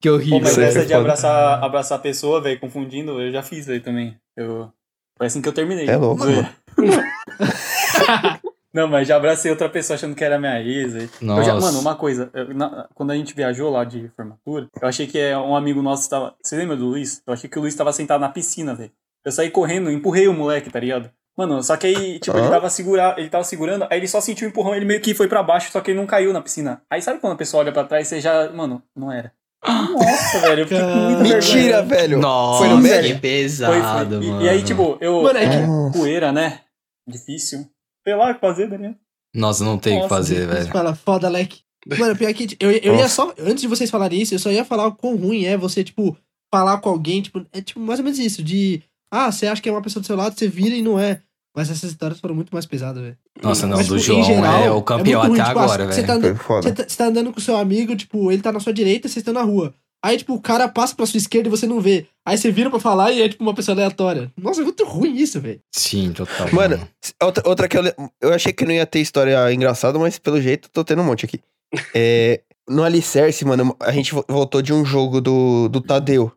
Que 0.00 0.08
Pô, 0.08 0.14
horrível. 0.14 0.40
mas 0.40 0.50
Isso 0.52 0.60
aí 0.60 0.66
essa 0.66 0.86
de 0.86 0.94
abraçar, 0.94 1.62
abraçar 1.62 1.98
a 1.98 2.00
pessoa, 2.00 2.40
velho, 2.40 2.58
confundindo, 2.60 3.20
eu 3.20 3.32
já 3.32 3.42
fiz 3.42 3.68
aí 3.68 3.80
também. 3.80 4.16
Eu... 4.36 4.72
Foi 5.16 5.26
assim 5.26 5.42
que 5.42 5.48
eu 5.48 5.52
terminei. 5.52 5.88
É 5.88 5.96
louco, 5.96 6.22
Zoeira. 6.22 6.54
Não, 8.72 8.86
mas 8.86 9.08
já 9.08 9.16
abracei 9.16 9.50
outra 9.50 9.68
pessoa 9.68 9.96
achando 9.96 10.14
que 10.14 10.22
era 10.22 10.38
minha 10.38 10.60
ex. 10.60 10.94
aí. 10.94 11.02
Eu 11.22 11.42
já- 11.42 11.54
Nossa. 11.54 11.66
mano, 11.66 11.80
uma 11.80 11.96
coisa, 11.96 12.30
eu- 12.34 12.54
na- 12.54 12.86
quando 12.94 13.10
a 13.10 13.16
gente 13.16 13.34
viajou 13.34 13.70
lá 13.70 13.82
de 13.82 14.08
formatura, 14.14 14.68
eu 14.80 14.86
achei 14.86 15.06
que 15.06 15.18
é, 15.18 15.36
um 15.36 15.56
amigo 15.56 15.82
nosso 15.82 16.02
estava. 16.02 16.34
Você 16.42 16.54
lembra 16.56 16.76
do 16.76 16.84
Luiz? 16.86 17.22
Eu 17.26 17.32
achei 17.32 17.48
que 17.48 17.58
o 17.58 17.62
Luiz 17.62 17.72
estava 17.74 17.92
sentado 17.92 18.20
na 18.20 18.28
piscina, 18.28 18.74
velho. 18.74 18.92
Eu 19.24 19.32
saí 19.32 19.50
correndo, 19.50 19.90
empurrei 19.90 20.28
o 20.28 20.34
moleque, 20.34 20.70
tá 20.70 20.78
ligado? 20.78 21.10
Mano, 21.36 21.62
só 21.62 21.76
que 21.76 21.86
aí, 21.86 22.18
tipo, 22.18 22.36
ele 22.36 22.46
Hã? 22.46 22.50
tava, 22.50 22.68
segura, 22.68 23.14
ele 23.16 23.28
tava 23.30 23.44
segurando, 23.44 23.86
aí 23.90 23.98
ele 23.98 24.08
só 24.08 24.20
sentiu 24.20 24.46
o 24.46 24.50
empurrão, 24.50 24.74
ele 24.74 24.84
meio 24.84 25.00
que 25.00 25.14
foi 25.14 25.28
pra 25.28 25.42
baixo, 25.42 25.70
só 25.72 25.80
que 25.80 25.90
ele 25.90 25.98
não 25.98 26.06
caiu 26.06 26.32
na 26.32 26.42
piscina. 26.42 26.82
Aí 26.90 27.00
sabe 27.00 27.20
quando 27.20 27.32
a 27.34 27.36
pessoa 27.36 27.62
olha 27.62 27.72
pra 27.72 27.84
trás, 27.84 28.06
você 28.06 28.20
já. 28.20 28.50
Mano, 28.50 28.82
não 28.94 29.10
era. 29.10 29.32
Nossa, 29.66 30.40
velho, 30.40 30.62
eu 30.62 30.66
fiquei 30.68 30.82
com 30.82 30.94
muito 30.94 31.22
Mentira, 31.22 31.82
velho. 31.82 32.18
Nossa, 32.18 32.58
Foi 32.58 32.68
no 32.68 32.76
que 32.76 32.82
médio? 32.82 33.10
Foi, 33.10 33.18
pesado, 33.20 34.16
foi. 34.16 34.24
E- 34.26 34.30
mano. 34.30 34.42
E, 34.44 34.48
aí, 34.48 34.62
tipo, 34.62 34.96
eu. 35.00 35.22
Mano, 35.22 35.38
é 35.38 35.46
que- 35.48 35.98
Poeira, 35.98 36.32
né? 36.32 36.60
Difícil. 37.08 37.66
Sei 38.06 38.14
lá 38.14 38.30
o 38.30 38.34
que 38.34 38.40
fazer, 38.40 38.68
Daniel. 38.68 38.94
Nossa, 39.34 39.64
não 39.64 39.78
tem 39.78 39.98
o 39.98 40.02
que 40.02 40.08
fazer, 40.08 40.46
Você 40.46 40.54
velho. 40.54 40.72
fala, 40.72 40.94
foda, 40.94 41.28
leque. 41.28 41.60
Mano, 41.98 42.16
pior 42.16 42.32
que 42.34 42.56
eu, 42.60 42.70
eu 42.70 42.96
ia 42.96 43.08
só. 43.08 43.32
Antes 43.38 43.60
de 43.62 43.68
vocês 43.68 43.90
falarem 43.90 44.20
isso, 44.20 44.34
eu 44.34 44.38
só 44.38 44.50
ia 44.50 44.64
falar 44.64 44.86
o 44.86 44.94
quão 44.94 45.16
ruim 45.16 45.44
é 45.44 45.56
você, 45.56 45.82
tipo, 45.84 46.16
falar 46.52 46.78
com 46.78 46.88
alguém, 46.90 47.22
tipo, 47.22 47.44
é 47.52 47.60
tipo 47.60 47.80
mais 47.80 47.98
ou 47.98 48.04
menos 48.04 48.18
isso, 48.18 48.42
de. 48.42 48.82
Ah, 49.10 49.30
você 49.32 49.46
acha 49.46 49.60
que 49.62 49.68
é 49.68 49.72
uma 49.72 49.80
pessoa 49.82 50.00
do 50.02 50.06
seu 50.06 50.16
lado, 50.16 50.38
você 50.38 50.48
vira 50.48 50.74
e 50.74 50.82
não 50.82 50.98
é. 50.98 51.22
Mas 51.56 51.70
essas 51.70 51.90
histórias 51.90 52.20
foram 52.20 52.34
muito 52.34 52.50
mais 52.52 52.66
pesadas, 52.66 53.02
velho. 53.02 53.16
Nossa, 53.42 53.66
não, 53.66 53.76
Mas, 53.78 53.88
do 53.88 53.98
tipo, 53.98 54.06
João 54.06 54.22
geral, 54.24 54.62
é 54.62 54.70
o 54.70 54.82
campeão 54.82 55.22
ruim, 55.22 55.40
até 55.40 55.48
tipo, 55.48 55.58
agora, 55.58 55.84
ah, 55.84 55.92
Você 55.92 56.02
velho. 56.02 56.22
tá, 56.22 56.44
você, 56.54 56.72
tá, 56.72 56.84
você 56.88 56.96
tá 56.96 57.06
andando 57.06 57.32
com 57.32 57.40
seu 57.40 57.56
amigo, 57.56 57.96
tipo, 57.96 58.30
ele 58.30 58.42
tá 58.42 58.52
na 58.52 58.60
sua 58.60 58.72
direita, 58.72 59.08
vocês 59.08 59.16
estão 59.18 59.34
na 59.34 59.42
rua. 59.42 59.74
Aí, 60.04 60.16
tipo, 60.16 60.32
o 60.34 60.40
cara 60.40 60.68
passa 60.68 60.94
pra 60.94 61.04
sua 61.06 61.18
esquerda 61.18 61.48
e 61.48 61.50
você 61.50 61.66
não 61.66 61.80
vê. 61.80 62.06
Aí 62.24 62.38
você 62.38 62.52
vira 62.52 62.70
pra 62.70 62.78
falar 62.78 63.10
e 63.10 63.20
é, 63.22 63.28
tipo, 63.28 63.42
uma 63.42 63.54
pessoa 63.54 63.74
aleatória. 63.74 64.30
Nossa, 64.40 64.60
é 64.60 64.64
muito 64.64 64.84
ruim 64.84 65.16
isso, 65.16 65.40
velho. 65.40 65.60
Sim, 65.74 66.12
total. 66.12 66.46
Mano, 66.52 66.80
outra, 67.20 67.42
outra 67.48 67.66
que 67.68 67.76
eu, 67.76 67.82
eu 68.20 68.32
achei 68.32 68.52
que 68.52 68.64
não 68.64 68.72
ia 68.72 68.86
ter 68.86 69.00
história 69.00 69.52
engraçada, 69.52 69.98
mas 69.98 70.16
pelo 70.18 70.40
jeito 70.40 70.68
tô 70.70 70.84
tendo 70.84 71.02
um 71.02 71.06
monte 71.06 71.24
aqui. 71.24 71.40
É, 71.94 72.40
no 72.68 72.84
Alicerce, 72.84 73.44
mano, 73.44 73.74
a 73.80 73.90
gente 73.90 74.14
vo- 74.14 74.24
voltou 74.28 74.62
de 74.62 74.72
um 74.72 74.84
jogo 74.84 75.20
do, 75.20 75.68
do 75.68 75.80
Tadeu. 75.80 76.30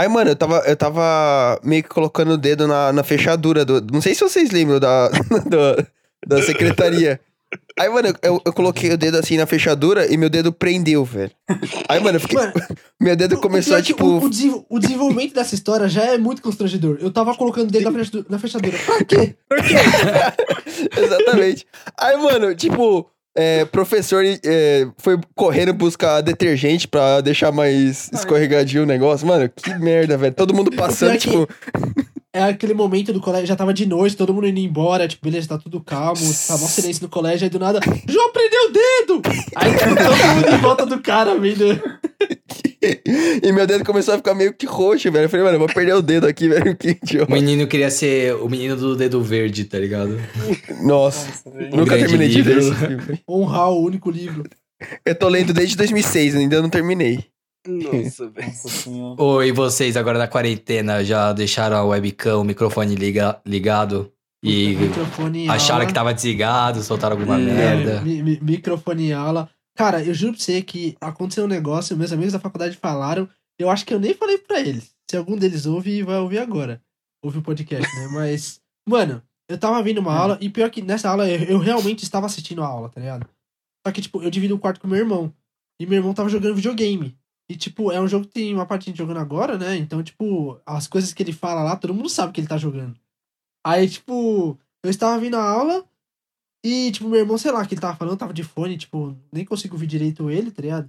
Aí, 0.00 0.08
mano, 0.08 0.30
eu 0.30 0.36
tava, 0.36 0.58
eu 0.66 0.74
tava 0.76 1.60
meio 1.62 1.82
que 1.82 1.90
colocando 1.90 2.30
o 2.32 2.38
dedo 2.38 2.66
na, 2.66 2.90
na 2.90 3.02
fechadura 3.04 3.66
do. 3.66 3.82
Não 3.92 4.00
sei 4.00 4.14
se 4.14 4.22
vocês 4.22 4.50
lembram 4.50 4.80
da, 4.80 5.08
do- 5.44 5.86
da 6.26 6.42
secretaria. 6.42 7.20
Aí, 7.78 7.86
mano, 7.90 8.08
eu, 8.22 8.40
eu 8.46 8.52
coloquei 8.54 8.90
o 8.92 8.96
dedo 8.96 9.18
assim 9.18 9.36
na 9.36 9.44
fechadura 9.44 10.10
e 10.10 10.16
meu 10.16 10.30
dedo 10.30 10.52
prendeu, 10.52 11.04
velho. 11.04 11.32
Aí, 11.86 12.00
mano, 12.00 12.16
eu 12.16 12.20
fiquei. 12.20 12.38
Mano, 12.38 12.52
meu 12.98 13.14
dedo 13.14 13.36
começou 13.42 13.76
a, 13.76 13.80
é 13.80 13.82
tipo. 13.82 14.06
O, 14.06 14.20
o 14.24 14.66
o 14.70 14.78
desenvolvimento 14.78 15.34
dessa 15.34 15.54
história 15.54 15.86
já 15.86 16.04
é 16.04 16.16
muito 16.16 16.40
constrangedor. 16.40 16.96
Eu 16.98 17.10
tava 17.12 17.34
colocando 17.34 17.68
o 17.68 17.70
dedo 17.70 17.90
na 17.90 17.98
fechadura, 17.98 18.26
na 18.30 18.38
fechadura. 18.38 18.78
Pra 18.86 19.04
quê? 19.04 19.34
Exatamente. 20.96 21.66
Aí, 21.98 22.16
mano, 22.16 22.54
tipo, 22.54 23.06
é, 23.36 23.64
professor 23.64 24.24
é, 24.24 24.88
foi 24.98 25.18
correndo 25.34 25.72
buscar 25.72 26.20
detergente 26.20 26.88
pra 26.88 27.20
deixar 27.20 27.52
mais 27.52 28.10
escorregadio 28.12 28.82
o 28.82 28.86
negócio. 28.86 29.26
Mano, 29.26 29.48
que 29.48 29.72
merda, 29.74 30.16
velho. 30.16 30.34
Todo 30.34 30.54
mundo 30.54 30.70
passando, 30.76 31.16
tipo. 31.18 31.48
É 32.32 32.42
aquele 32.44 32.74
momento 32.74 33.12
do 33.12 33.20
colégio, 33.20 33.46
já 33.48 33.56
tava 33.56 33.74
de 33.74 33.84
noite, 33.86 34.16
todo 34.16 34.32
mundo 34.32 34.46
indo 34.46 34.60
embora, 34.60 35.08
tipo, 35.08 35.24
beleza, 35.24 35.48
tá 35.48 35.58
tudo 35.58 35.80
calmo, 35.80 36.20
tá 36.46 36.56
mó 36.58 36.66
silêncio 36.68 37.02
no 37.02 37.08
colégio, 37.08 37.44
aí 37.44 37.50
do 37.50 37.58
nada, 37.58 37.80
João 38.08 38.32
prendeu 38.32 38.68
o 38.68 38.72
dedo! 38.72 39.22
Aí 39.56 39.72
tipo, 39.72 39.96
todo 39.96 40.34
mundo 40.36 40.54
em 40.54 40.58
volta 40.58 40.86
do 40.86 41.00
cara, 41.00 41.36
vendo. 41.36 41.64
e 43.42 43.52
meu 43.52 43.66
dedo 43.66 43.84
começou 43.84 44.14
a 44.14 44.16
ficar 44.16 44.34
meio 44.34 44.54
que 44.54 44.64
roxo, 44.64 45.10
velho. 45.10 45.24
Eu 45.24 45.28
falei, 45.28 45.44
mano, 45.44 45.56
eu 45.56 45.58
vou 45.60 45.68
perder 45.68 45.94
o 45.94 46.02
dedo 46.02 46.26
aqui, 46.26 46.48
velho. 46.48 46.76
Que 46.76 46.90
O 46.90 46.98
idiota. 47.02 47.32
menino 47.32 47.66
queria 47.66 47.90
ser 47.90 48.34
o 48.36 48.48
menino 48.48 48.76
do 48.76 48.94
dedo 48.96 49.20
verde, 49.22 49.64
tá 49.64 49.78
ligado? 49.78 50.16
Nossa, 50.82 51.26
Nossa, 51.26 51.50
velho. 51.50 51.76
nunca 51.76 51.98
terminei 51.98 52.28
de 52.28 52.42
ver 52.42 52.58
livro. 52.58 52.72
esse 52.72 52.86
filme. 52.86 53.20
Honrar 53.28 53.70
o 53.70 53.82
único 53.84 54.10
livro. 54.10 54.44
Eu 55.04 55.14
tô 55.14 55.28
lendo 55.28 55.52
desde 55.52 55.76
2006, 55.76 56.36
ainda 56.36 56.62
não 56.62 56.70
terminei. 56.70 57.24
Nossa, 57.66 58.28
velho. 58.30 58.52
Oi, 59.18 59.52
vocês 59.52 59.96
agora 59.96 60.18
na 60.18 60.26
quarentena 60.28 61.04
já 61.04 61.32
deixaram 61.32 61.76
a 61.76 61.84
webcam, 61.84 62.40
o 62.40 62.44
microfone 62.44 62.94
liga, 62.94 63.40
ligado? 63.46 64.12
E 64.42 64.74
microfone 64.74 65.40
em 65.44 65.48
acharam 65.50 65.86
que 65.86 65.92
tava 65.92 66.14
desligado, 66.14 66.82
soltaram 66.82 67.16
alguma 67.16 67.36
Hum, 67.36 67.44
merda. 67.44 68.00
Mi- 68.00 68.22
mi- 68.22 68.38
microfone 68.40 69.08
em 69.08 69.12
aula. 69.12 69.50
Cara, 69.76 70.02
eu 70.02 70.14
juro 70.14 70.32
pra 70.32 70.40
você 70.42 70.62
que 70.62 70.96
aconteceu 71.00 71.44
um 71.44 71.48
negócio, 71.48 71.96
meus 71.96 72.12
amigos 72.12 72.32
da 72.32 72.40
faculdade 72.40 72.76
falaram, 72.76 73.28
eu 73.58 73.68
acho 73.68 73.84
que 73.84 73.92
eu 73.92 74.00
nem 74.00 74.14
falei 74.14 74.38
pra 74.38 74.60
eles. 74.60 74.94
Se 75.10 75.16
algum 75.16 75.36
deles 75.36 75.66
ouve, 75.66 76.02
vai 76.02 76.16
ouvir 76.18 76.38
agora. 76.38 76.80
Ouve 77.22 77.38
o 77.38 77.42
podcast, 77.42 77.94
né? 77.96 78.08
Mas, 78.12 78.60
mano, 78.88 79.22
eu 79.50 79.58
tava 79.58 79.82
vendo 79.82 79.98
uma 79.98 80.14
aula, 80.16 80.38
e 80.40 80.48
pior 80.48 80.70
que 80.70 80.80
nessa 80.80 81.10
aula 81.10 81.28
eu, 81.28 81.42
eu 81.44 81.58
realmente 81.58 82.02
estava 82.02 82.24
assistindo 82.24 82.62
a 82.62 82.66
aula, 82.66 82.88
tá 82.88 82.98
ligado? 83.00 83.26
Só 83.86 83.92
que, 83.92 84.00
tipo, 84.00 84.22
eu 84.22 84.30
divido 84.30 84.54
o 84.54 84.58
quarto 84.58 84.80
com 84.80 84.88
meu 84.88 84.98
irmão. 84.98 85.32
E 85.78 85.84
meu 85.86 85.98
irmão 85.98 86.14
tava 86.14 86.28
jogando 86.30 86.54
videogame. 86.54 87.16
E, 87.50 87.56
tipo, 87.56 87.90
é 87.90 88.00
um 88.00 88.06
jogo 88.06 88.26
que 88.26 88.32
tem 88.34 88.54
uma 88.54 88.64
parte 88.64 88.94
jogando 88.94 89.18
agora, 89.18 89.58
né? 89.58 89.76
Então, 89.76 90.00
tipo, 90.04 90.60
as 90.64 90.86
coisas 90.86 91.12
que 91.12 91.20
ele 91.20 91.32
fala 91.32 91.64
lá, 91.64 91.74
todo 91.74 91.92
mundo 91.92 92.08
sabe 92.08 92.32
que 92.32 92.40
ele 92.40 92.46
tá 92.46 92.56
jogando. 92.56 92.96
Aí, 93.66 93.88
tipo, 93.88 94.56
eu 94.84 94.88
estava 94.90 95.18
vindo 95.20 95.36
a 95.36 95.42
aula 95.42 95.84
e, 96.64 96.92
tipo, 96.92 97.08
meu 97.08 97.18
irmão, 97.18 97.36
sei 97.36 97.50
lá, 97.50 97.66
que 97.66 97.74
ele 97.74 97.80
tava 97.80 97.96
falando, 97.96 98.16
tava 98.18 98.32
de 98.32 98.44
fone, 98.44 98.78
tipo, 98.78 99.16
nem 99.32 99.44
consigo 99.44 99.74
ouvir 99.74 99.88
direito 99.88 100.30
ele, 100.30 100.52
tá 100.52 100.62
ligado? 100.62 100.88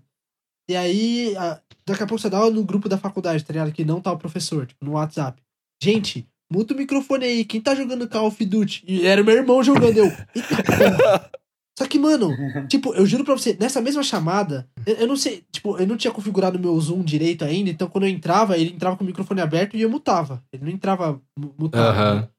E 0.70 0.76
aí, 0.76 1.36
a- 1.36 1.60
daqui 1.84 2.04
a 2.04 2.08
pouco 2.08 2.22
você 2.22 2.30
dá 2.30 2.48
no 2.50 2.64
grupo 2.64 2.88
da 2.88 2.98
faculdade, 2.98 3.44
tá 3.44 3.52
ligado? 3.52 3.72
Que 3.72 3.84
não 3.84 4.00
tá 4.00 4.12
o 4.12 4.18
professor, 4.20 4.68
tipo, 4.68 4.86
no 4.86 4.92
WhatsApp. 4.92 5.42
Gente, 5.82 6.28
muta 6.54 6.76
o 6.76 6.78
microfone 6.78 7.26
aí, 7.26 7.44
quem 7.44 7.60
tá 7.60 7.74
jogando 7.74 8.08
Call 8.08 8.28
of 8.28 8.46
Duty? 8.46 8.84
E 8.88 9.08
era 9.08 9.24
meu 9.24 9.36
irmão 9.36 9.64
jogando, 9.64 9.98
eu. 9.98 10.06
Eita. 10.06 11.32
Só 11.82 11.88
que, 11.88 11.98
mano, 11.98 12.38
tipo, 12.70 12.94
eu 12.94 13.06
juro 13.06 13.24
pra 13.24 13.34
você, 13.36 13.58
nessa 13.60 13.82
mesma 13.82 14.04
chamada, 14.04 14.70
eu, 14.86 14.96
eu 14.96 15.08
não 15.08 15.16
sei, 15.16 15.44
tipo, 15.52 15.78
eu 15.78 15.88
não 15.88 15.98
tinha 15.98 16.12
configurado 16.14 16.58
o 16.58 16.62
meu 16.62 16.80
Zoom 16.80 17.02
direito 17.04 17.44
ainda, 17.44 17.70
então 17.70 17.88
quando 17.88 18.04
eu 18.06 18.10
entrava, 18.10 18.58
ele 18.58 18.72
entrava 18.74 18.96
com 18.98 19.04
o 19.04 19.08
microfone 19.08 19.42
aberto 19.42 19.76
e 19.76 19.82
eu 19.82 19.90
mutava. 19.90 20.44
Ele 20.54 20.64
não 20.66 20.72
entrava 20.72 21.22
mu- 21.38 21.56
mutado. 21.58 21.98
Aham. 21.98 22.30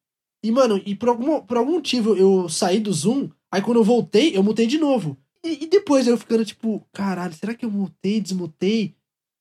E, 0.44 0.50
mano, 0.50 0.80
e 0.84 0.94
por 0.94 1.08
algum, 1.08 1.40
por 1.40 1.56
algum 1.56 1.72
motivo 1.72 2.14
eu 2.16 2.48
saí 2.48 2.80
do 2.80 2.92
Zoom, 2.92 3.28
aí 3.50 3.62
quando 3.62 3.76
eu 3.78 3.84
voltei, 3.84 4.36
eu 4.36 4.42
mutei 4.42 4.66
de 4.66 4.76
novo. 4.78 5.16
E, 5.44 5.64
e 5.64 5.66
depois 5.68 6.06
eu 6.06 6.16
ficando, 6.18 6.44
tipo, 6.44 6.86
caralho, 6.92 7.32
será 7.34 7.54
que 7.54 7.64
eu 7.64 7.70
mutei, 7.70 8.20
desmutei? 8.20 8.94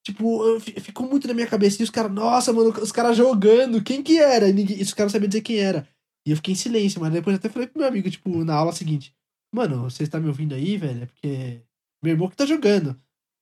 Tipo, 0.06 0.44
eu, 0.46 0.60
fi- 0.60 0.80
ficou 0.80 1.08
muito 1.08 1.28
na 1.28 1.34
minha 1.34 1.46
cabeça. 1.48 1.82
E 1.82 1.84
os 1.84 1.90
caras, 1.92 2.12
nossa, 2.12 2.52
mano, 2.52 2.70
os 2.82 2.92
caras 2.92 3.16
jogando, 3.18 3.82
quem 3.84 4.02
que 4.02 4.18
era? 4.20 4.50
E, 4.50 4.54
ninguém, 4.54 4.78
e 4.80 4.82
os 4.82 4.94
caras 4.94 5.12
não 5.12 5.18
sabiam 5.18 5.30
dizer 5.30 5.42
quem 5.42 5.58
era. 5.58 5.88
E 6.26 6.32
eu 6.32 6.36
fiquei 6.38 6.54
em 6.54 6.58
silêncio, 6.58 7.00
mas 7.02 7.12
depois 7.12 7.34
eu 7.36 7.38
até 7.40 7.50
falei 7.50 7.68
pro 7.68 7.80
meu 7.80 7.88
amigo, 7.88 8.10
tipo, 8.10 8.44
na 8.44 8.54
aula 8.56 8.72
seguinte: 8.72 9.14
Mano, 9.54 9.84
você 9.90 10.04
está 10.04 10.20
me 10.20 10.28
ouvindo 10.28 10.56
aí, 10.56 10.78
velho? 10.78 11.04
É 11.04 11.06
porque 11.06 11.62
meu 12.04 12.14
irmão 12.14 12.30
que 12.30 12.36
tá 12.36 12.46
jogando. 12.46 12.96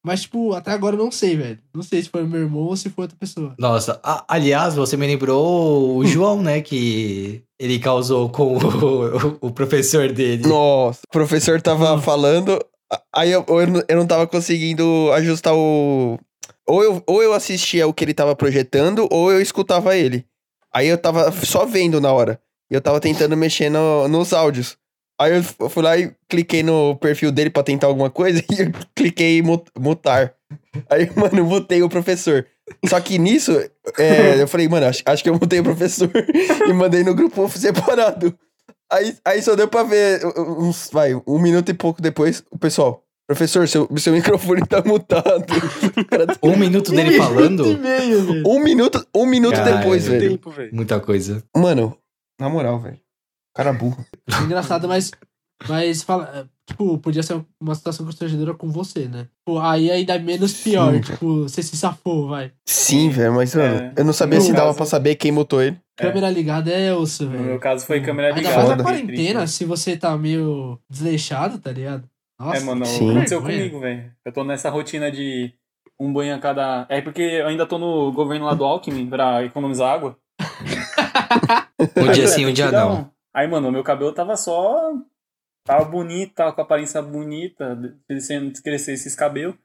Mas, 0.03 0.21
tipo, 0.21 0.53
até 0.53 0.71
agora 0.71 0.95
eu 0.95 1.03
não 1.03 1.11
sei, 1.11 1.35
velho. 1.35 1.59
Não 1.75 1.83
sei 1.83 2.01
se 2.01 2.09
foi 2.09 2.23
meu 2.25 2.39
irmão 2.39 2.61
ou 2.61 2.75
se 2.77 2.89
foi 2.89 3.03
outra 3.03 3.17
pessoa. 3.19 3.53
Nossa, 3.59 3.99
a- 4.01 4.23
aliás, 4.29 4.73
você 4.75 4.95
me 4.95 5.05
lembrou 5.05 5.97
o 5.97 6.05
João, 6.07 6.41
né? 6.41 6.61
Que 6.61 7.43
ele 7.59 7.79
causou 7.79 8.29
com 8.29 8.55
o, 8.57 9.47
o 9.47 9.51
professor 9.51 10.09
dele. 10.11 10.47
Nossa, 10.47 11.01
o 11.07 11.11
professor 11.11 11.61
tava 11.61 11.93
Hum. 11.95 12.01
falando, 12.01 12.57
aí 13.13 13.29
eu, 13.31 13.45
eu, 13.47 13.67
não- 13.67 13.83
eu 13.89 13.97
não 13.97 14.07
tava 14.07 14.25
conseguindo 14.25 15.11
ajustar 15.13 15.53
o. 15.53 16.17
Ou 16.65 16.83
eu, 16.83 17.03
ou 17.05 17.21
eu 17.21 17.33
assistia 17.33 17.85
o 17.87 17.93
que 17.93 18.05
ele 18.05 18.13
tava 18.13 18.35
projetando, 18.35 19.05
ou 19.11 19.31
eu 19.31 19.41
escutava 19.41 19.97
ele. 19.97 20.25
Aí 20.73 20.87
eu 20.87 20.97
tava 20.97 21.29
só 21.45 21.65
vendo 21.65 21.99
na 21.99 22.11
hora. 22.13 22.39
E 22.71 22.73
eu 22.75 22.79
tava 22.81 22.99
tentando 23.01 23.35
mexer 23.35 23.69
no- 23.69 24.07
nos 24.07 24.31
áudios. 24.31 24.77
Aí 25.19 25.33
eu 25.35 25.69
fui 25.69 25.83
lá 25.83 25.97
e 25.97 26.13
cliquei 26.29 26.63
no 26.63 26.95
perfil 26.95 27.31
dele 27.31 27.49
pra 27.49 27.61
tentar 27.63 27.87
alguma 27.87 28.09
coisa 28.09 28.39
e 28.51 28.61
eu 28.61 28.71
cliquei 28.95 29.39
em 29.39 29.41
mu- 29.41 29.63
mutar. 29.77 30.33
Aí, 30.89 31.09
mano, 31.15 31.39
eu 31.39 31.45
mutei 31.45 31.81
o 31.83 31.89
professor. 31.89 32.45
Só 32.87 32.99
que 33.01 33.17
nisso, 33.17 33.51
é, 33.97 34.41
eu 34.41 34.47
falei, 34.47 34.67
mano, 34.69 34.85
acho, 34.85 35.01
acho 35.05 35.23
que 35.23 35.29
eu 35.29 35.33
mutei 35.33 35.59
o 35.59 35.63
professor 35.63 36.09
e 36.67 36.71
mandei 36.73 37.03
no 37.03 37.13
grupo 37.15 37.49
separado. 37.49 38.33
Aí, 38.91 39.15
aí 39.25 39.41
só 39.41 39.55
deu 39.55 39.67
pra 39.67 39.83
ver, 39.83 40.21
uns, 40.37 40.89
vai, 40.91 41.13
um 41.27 41.39
minuto 41.39 41.69
e 41.69 41.73
pouco 41.73 42.01
depois, 42.01 42.43
o 42.49 42.57
pessoal, 42.57 43.03
professor, 43.27 43.67
seu, 43.67 43.87
seu 43.97 44.13
microfone 44.13 44.65
tá 44.65 44.81
mutado. 44.83 45.45
Um 46.41 46.55
minuto 46.55 46.91
dele 46.91 47.19
Um 47.19 47.23
falando, 47.23 47.65
minuto 47.65 47.81
meio, 47.81 48.23
velho. 48.25 48.43
um 48.47 48.59
minuto, 48.63 49.07
um 49.15 49.25
minuto 49.25 49.55
Cara, 49.55 49.77
depois, 49.77 50.07
velho. 50.07 50.29
Tempo, 50.31 50.49
velho. 50.51 50.69
muita 50.73 50.99
coisa. 50.99 51.43
Mano, 51.55 51.95
na 52.39 52.49
moral, 52.49 52.79
velho. 52.79 52.97
Cara 53.59 53.73
burro. 53.73 54.05
É 54.31 54.43
engraçado, 54.43 54.87
mas. 54.87 55.11
Mas 55.67 56.01
fala. 56.03 56.31
é, 56.33 56.45
Tipo, 56.69 56.97
podia 56.99 57.23
ser 57.23 57.43
uma 57.59 57.73
situação 57.73 58.05
constrangedora 58.05 58.53
com 58.53 58.69
você, 58.69 59.07
né? 59.07 59.27
Tipo, 59.39 59.59
aí 59.59 59.89
ainda 59.89 60.13
é 60.15 60.19
menos 60.19 60.53
pior. 60.53 60.93
Sim. 60.93 61.01
Tipo, 61.01 61.41
você 61.43 61.63
se 61.63 61.75
safou, 61.75 62.29
vai. 62.29 62.51
Sim, 62.65 63.09
velho, 63.09 63.33
mas, 63.33 63.55
mano, 63.55 63.75
É. 63.75 63.93
eu 63.97 64.05
não 64.05 64.13
sabia 64.13 64.37
No 64.37 64.45
se 64.45 64.53
dava 64.53 64.67
caso- 64.67 64.77
pra 64.77 64.85
saber 64.85 65.15
quem 65.15 65.31
mutou 65.31 65.61
ele. 65.63 65.77
É. 65.99 66.03
Câmera 66.03 66.29
ligada 66.29 66.69
é 66.71 66.93
osso, 66.93 67.25
No 67.25 67.31
velho. 67.31 67.43
meu 67.43 67.59
caso 67.59 67.85
foi 67.87 67.99
câmera 68.01 68.27
Ainda 68.29 68.39
ligada. 68.39 68.55
mais 68.57 68.69
na 68.69 68.77
Foda. 68.77 68.83
quarentena, 68.83 69.47
se 69.47 69.65
você 69.65 69.97
tá 69.97 70.15
meio 70.15 70.79
desleixado, 70.89 71.57
tá 71.57 71.71
ligado? 71.71 72.03
Nossa. 72.39 72.57
É, 72.57 72.63
mano, 72.63 72.85
Sim. 72.85 73.09
aconteceu 73.11 73.41
comigo, 73.41 73.79
velho. 73.79 74.11
Eu 74.23 74.31
tô 74.31 74.43
nessa 74.43 74.69
rotina 74.69 75.11
de 75.11 75.51
um 75.99 76.13
banho 76.13 76.35
a 76.35 76.39
cada. 76.39 76.85
É 76.87 77.01
porque 77.01 77.21
eu 77.23 77.47
ainda 77.47 77.65
tô 77.65 77.77
no 77.79 78.11
governo 78.13 78.45
lá 78.45 78.53
do 78.53 78.63
Alckmin 78.63 79.07
pra 79.09 79.43
economizar 79.43 79.91
água. 79.91 80.15
Um 81.97 82.11
dia 82.11 82.27
sim, 82.27 82.45
um 82.45 82.53
dia 82.53 82.71
não. 82.71 83.09
Aí, 83.39 83.47
mano, 83.47 83.71
meu 83.71 83.83
cabelo 83.85 84.11
tava 84.11 84.35
só. 84.35 84.93
Tava 85.65 85.85
bonito, 85.85 86.33
tava 86.33 86.51
com 86.51 86.61
aparência 86.61 87.01
bonita, 87.01 87.77
crescendo, 88.05 88.51
crescer 88.61 88.91
esses 88.93 89.15
cabelos. 89.15 89.55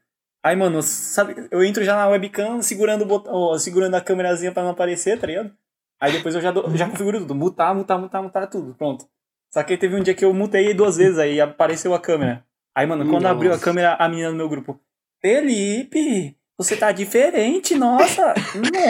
Aí, 0.41 0.55
mano, 0.55 0.81
sabe, 0.81 1.35
eu 1.51 1.61
entro 1.61 1.83
já 1.83 1.93
na 1.95 2.07
webcam 2.07 2.61
segurando, 2.61 3.05
botão, 3.05 3.33
ó, 3.33 3.57
segurando 3.57 3.95
a 3.95 4.01
câmerazinha 4.01 4.53
pra 4.53 4.63
não 4.63 4.69
aparecer, 4.69 5.19
tá 5.19 5.27
ligado? 5.27 5.51
Aí 5.99 6.13
depois 6.13 6.33
eu 6.35 6.39
já, 6.39 6.51
dou- 6.51 6.69
já 6.73 6.89
configuro 6.89 7.19
tudo. 7.19 7.35
Mutar, 7.35 7.75
mutar, 7.75 7.99
mutar, 7.99 8.23
mutar 8.23 8.47
tudo. 8.49 8.75
Pronto. 8.75 9.09
Só 9.51 9.61
que 9.61 9.73
aí 9.73 9.77
teve 9.79 9.95
um 9.95 10.03
dia 10.03 10.13
que 10.13 10.23
eu 10.23 10.33
mutei 10.33 10.73
duas 10.73 10.95
vezes, 10.95 11.17
aí 11.19 11.41
apareceu 11.41 11.93
a 11.93 11.99
câmera. 11.99 12.45
Aí, 12.73 12.85
mano, 12.87 13.03
quando 13.09 13.23
Nossa. 13.23 13.35
abriu 13.35 13.53
a 13.53 13.59
câmera, 13.59 13.95
a 13.95 14.07
menina 14.07 14.29
no 14.31 14.37
meu 14.37 14.47
grupo. 14.47 14.79
Felipe, 15.21 16.37
você 16.57 16.75
tá 16.75 16.91
diferente, 16.91 17.75
nossa! 17.75 18.33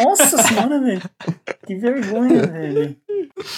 Nossa 0.06 0.38
senhora, 0.43 0.80
velho. 0.80 1.01
Que 1.65 1.75
vergonha, 1.75 2.45
velho. 2.47 2.95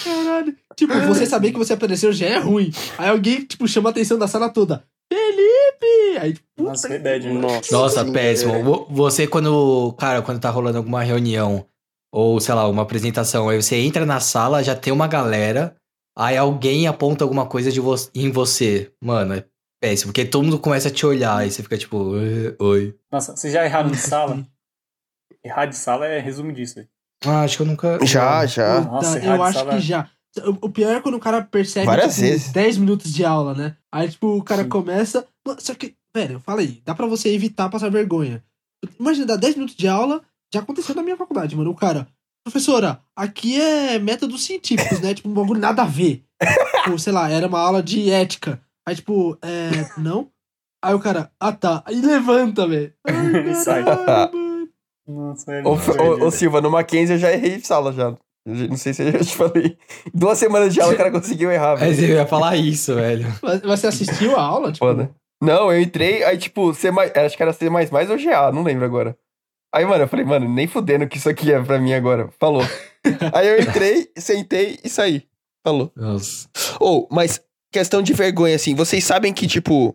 Caralho. 0.04 0.56
Tipo, 0.76 0.94
você 1.06 1.26
saber 1.26 1.52
que 1.52 1.58
você 1.58 1.72
apareceu 1.72 2.12
já 2.12 2.26
é 2.26 2.38
ruim. 2.38 2.70
Aí 2.96 3.08
alguém, 3.08 3.44
tipo, 3.44 3.66
chama 3.68 3.88
a 3.88 3.92
atenção 3.92 4.18
da 4.18 4.26
sala 4.28 4.48
toda. 4.48 4.84
Felipe! 5.12 6.18
Aí, 6.20 6.34
puta 6.56 6.70
Nossa, 6.70 6.88
que- 6.88 6.94
foi 6.94 7.02
bad, 7.02 7.26
mano. 7.28 7.40
Nossa, 7.42 7.72
Nossa, 7.76 8.04
sim, 8.04 8.12
péssimo. 8.12 8.54
é. 8.54 8.62
Vo- 8.62 8.86
Você, 8.90 9.26
quando. 9.26 9.92
Cara, 9.98 10.22
quando 10.22 10.40
tá 10.40 10.50
rolando 10.50 10.78
alguma 10.78 11.02
reunião, 11.02 11.64
ou 12.12 12.40
sei 12.40 12.54
lá, 12.54 12.68
uma 12.68 12.82
apresentação, 12.82 13.48
aí 13.48 13.60
você 13.60 13.76
entra 13.76 14.04
na 14.06 14.20
sala, 14.20 14.62
já 14.62 14.74
tem 14.74 14.92
uma 14.92 15.06
galera, 15.06 15.76
aí 16.16 16.36
alguém 16.36 16.86
aponta 16.86 17.24
alguma 17.24 17.46
coisa 17.46 17.70
de 17.72 17.80
vo 17.80 17.94
em 18.14 18.30
você. 18.30 18.90
Mano, 19.02 19.34
é 19.34 19.44
péssimo, 19.80 20.12
porque 20.12 20.24
todo 20.24 20.44
mundo 20.44 20.58
começa 20.58 20.88
a 20.88 20.90
te 20.90 21.04
olhar, 21.06 21.36
aí 21.38 21.50
você 21.50 21.62
fica 21.62 21.78
tipo, 21.78 22.16
"Eh, 22.16 22.54
oi. 22.58 22.96
Nossa, 23.10 23.36
vocês 23.36 23.52
já 23.52 23.64
erraram 23.64 23.90
de 23.90 23.96
sala? 23.98 24.46
Errar 25.44 25.66
de 25.66 25.76
sala 25.76 26.06
é 26.06 26.18
resumo 26.18 26.52
disso. 26.52 26.84
Ah, 27.24 27.42
acho 27.42 27.56
que 27.56 27.62
eu 27.62 27.66
nunca. 27.66 27.98
Já, 28.04 28.44
já. 28.44 28.80
Puta, 28.82 28.90
Nossa, 28.92 29.18
eu 29.24 29.42
acho 29.42 29.58
sala. 29.58 29.74
que 29.74 29.80
já. 29.80 30.10
O 30.60 30.68
pior 30.68 30.94
é 30.94 31.00
quando 31.00 31.14
o 31.14 31.20
cara 31.20 31.42
percebe, 31.42 31.86
Várias 31.86 32.14
tipo, 32.14 32.26
vezes. 32.26 32.52
10 32.52 32.76
minutos 32.76 33.12
de 33.12 33.24
aula, 33.24 33.54
né? 33.54 33.76
Aí, 33.90 34.08
tipo, 34.08 34.36
o 34.36 34.42
cara 34.42 34.62
Sim. 34.64 34.68
começa. 34.68 35.26
Mano, 35.46 35.60
Só 35.60 35.74
que, 35.74 35.94
velho, 36.14 36.38
fala 36.40 36.60
aí, 36.60 36.80
dá 36.84 36.94
pra 36.94 37.06
você 37.06 37.32
evitar 37.32 37.68
passar 37.70 37.90
vergonha. 37.90 38.42
Imagina, 39.00 39.26
dá 39.26 39.36
10 39.36 39.54
minutos 39.54 39.74
de 39.76 39.88
aula, 39.88 40.22
já 40.52 40.60
aconteceu 40.60 40.94
na 40.94 41.02
minha 41.02 41.16
faculdade, 41.16 41.56
mano. 41.56 41.70
O 41.70 41.74
cara, 41.74 42.06
professora, 42.44 43.00
aqui 43.16 43.60
é 43.60 43.98
métodos 43.98 44.44
científicos, 44.44 45.00
né? 45.00 45.14
Tipo, 45.14 45.28
um 45.28 45.34
bagulho 45.34 45.60
nada 45.60 45.82
a 45.82 45.86
ver. 45.86 46.24
tipo, 46.84 46.98
sei 46.98 47.12
lá, 47.12 47.28
era 47.30 47.46
uma 47.48 47.58
aula 47.60 47.82
de 47.82 48.10
ética. 48.10 48.60
Aí, 48.88 48.96
tipo, 48.96 49.36
é. 49.42 50.00
Não. 50.00 50.30
Aí 50.82 50.94
o 50.94 50.98
cara, 50.98 51.30
ah 51.38 51.52
tá. 51.52 51.82
Aí 51.84 52.00
levanta, 52.00 52.66
velho. 52.66 52.90
Ai, 53.06 53.50
E 53.50 53.52
sai. 53.62 53.84
Nossa, 55.06 55.52
é 55.52 55.62
Ô, 55.62 55.72
ô, 55.72 56.26
ô. 56.26 56.30
Silva, 56.30 56.62
no 56.62 56.70
Mackenzie 56.70 57.16
eu 57.16 57.18
já 57.18 57.30
errei 57.30 57.60
sala 57.60 57.92
já. 57.92 58.14
Não 58.46 58.78
sei 58.78 58.94
se 58.94 59.02
eu 59.02 59.12
já 59.12 59.18
te 59.18 59.36
falei. 59.36 59.76
Duas 60.14 60.38
semanas 60.38 60.72
de 60.72 60.80
aula 60.80 60.94
o 60.94 60.96
cara 60.96 61.10
conseguiu 61.10 61.52
errar, 61.52 61.74
velho. 61.74 61.90
Mas 61.90 62.02
eu 62.02 62.08
ia 62.08 62.26
falar 62.26 62.56
isso, 62.56 62.94
velho. 62.94 63.26
Mas, 63.42 63.60
mas 63.62 63.80
você 63.80 63.88
assistiu 63.88 64.34
a 64.36 64.42
aula? 64.42 64.72
Tipo, 64.72 64.86
Foda. 64.86 65.14
Não, 65.42 65.70
eu 65.70 65.82
entrei, 65.82 66.24
aí 66.24 66.38
tipo, 66.38 66.72
C 66.72 66.90
mais, 66.90 67.14
acho 67.14 67.36
que 67.36 67.42
era 67.42 67.52
C 67.52 67.68
mais 67.68 67.90
mais 67.90 68.08
ou 68.08 68.16
GA, 68.16 68.50
não 68.50 68.62
lembro 68.62 68.86
agora. 68.86 69.16
Aí, 69.72 69.84
mano, 69.84 70.04
eu 70.04 70.08
falei, 70.08 70.24
mano, 70.24 70.48
nem 70.48 70.66
fudendo 70.66 71.06
que 71.06 71.18
isso 71.18 71.28
aqui 71.28 71.52
é 71.52 71.62
pra 71.62 71.78
mim 71.78 71.92
agora. 71.92 72.30
Falou. 72.40 72.62
aí 73.34 73.48
eu 73.48 73.60
entrei, 73.60 74.10
sentei 74.16 74.78
e 74.82 74.88
saí. 74.88 75.28
Falou. 75.62 75.92
Nossa. 75.94 76.48
Ou, 76.80 77.06
mas 77.12 77.42
questão 77.78 78.02
de 78.02 78.12
vergonha, 78.12 78.56
assim, 78.56 78.74
vocês 78.74 79.04
sabem 79.04 79.32
que, 79.32 79.46
tipo, 79.46 79.94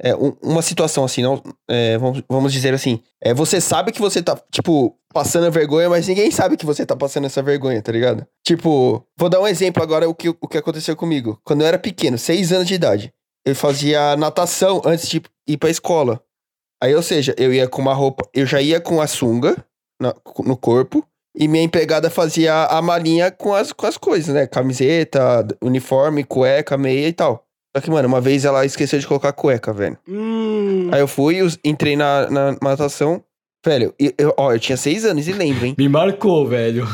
é, 0.00 0.14
um- 0.14 0.36
uma 0.42 0.62
situação 0.62 1.04
assim, 1.04 1.22
não, 1.22 1.42
é, 1.68 1.96
vamos, 1.98 2.22
vamos 2.28 2.52
dizer 2.52 2.74
assim, 2.74 3.00
é, 3.22 3.32
você 3.32 3.60
sabe 3.60 3.92
que 3.92 4.00
você 4.00 4.22
tá, 4.22 4.38
tipo, 4.50 4.96
passando 5.14 5.50
vergonha, 5.50 5.88
mas 5.88 6.08
ninguém 6.08 6.30
sabe 6.30 6.56
que 6.56 6.66
você 6.66 6.84
tá 6.84 6.96
passando 6.96 7.26
essa 7.26 7.42
vergonha, 7.42 7.80
tá 7.80 7.92
ligado? 7.92 8.26
Tipo, 8.44 9.04
vou 9.18 9.28
dar 9.28 9.40
um 9.40 9.46
exemplo 9.46 9.82
agora 9.82 10.08
o 10.08 10.14
que, 10.14 10.28
o 10.28 10.48
que 10.48 10.58
aconteceu 10.58 10.96
comigo. 10.96 11.38
Quando 11.44 11.60
eu 11.62 11.66
era 11.66 11.78
pequeno, 11.78 12.18
seis 12.18 12.52
anos 12.52 12.66
de 12.66 12.74
idade, 12.74 13.12
eu 13.46 13.54
fazia 13.54 14.16
natação 14.16 14.82
antes 14.84 15.08
de 15.08 15.22
ir 15.48 15.56
pra 15.56 15.70
escola. 15.70 16.20
Aí, 16.82 16.94
ou 16.94 17.02
seja, 17.02 17.34
eu 17.38 17.52
ia 17.54 17.68
com 17.68 17.80
uma 17.80 17.94
roupa, 17.94 18.28
eu 18.34 18.44
já 18.44 18.60
ia 18.60 18.80
com 18.80 19.00
a 19.00 19.06
sunga 19.06 19.56
na- 20.00 20.14
no 20.44 20.56
corpo, 20.56 21.06
e 21.36 21.48
minha 21.48 21.64
empregada 21.64 22.10
fazia 22.10 22.64
a 22.66 22.80
malinha 22.82 23.30
com 23.30 23.54
as, 23.54 23.72
com 23.72 23.86
as 23.86 23.96
coisas, 23.96 24.34
né? 24.34 24.46
Camiseta, 24.46 25.46
uniforme, 25.62 26.24
cueca, 26.24 26.76
meia 26.76 27.08
e 27.08 27.12
tal. 27.12 27.46
Só 27.74 27.80
que, 27.82 27.90
mano, 27.90 28.06
uma 28.06 28.20
vez 28.20 28.44
ela 28.44 28.66
esqueceu 28.66 28.98
de 28.98 29.06
colocar 29.06 29.32
cueca, 29.32 29.72
velho. 29.72 29.96
Hum, 30.06 30.90
Aí 30.92 31.00
eu 31.00 31.08
fui, 31.08 31.38
entrei 31.64 31.96
na, 31.96 32.28
na 32.30 32.56
natação. 32.60 33.24
Velho, 33.64 33.94
e- 33.98 34.14
eu, 34.18 34.34
ó, 34.36 34.52
eu 34.52 34.58
tinha 34.60 34.76
seis 34.76 35.04
anos 35.04 35.26
e 35.26 35.32
lembro, 35.32 35.64
hein? 35.64 35.74
Me 35.78 35.88
marcou, 35.88 36.46
velho. 36.46 36.86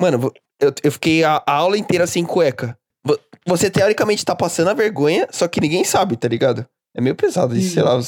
Mano, 0.00 0.32
eu, 0.60 0.72
eu 0.82 0.92
fiquei 0.92 1.24
a, 1.24 1.42
a 1.46 1.52
aula 1.52 1.76
inteira 1.76 2.06
sem 2.06 2.24
cueca. 2.24 2.78
Vo- 3.04 3.18
Você 3.46 3.68
teoricamente 3.70 4.24
tá 4.24 4.34
passando 4.34 4.68
a 4.68 4.74
vergonha, 4.74 5.26
só 5.30 5.46
que 5.48 5.60
ninguém 5.60 5.84
sabe, 5.84 6.16
tá 6.16 6.28
ligado? 6.28 6.66
É 6.96 7.00
meio 7.00 7.14
pesado 7.14 7.56
isso, 7.56 7.74
sei 7.74 7.82
lá. 7.82 7.98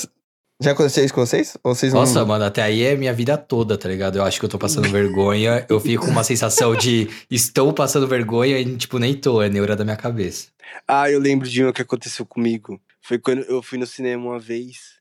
Já 0.60 0.72
aconteceu 0.72 1.04
isso 1.04 1.14
com 1.14 1.24
vocês? 1.24 1.56
Ou 1.64 1.74
vocês 1.74 1.92
não... 1.92 2.00
Nossa, 2.00 2.22
mano, 2.24 2.44
até 2.44 2.62
aí 2.62 2.82
é 2.82 2.94
minha 2.94 3.14
vida 3.14 3.38
toda, 3.38 3.78
tá 3.78 3.88
ligado? 3.88 4.18
Eu 4.18 4.24
acho 4.24 4.38
que 4.38 4.44
eu 4.44 4.48
tô 4.48 4.58
passando 4.58 4.88
vergonha. 4.92 5.64
Eu 5.70 5.80
fico 5.80 6.04
com 6.04 6.10
uma 6.10 6.22
sensação 6.22 6.76
de 6.76 7.08
estou 7.30 7.72
passando 7.72 8.06
vergonha 8.06 8.58
e, 8.58 8.76
tipo, 8.76 8.98
nem 8.98 9.14
tô, 9.14 9.40
é 9.40 9.48
neura 9.48 9.74
da 9.74 9.84
minha 9.84 9.96
cabeça. 9.96 10.48
Ah, 10.86 11.10
eu 11.10 11.18
lembro 11.18 11.48
de 11.48 11.62
uma 11.64 11.72
que 11.72 11.80
aconteceu 11.80 12.26
comigo. 12.26 12.78
Foi 13.00 13.18
quando 13.18 13.40
eu 13.42 13.62
fui 13.62 13.78
no 13.78 13.86
cinema 13.86 14.22
uma 14.22 14.38
vez 14.38 15.00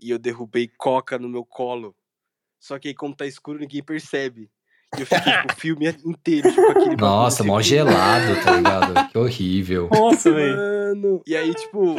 e 0.00 0.10
eu 0.10 0.18
derrubei 0.18 0.70
coca 0.78 1.18
no 1.18 1.28
meu 1.28 1.44
colo. 1.44 1.94
Só 2.60 2.78
que 2.78 2.88
aí, 2.88 2.94
como 2.94 3.14
tá 3.14 3.26
escuro, 3.26 3.58
ninguém 3.58 3.82
percebe. 3.82 4.48
E 4.96 5.00
eu 5.00 5.06
fiquei 5.06 5.32
tipo, 5.32 5.52
o 5.52 5.56
filme 5.56 5.88
inteiro, 6.06 6.48
tipo, 6.48 6.70
aquele 6.70 6.96
Nossa, 6.96 7.42
assim, 7.42 7.48
mó 7.48 7.60
gelado, 7.60 8.40
tá 8.44 8.56
ligado? 8.56 9.08
Que 9.10 9.18
horrível. 9.18 9.88
Nossa, 9.92 10.30
velho. 10.30 10.56
Mano. 10.56 11.22
E 11.26 11.34
aí, 11.34 11.52
tipo, 11.54 11.96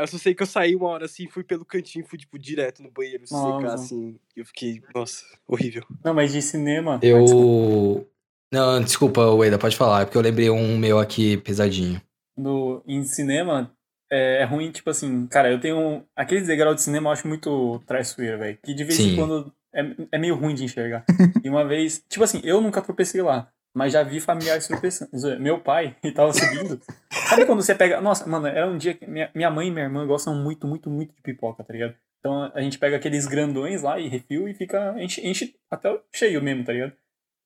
eu 0.00 0.06
só 0.06 0.18
sei 0.18 0.34
que 0.34 0.42
eu 0.42 0.46
saí 0.46 0.74
uma 0.74 0.88
hora 0.88 1.04
assim, 1.04 1.28
fui 1.28 1.44
pelo 1.44 1.64
cantinho, 1.64 2.06
fui, 2.06 2.18
tipo, 2.18 2.38
direto 2.38 2.82
no 2.82 2.90
banheiro 2.90 3.24
Nossa. 3.30 3.58
secar, 3.58 3.74
assim. 3.74 4.18
E 4.36 4.40
eu 4.40 4.44
fiquei, 4.46 4.82
nossa, 4.94 5.24
horrível. 5.46 5.84
Não, 6.04 6.14
mas 6.14 6.32
de 6.32 6.42
cinema. 6.42 6.94
Ah, 6.94 6.98
desculpa. 6.98 7.34
Eu. 7.34 8.10
Não, 8.52 8.80
desculpa, 8.80 9.30
Weda, 9.30 9.58
pode 9.58 9.76
falar, 9.76 10.02
é 10.02 10.04
porque 10.04 10.18
eu 10.18 10.22
lembrei 10.22 10.50
um 10.50 10.76
meu 10.76 10.98
aqui 10.98 11.36
pesadinho. 11.36 12.02
no, 12.36 12.82
em 12.84 13.04
cinema 13.04 13.72
é, 14.10 14.42
é 14.42 14.44
ruim, 14.44 14.72
tipo 14.72 14.90
assim, 14.90 15.26
cara, 15.28 15.50
eu 15.50 15.60
tenho. 15.60 16.04
Aqueles 16.16 16.46
degraus 16.46 16.76
de 16.76 16.82
cinema 16.82 17.08
eu 17.08 17.12
acho 17.12 17.28
muito 17.28 17.80
traiçoeiro, 17.86 18.38
velho. 18.38 18.58
Que 18.62 18.74
de 18.74 18.82
vez 18.84 18.98
em 18.98 19.10
Sim. 19.10 19.16
quando 19.16 19.52
é, 19.72 19.82
é 20.12 20.18
meio 20.18 20.34
ruim 20.34 20.54
de 20.54 20.64
enxergar. 20.64 21.04
e 21.44 21.48
uma 21.48 21.64
vez, 21.64 22.04
tipo 22.08 22.24
assim, 22.24 22.40
eu 22.42 22.60
nunca 22.60 22.82
tropecei 22.82 23.22
lá, 23.22 23.48
mas 23.74 23.92
já 23.92 24.02
vi 24.02 24.20
familiares 24.20 24.66
tropeçando. 24.66 25.10
Meu 25.38 25.60
pai, 25.60 25.96
ele 26.02 26.12
tava 26.12 26.32
subindo. 26.32 26.80
Sabe 27.10 27.46
quando 27.46 27.62
você 27.62 27.74
pega. 27.74 28.00
Nossa, 28.00 28.28
mano, 28.28 28.46
era 28.46 28.66
um 28.66 28.76
dia 28.76 28.94
que 28.94 29.06
minha, 29.06 29.30
minha 29.34 29.50
mãe 29.50 29.68
e 29.68 29.70
minha 29.70 29.84
irmã 29.84 30.06
gostam 30.06 30.34
muito, 30.34 30.66
muito, 30.66 30.90
muito 30.90 31.14
de 31.14 31.22
pipoca, 31.22 31.62
tá 31.62 31.72
ligado? 31.72 31.94
Então 32.18 32.50
a 32.54 32.60
gente 32.60 32.78
pega 32.78 32.96
aqueles 32.96 33.26
grandões 33.26 33.82
lá 33.82 33.98
e 33.98 34.08
refil 34.08 34.48
e 34.48 34.54
fica. 34.54 34.94
Enche, 34.98 35.26
enche 35.26 35.54
até 35.70 35.98
cheio 36.14 36.42
mesmo, 36.42 36.64
tá 36.64 36.72
ligado? 36.72 36.92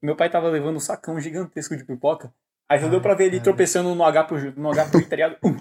Meu 0.03 0.17
pai 0.17 0.29
tava 0.29 0.49
levando 0.49 0.77
um 0.77 0.81
sacão 0.81 1.21
gigantesco 1.21 1.77
de 1.77 1.85
pipoca. 1.85 2.33
Aí 2.69 2.81
só 2.81 2.89
deu 2.89 3.01
pra 3.01 3.15
ver 3.15 3.27
ele 3.27 3.41
tropeçando 3.41 3.95
no 3.95 4.05
H 4.05 4.25
pro, 4.25 4.61
no 4.61 4.71
H 4.71 4.87
pro 4.87 5.01
I, 5.01 5.05
tá 5.07 5.17
ligado? 5.17 5.37
Um. 5.45 5.57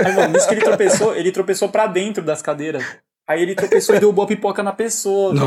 Aí, 0.00 0.12
mano, 0.14 0.32
nisso 0.32 0.48
que 0.48 0.54
ele 0.54 0.62
tropeçou, 0.62 1.14
ele 1.14 1.30
tropeçou 1.30 1.68
pra 1.68 1.86
dentro 1.86 2.24
das 2.24 2.42
cadeiras. 2.42 2.84
Aí 3.28 3.40
ele 3.40 3.54
tropeçou 3.54 3.94
e 3.94 4.00
derrubou 4.00 4.24
a 4.24 4.28
pipoca 4.28 4.62
na 4.62 4.72
pessoa. 4.72 5.34
tá? 5.34 5.42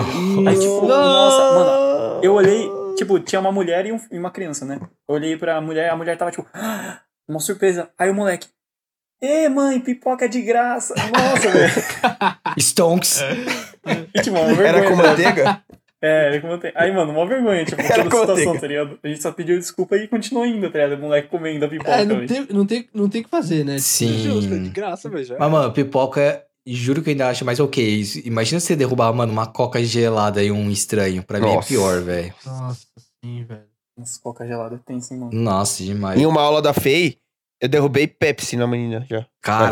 Aí, 0.49 0.57
tipo, 0.57 0.85
nossa, 0.85 1.51
mano, 1.53 2.23
eu 2.23 2.33
olhei, 2.33 2.69
tipo, 2.95 3.19
tinha 3.19 3.39
uma 3.39 3.51
mulher 3.51 3.85
e, 3.85 3.91
um- 3.91 3.99
e 4.11 4.17
uma 4.17 4.31
criança, 4.31 4.65
né? 4.65 4.79
Eu 5.07 5.15
olhei 5.15 5.37
pra 5.37 5.59
mulher, 5.61 5.89
a 5.89 5.95
mulher 5.95 6.17
tava 6.17 6.31
tipo, 6.31 6.45
"Ah", 6.53 6.99
uma 7.27 7.39
surpresa. 7.39 7.89
Aí 7.97 8.09
o 8.09 8.13
moleque, 8.15 8.47
Ê, 9.23 9.47
mãe, 9.47 9.79
pipoca 9.79 10.27
de 10.27 10.41
graça. 10.41 10.93
Nossa, 10.93 11.49
velho. 11.49 11.71
Stonks. 12.59 13.21
E, 14.13 14.21
tipo, 14.21 14.37
uma 14.37 14.47
vergonha. 14.53 14.67
Era 14.67 14.89
com 14.89 14.95
manteiga? 14.95 15.61
É, 16.01 16.27
ele 16.29 16.41
comentou. 16.41 16.69
Aí, 16.75 16.91
mano, 16.91 17.11
uma 17.13 17.25
vergonha, 17.25 17.63
tipo, 17.65 17.81
Era 17.81 17.87
toda 17.87 18.01
a 18.01 18.03
com 18.11 18.17
situação, 18.19 18.53
manteiga. 18.53 18.59
tá 18.59 18.67
ligado? 18.67 18.99
A 19.01 19.07
gente 19.07 19.21
só 19.21 19.31
pediu 19.31 19.57
desculpa 19.57 19.95
e 19.95 20.07
continuou 20.07 20.45
indo, 20.45 20.69
tá 20.69 20.79
ligado? 20.79 20.99
O 20.99 21.01
moleque 21.03 21.29
comendo 21.29 21.65
a 21.65 21.67
pipoca, 21.69 21.91
É, 21.91 22.05
não 22.05 22.25
tem, 22.27 22.47
não, 22.51 22.65
tem, 22.65 22.89
não 22.93 23.09
tem 23.09 23.21
o 23.21 23.23
que 23.23 23.29
fazer, 23.29 23.63
né? 23.63 23.77
Justo, 23.77 24.53
é 24.53 24.57
de 24.59 24.65
Sim. 24.65 24.71
graça, 24.71 25.09
velho. 25.09 25.35
Mas, 25.39 25.51
mano, 25.51 25.71
pipoca, 25.73 26.44
juro 26.65 27.01
que 27.01 27.09
eu 27.09 27.11
ainda 27.11 27.27
acho 27.29 27.45
mais 27.45 27.59
ok. 27.59 27.83
Isso- 27.83 28.19
Imagina 28.25 28.59
você 28.59 28.75
derrubar, 28.75 29.11
mano, 29.13 29.31
uma 29.31 29.45
coca 29.47 29.83
gelada 29.83 30.43
e 30.43 30.51
um 30.51 30.69
estranho. 30.71 31.23
Pra 31.23 31.39
mim 31.39 31.47
é 31.49 31.55
Nossa. 31.55 31.67
pior, 31.67 32.01
velho. 32.01 32.33
Nossa, 32.45 32.81
sim, 33.23 33.43
velho. 33.43 33.63
Nossa, 33.97 34.19
coca 34.21 34.45
gelada 34.45 34.79
tem 34.85 34.99
sim, 34.99 35.17
mano. 35.17 35.31
Nossa, 35.33 35.83
demais. 35.83 36.19
Em 36.19 36.25
uma 36.25 36.41
aula 36.41 36.61
da 36.61 36.73
FEI, 36.73 37.17
eu 37.61 37.69
derrubei 37.69 38.07
Pepsi 38.07 38.57
na 38.57 38.67
menina 38.67 39.05
já. 39.09 39.17
Eu 39.19 39.25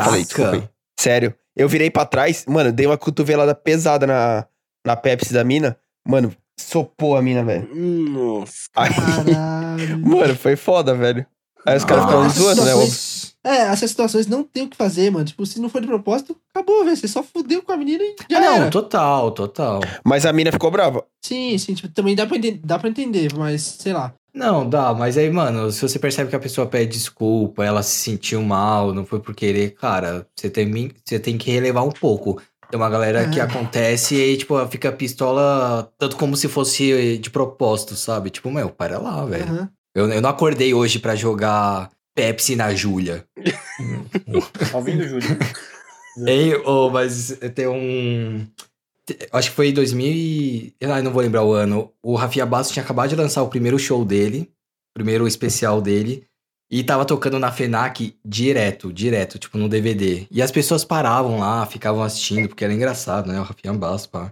falei, 0.03 0.23
desculpa. 0.23 0.51
Caraca. 0.51 0.71
Sério. 0.99 1.35
Eu 1.55 1.67
virei 1.69 1.89
pra 1.91 2.05
trás, 2.05 2.45
mano, 2.47 2.71
dei 2.71 2.85
uma 2.85 2.97
cotovelada 2.97 3.53
pesada 3.53 4.07
na, 4.07 4.47
na 4.85 4.95
Pepsi 4.95 5.33
da 5.33 5.43
mina. 5.43 5.77
Mano, 6.07 6.33
sopou 6.59 7.15
a 7.17 7.21
mina, 7.21 7.43
velho. 7.43 7.67
Nossa. 7.75 8.69
Aí, 8.75 8.89
Caralho. 8.93 9.99
mano, 10.07 10.35
foi 10.35 10.55
foda, 10.55 10.95
velho. 10.95 11.25
Aí 11.65 11.77
os 11.77 11.85
caras 11.85 12.05
Nossa. 12.05 12.29
ficavam 12.29 12.55
zoando, 12.55 12.65
né? 12.65 12.87
É, 13.45 13.57
essas 13.63 13.89
situações 13.89 14.25
não 14.25 14.43
tem 14.43 14.63
o 14.63 14.69
que 14.69 14.77
fazer, 14.77 15.09
mano. 15.11 15.25
Tipo, 15.25 15.45
se 15.45 15.59
não 15.59 15.67
for 15.67 15.81
de 15.81 15.87
propósito, 15.87 16.35
acabou, 16.53 16.85
velho. 16.85 16.95
Você 16.95 17.07
só 17.09 17.21
fudeu 17.21 17.61
com 17.61 17.73
a 17.73 17.77
menina 17.77 18.01
e 18.03 18.15
já 18.29 18.37
Ah, 18.37 18.41
não, 18.41 18.55
era. 18.55 18.69
total, 18.69 19.31
total. 19.31 19.81
Mas 20.05 20.25
a 20.25 20.31
mina 20.31 20.51
ficou 20.51 20.71
brava. 20.71 21.03
Sim, 21.21 21.57
sim, 21.57 21.73
tipo, 21.73 21.89
também 21.93 22.15
dá 22.15 22.25
pra, 22.25 22.37
entender, 22.37 22.61
dá 22.63 22.79
pra 22.79 22.89
entender, 22.89 23.33
mas 23.35 23.61
sei 23.61 23.91
lá. 23.91 24.13
Não, 24.33 24.67
dá, 24.67 24.93
mas 24.93 25.17
aí, 25.17 25.29
mano, 25.29 25.69
se 25.71 25.81
você 25.81 25.99
percebe 25.99 26.29
que 26.29 26.35
a 26.35 26.39
pessoa 26.39 26.65
pede 26.65 26.93
desculpa, 26.93 27.63
ela 27.63 27.83
se 27.83 27.97
sentiu 27.97 28.41
mal, 28.41 28.91
não 28.93 29.05
foi 29.05 29.19
por 29.19 29.35
querer, 29.35 29.71
cara, 29.75 30.25
você 30.35 30.49
tem, 30.49 30.91
você 31.05 31.19
tem 31.19 31.37
que 31.37 31.51
relevar 31.51 31.83
um 31.83 31.91
pouco. 31.91 32.41
Tem 32.71 32.79
uma 32.79 32.89
galera 32.89 33.27
que 33.29 33.39
É. 33.39 33.43
acontece 33.43 34.15
e 34.15 34.21
aí, 34.21 34.37
tipo, 34.37 34.55
fica 34.67 34.91
pistola 34.91 35.91
tanto 35.99 36.15
como 36.17 36.35
se 36.35 36.47
fosse 36.47 37.17
de 37.19 37.29
propósito, 37.29 37.93
sabe? 37.95 38.31
Tipo, 38.31 38.49
meu, 38.49 38.69
para 38.69 38.97
lá, 38.97 39.23
velho. 39.25 39.43
Aham. 39.43 39.69
Eu, 39.95 40.09
eu 40.09 40.21
não 40.21 40.29
acordei 40.29 40.73
hoje 40.73 40.99
pra 40.99 41.15
jogar 41.15 41.91
Pepsi 42.15 42.55
na 42.55 42.73
Júlia. 42.73 43.25
Tá 44.71 44.77
ouvindo, 44.77 45.07
Júlio? 45.07 45.27
Hein, 46.15 46.61
oh, 46.63 46.91
mas 46.91 47.39
tem 47.55 47.67
um. 47.67 48.47
Acho 49.31 49.49
que 49.49 49.55
foi 49.55 49.69
em 49.69 49.73
2000 49.73 50.11
e... 50.11 50.75
Ah, 50.83 51.01
não 51.01 51.11
vou 51.11 51.23
lembrar 51.23 51.43
o 51.43 51.53
ano. 51.53 51.91
O 52.03 52.15
Rafinha 52.15 52.45
Bastos 52.45 52.71
tinha 52.71 52.83
acabado 52.83 53.09
de 53.09 53.15
lançar 53.15 53.41
o 53.41 53.49
primeiro 53.49 53.79
show 53.79 54.05
dele, 54.05 54.51
primeiro 54.93 55.27
especial 55.27 55.81
dele, 55.81 56.27
e 56.71 56.83
tava 56.83 57.03
tocando 57.03 57.39
na 57.39 57.51
FENAC 57.51 58.15
direto, 58.23 58.93
direto, 58.93 59.39
tipo 59.39 59.57
no 59.57 59.67
DVD. 59.67 60.27
E 60.29 60.39
as 60.39 60.51
pessoas 60.51 60.85
paravam 60.85 61.39
lá, 61.39 61.65
ficavam 61.65 62.03
assistindo, 62.03 62.47
porque 62.47 62.63
era 62.63 62.73
engraçado, 62.73 63.31
né? 63.31 63.39
O 63.39 63.43
Rafinha 63.43 63.73
Bastos, 63.73 64.07
pá. 64.07 64.31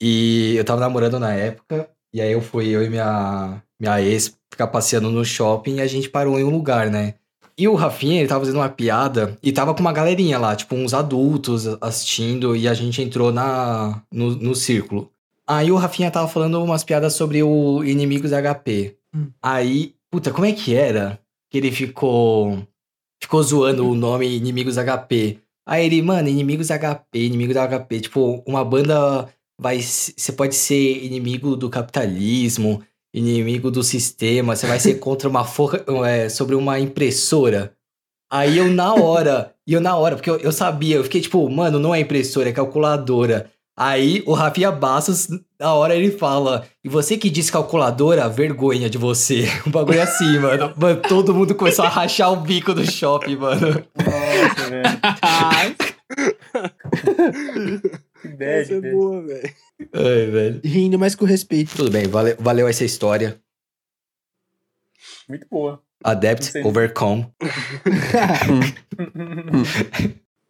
E 0.00 0.54
eu 0.56 0.64
tava 0.64 0.80
namorando 0.80 1.18
na 1.18 1.34
época, 1.34 1.90
e 2.12 2.20
aí 2.20 2.32
eu 2.32 2.42
fui, 2.42 2.68
eu 2.68 2.82
e 2.82 2.90
minha, 2.90 3.62
minha 3.80 4.00
ex, 4.00 4.36
ficar 4.50 4.66
passeando 4.66 5.10
no 5.10 5.24
shopping 5.24 5.76
e 5.76 5.80
a 5.80 5.86
gente 5.86 6.08
parou 6.08 6.38
em 6.38 6.44
um 6.44 6.50
lugar, 6.50 6.90
né? 6.90 7.14
E 7.56 7.68
o 7.68 7.74
Rafinha, 7.74 8.20
ele 8.20 8.28
tava 8.28 8.40
fazendo 8.40 8.56
uma 8.56 8.68
piada 8.68 9.36
e 9.42 9.52
tava 9.52 9.74
com 9.74 9.80
uma 9.80 9.92
galerinha 9.92 10.38
lá, 10.38 10.56
tipo, 10.56 10.74
uns 10.74 10.94
adultos 10.94 11.66
assistindo, 11.80 12.56
e 12.56 12.66
a 12.66 12.72
gente 12.72 13.02
entrou 13.02 13.32
na, 13.32 14.02
no, 14.10 14.34
no 14.34 14.54
círculo. 14.54 15.10
Aí 15.46 15.70
o 15.70 15.76
Rafinha 15.76 16.10
tava 16.10 16.28
falando 16.28 16.62
umas 16.62 16.84
piadas 16.84 17.12
sobre 17.14 17.42
o 17.42 17.84
Inimigos 17.84 18.30
HP. 18.30 18.96
Hum. 19.14 19.26
Aí, 19.42 19.94
puta, 20.10 20.30
como 20.30 20.46
é 20.46 20.52
que 20.52 20.74
era? 20.74 21.20
Que 21.50 21.58
ele 21.58 21.70
ficou. 21.72 22.66
Ficou 23.20 23.42
zoando 23.42 23.86
o 23.86 23.94
nome 23.94 24.26
Inimigos 24.26 24.76
HP. 24.76 25.38
Aí 25.66 25.84
ele, 25.84 26.00
mano, 26.00 26.28
Inimigos 26.28 26.68
HP, 26.68 27.26
Inimigos 27.26 27.56
HP. 27.56 28.00
Tipo, 28.00 28.42
uma 28.46 28.64
banda 28.64 29.28
vai. 29.58 29.82
Você 29.82 30.32
pode 30.32 30.54
ser 30.54 31.04
inimigo 31.04 31.56
do 31.56 31.68
capitalismo, 31.68 32.82
inimigo 33.14 33.70
do 33.70 33.82
sistema, 33.82 34.54
você 34.54 34.66
vai 34.66 34.78
ser 34.78 34.94
contra 35.00 35.28
uma 35.28 35.44
forra, 35.44 35.84
é, 36.06 36.28
sobre 36.28 36.54
uma 36.54 36.78
impressora. 36.78 37.72
Aí 38.32 38.58
eu 38.58 38.68
na 38.68 38.94
hora, 38.94 39.52
e 39.66 39.72
eu 39.72 39.80
na 39.80 39.96
hora, 39.96 40.14
porque 40.14 40.30
eu, 40.30 40.36
eu 40.36 40.52
sabia, 40.52 40.96
eu 40.96 41.04
fiquei 41.04 41.20
tipo, 41.20 41.48
mano, 41.50 41.80
não 41.80 41.94
é 41.94 42.00
impressora, 42.00 42.48
é 42.48 42.52
calculadora. 42.52 43.50
Aí 43.76 44.22
o 44.26 44.34
Rafinha 44.34 44.70
Bastos, 44.70 45.28
na 45.58 45.72
hora 45.72 45.96
ele 45.96 46.10
fala, 46.10 46.66
e 46.84 46.88
você 46.88 47.16
que 47.16 47.30
diz 47.30 47.50
calculadora, 47.50 48.28
vergonha 48.28 48.90
de 48.90 48.98
você. 48.98 49.48
Um 49.66 49.70
bagulho 49.70 50.02
assim, 50.02 50.38
mano. 50.38 50.72
Mano, 50.76 51.00
todo 51.00 51.34
mundo 51.34 51.54
começou 51.54 51.84
a 51.84 51.88
rachar 51.88 52.30
o 52.32 52.36
bico 52.36 52.74
do 52.74 52.84
shopping, 52.84 53.36
mano. 53.36 53.82
Nossa, 53.96 54.70
velho. 54.70 55.00
Essa 58.24 58.36
bad, 58.36 58.74
é 58.86 58.92
boa, 58.92 59.22
velho. 59.22 59.54
Ai, 59.92 60.26
velho. 60.26 60.60
Rindo, 60.64 60.98
mas 60.98 61.14
com 61.14 61.24
respeito. 61.24 61.76
Tudo 61.76 61.90
bem, 61.90 62.06
valeu, 62.06 62.36
valeu 62.38 62.68
essa 62.68 62.84
história. 62.84 63.40
Muito 65.28 65.46
boa. 65.50 65.82
Adept. 66.04 66.56
Overcome. 66.64 67.26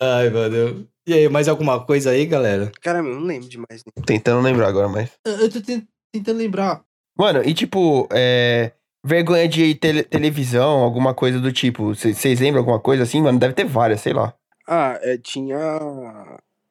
Ai, 0.00 0.30
mano. 0.30 0.86
E 1.06 1.14
aí, 1.14 1.28
mais 1.28 1.48
alguma 1.48 1.84
coisa 1.84 2.10
aí, 2.10 2.24
galera? 2.26 2.70
Caramba, 2.80 3.08
eu 3.10 3.14
não 3.16 3.22
lembro 3.26 3.48
demais. 3.48 3.84
Né? 3.84 3.92
Tentando 4.06 4.40
lembrar 4.42 4.68
agora, 4.68 4.88
mas. 4.88 5.10
Eu 5.24 5.32
eu 5.40 5.50
tô 5.50 5.60
ten- 5.60 5.86
tentando 6.12 6.38
lembrar. 6.38 6.82
Mano, 7.18 7.42
e 7.44 7.52
tipo, 7.54 8.08
é. 8.12 8.72
Vergonha 9.02 9.48
de 9.48 9.74
tele- 9.76 10.02
televisão, 10.02 10.80
alguma 10.80 11.14
coisa 11.14 11.40
do 11.40 11.50
tipo. 11.50 11.94
Vocês 11.94 12.38
lembram 12.38 12.60
alguma 12.60 12.78
coisa 12.78 13.02
assim? 13.02 13.22
Mano, 13.22 13.38
deve 13.38 13.54
ter 13.54 13.64
várias, 13.64 14.02
sei 14.02 14.12
lá. 14.12 14.34
Ah, 14.68 14.98
é, 15.02 15.16
tinha. 15.16 15.56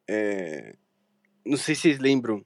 é, 0.08 0.76
não 1.50 1.58
sei 1.58 1.76
se 1.76 1.82
vocês 1.82 2.00
lembram, 2.00 2.44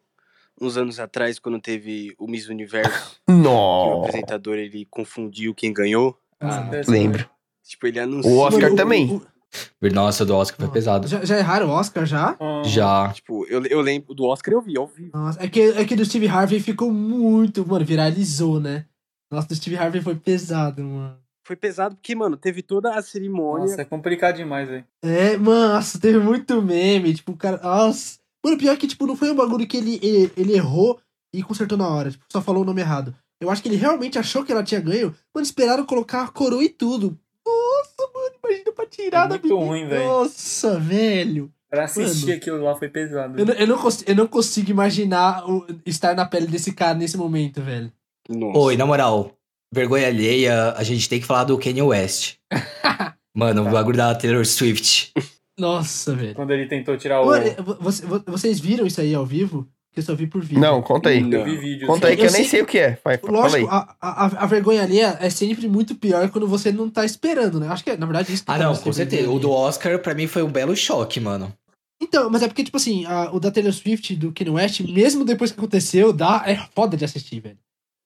uns 0.59 0.77
anos 0.77 0.99
atrás, 0.99 1.37
quando 1.39 1.59
teve 1.59 2.13
o 2.17 2.27
Miss 2.27 2.47
Universo, 2.47 3.19
que 3.27 3.33
o 3.33 3.99
apresentador 4.01 4.55
ele 4.57 4.85
confundiu 4.89 5.53
quem 5.53 5.73
ganhou. 5.73 6.17
Ah, 6.39 6.69
Lembro. 6.87 7.29
Tipo, 7.63 7.87
ele 7.87 7.99
anunciou. 7.99 8.33
O 8.35 8.39
Oscar 8.39 8.71
o- 8.73 8.75
também. 8.75 9.11
o- 9.11 9.89
Nossa, 9.93 10.25
do 10.25 10.35
Oscar 10.35 10.59
foi 10.59 10.69
pesado. 10.73 11.07
Já, 11.07 11.23
já 11.23 11.37
erraram 11.37 11.67
o 11.67 11.71
Oscar 11.71 12.05
já? 12.05 12.35
Já. 12.65 13.13
Tipo, 13.13 13.45
eu, 13.47 13.63
eu 13.67 13.81
lembro 13.81 14.13
do 14.13 14.25
Oscar 14.25 14.53
eu 14.53 14.61
vi 14.61 14.77
ao 14.77 14.87
vivo. 14.87 15.11
Nossa, 15.13 15.41
é 15.43 15.47
que, 15.47 15.61
é 15.61 15.85
que 15.85 15.95
do 15.95 16.03
Steve 16.03 16.27
Harvey 16.27 16.59
ficou 16.59 16.91
muito. 16.91 17.65
Mano, 17.65 17.85
viralizou, 17.85 18.59
né? 18.59 18.85
Nossa, 19.31 19.47
do 19.47 19.55
Steve 19.55 19.77
Harvey 19.77 20.01
foi 20.01 20.15
pesado, 20.15 20.83
mano. 20.83 21.17
Foi 21.45 21.55
pesado 21.55 21.95
porque, 21.95 22.15
mano, 22.15 22.35
teve 22.37 22.61
toda 22.61 22.95
a 22.95 23.01
cerimônia. 23.01 23.67
Nossa, 23.67 23.81
é 23.81 23.85
complicado 23.85 24.37
demais, 24.37 24.67
velho. 24.67 24.85
É, 25.03 25.37
mano, 25.37 25.73
nossa, 25.73 25.99
teve 25.99 26.17
muito 26.19 26.61
meme. 26.61 27.13
Tipo, 27.13 27.33
o 27.33 27.37
cara. 27.37 27.59
Nossa. 27.61 28.17
Mano, 28.43 28.57
pior 28.57 28.75
que, 28.77 28.87
tipo, 28.87 29.05
não 29.07 29.15
foi 29.15 29.31
um 29.31 29.35
bagulho 29.35 29.65
que 29.67 29.77
ele, 29.77 29.99
ele, 30.03 30.31
ele 30.35 30.53
errou 30.53 30.99
e 31.33 31.41
consertou 31.41 31.77
na 31.77 31.87
hora. 31.87 32.11
Tipo, 32.11 32.25
só 32.31 32.41
falou 32.41 32.63
o 32.63 32.65
nome 32.65 32.81
errado. 32.81 33.15
Eu 33.41 33.49
acho 33.49 33.61
que 33.61 33.67
ele 33.69 33.75
realmente 33.75 34.17
achou 34.19 34.43
que 34.43 34.51
ela 34.51 34.63
tinha 34.63 34.79
ganho. 34.81 35.13
Mano, 35.33 35.45
esperaram 35.45 35.85
colocar 35.85 36.23
a 36.23 36.27
coroa 36.27 36.63
e 36.63 36.69
tudo. 36.69 37.17
Nossa, 37.45 38.11
mano, 38.13 38.35
imagina 38.43 38.71
pra 38.71 38.85
tirar 38.85 39.25
É 39.25 39.29
da 39.29 39.37
menina. 39.37 39.55
ruim, 39.65 39.87
velho. 39.87 40.05
Nossa, 40.05 40.79
velho. 40.79 41.51
Pra 41.69 41.85
assistir 41.85 42.25
Mano. 42.27 42.37
aquilo 42.37 42.63
lá 42.63 42.75
foi 42.75 42.87
pesado. 42.89 43.39
Eu, 43.39 43.45
não- 43.45 43.53
eu, 43.55 43.67
não 43.67 43.77
consigo, 43.77 44.09
eu 44.11 44.15
não 44.15 44.27
consigo 44.27 44.71
imaginar 44.71 45.49
o- 45.49 45.65
estar 45.85 46.15
na 46.15 46.25
pele 46.25 46.47
desse 46.47 46.71
cara 46.71 46.93
nesse 46.93 47.17
momento, 47.17 47.61
velho. 47.61 47.91
Nossa. 48.29 48.59
Oi, 48.59 48.77
na 48.77 48.85
moral, 48.85 49.31
vergonha 49.73 50.07
alheia, 50.07 50.71
a 50.77 50.83
gente 50.83 51.09
tem 51.09 51.19
que 51.19 51.25
falar 51.25 51.45
do 51.45 51.57
Kanye 51.57 51.81
West. 51.81 52.35
Mano, 53.35 53.67
o 53.67 53.71
bagulho 53.71 53.97
da 53.97 54.13
Taylor 54.13 54.45
Swift. 54.45 55.11
Nossa, 55.59 56.15
velho. 56.15 56.35
Quando 56.35 56.51
ele 56.51 56.65
tentou 56.67 56.97
tirar 56.97 57.21
o. 57.21 57.25
Mano, 57.27 57.45
vo- 57.63 57.77
você- 57.79 58.05
vo- 58.05 58.23
vocês 58.27 58.59
viram 58.59 58.85
isso 58.87 58.99
aí 59.01 59.13
ao 59.13 59.25
vivo? 59.25 59.67
Que 59.93 59.99
eu 59.99 60.03
só 60.03 60.15
vi 60.15 60.25
por 60.25 60.41
vídeo. 60.41 60.59
Não, 60.59 60.81
conta 60.81 61.09
aí. 61.09 61.21
Não. 61.21 61.37
Eu 61.39 61.45
vi 61.45 61.57
vídeos. 61.57 61.85
Conta 61.87 62.07
aí 62.07 62.13
Eu 62.13 62.17
que 62.17 62.23
eu 62.25 62.31
nem 62.31 62.41
sei 62.41 62.49
sei 62.49 62.61
o 62.63 62.65
que 62.65 62.79
é. 62.79 62.97
Vai, 63.03 63.17
fala 63.19 63.37
aí. 63.45 63.61
Lógico, 63.61 63.67
a, 63.71 63.95
a, 64.01 64.25
a 64.25 64.45
vergonha 64.47 64.81
alheia 64.81 65.15
é 65.21 65.29
sempre 65.29 65.67
muito 65.67 65.93
pior 65.93 66.27
quando 66.31 66.47
você 66.47 66.71
não 66.71 66.89
tá 66.89 67.05
esperando, 67.05 67.59
né? 67.59 67.67
Acho 67.67 67.83
que 67.83 67.91
é, 67.91 67.97
na 67.97 68.07
verdade, 68.07 68.33
isso 68.33 68.43
que 68.43 68.51
Ah, 68.51 68.57
não, 68.57 68.75
com 68.75 68.91
certeza. 68.91 69.29
O 69.29 69.37
do. 69.37 69.51
Oscar, 69.51 69.99
pra 69.99 70.15
mim, 70.15 70.25
foi 70.25 70.41
um 70.41 70.51
belo 70.51 70.75
choque, 70.75 71.19
mano. 71.19 71.53
Então, 72.01 72.27
mas 72.31 72.41
é 72.41 72.47
porque, 72.47 72.63
tipo 72.63 72.77
assim, 72.77 73.05
a- 73.05 73.31
o 73.31 73.39
da 73.39 73.51
Taylor 73.51 73.71
Swift, 73.71 74.15
do 74.15 74.31
Kanye 74.33 74.49
West, 74.49 74.79
mesmo 74.81 75.23
depois 75.23 75.51
que 75.51 75.57
aconteceu, 75.59 76.11
dá, 76.11 76.41
é 76.47 76.55
foda 76.73 76.97
de 76.97 77.05
assistir, 77.05 77.39
velho. 77.39 77.57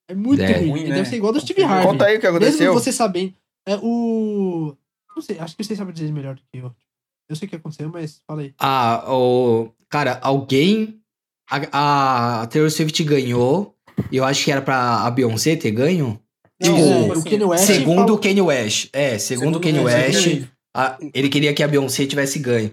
É 0.09 0.13
muito 0.13 0.41
É. 0.43 0.57
ruim. 0.57 0.69
Ruim, 0.69 0.83
né? 0.89 0.95
Deve 0.95 1.07
ser 1.09 1.15
igual 1.15 1.31
do 1.31 1.39
Steve 1.39 1.63
Harvey. 1.63 1.87
Conta 1.87 2.05
aí 2.05 2.17
o 2.17 2.19
que 2.19 2.25
Mesmo 2.29 2.37
aconteceu. 2.37 2.73
você 2.73 2.91
sabendo. 2.91 3.33
É 3.65 3.77
o. 3.81 4.75
Não 5.15 5.21
sei, 5.21 5.39
acho 5.39 5.55
que 5.55 5.63
vocês 5.63 5.77
sabem 5.79 5.93
dizer 5.93 6.11
melhor 6.11 6.35
do 6.35 6.41
que 6.51 6.59
eu. 6.59 6.71
Eu 7.29 7.35
sei 7.35 7.45
o 7.45 7.49
que 7.49 7.55
aconteceu, 7.57 7.89
mas 7.89 8.21
fala 8.25 8.41
aí. 8.41 8.53
Ah, 8.59 9.03
o. 9.11 9.71
Cara, 9.89 10.19
alguém. 10.21 10.99
A, 11.49 12.41
a 12.41 12.47
Taylor 12.47 12.69
Swift 12.71 13.03
ganhou. 13.03 13.75
E 14.11 14.17
eu 14.17 14.23
acho 14.25 14.43
que 14.45 14.51
era 14.51 14.61
pra 14.61 15.05
a 15.05 15.11
Beyoncé 15.11 15.55
ter 15.55 15.71
ganho. 15.71 16.19
Não, 16.61 16.75
Tipo, 16.75 16.81
É, 16.81 17.17
o 17.17 17.23
Kanye 17.23 17.43
West. 17.45 17.65
segundo 17.65 17.95
falou- 18.01 18.15
o 18.15 18.19
Kanye 18.19 18.41
West. 18.41 18.89
É, 18.93 19.17
segundo 19.17 19.55
o 19.57 19.61
Kanye. 19.61 19.79
West. 19.79 20.43
a- 20.75 20.97
ele 21.13 21.29
queria 21.29 21.53
que 21.53 21.63
a 21.63 21.67
Beyoncé 21.67 22.05
tivesse 22.05 22.37
ganho. 22.39 22.71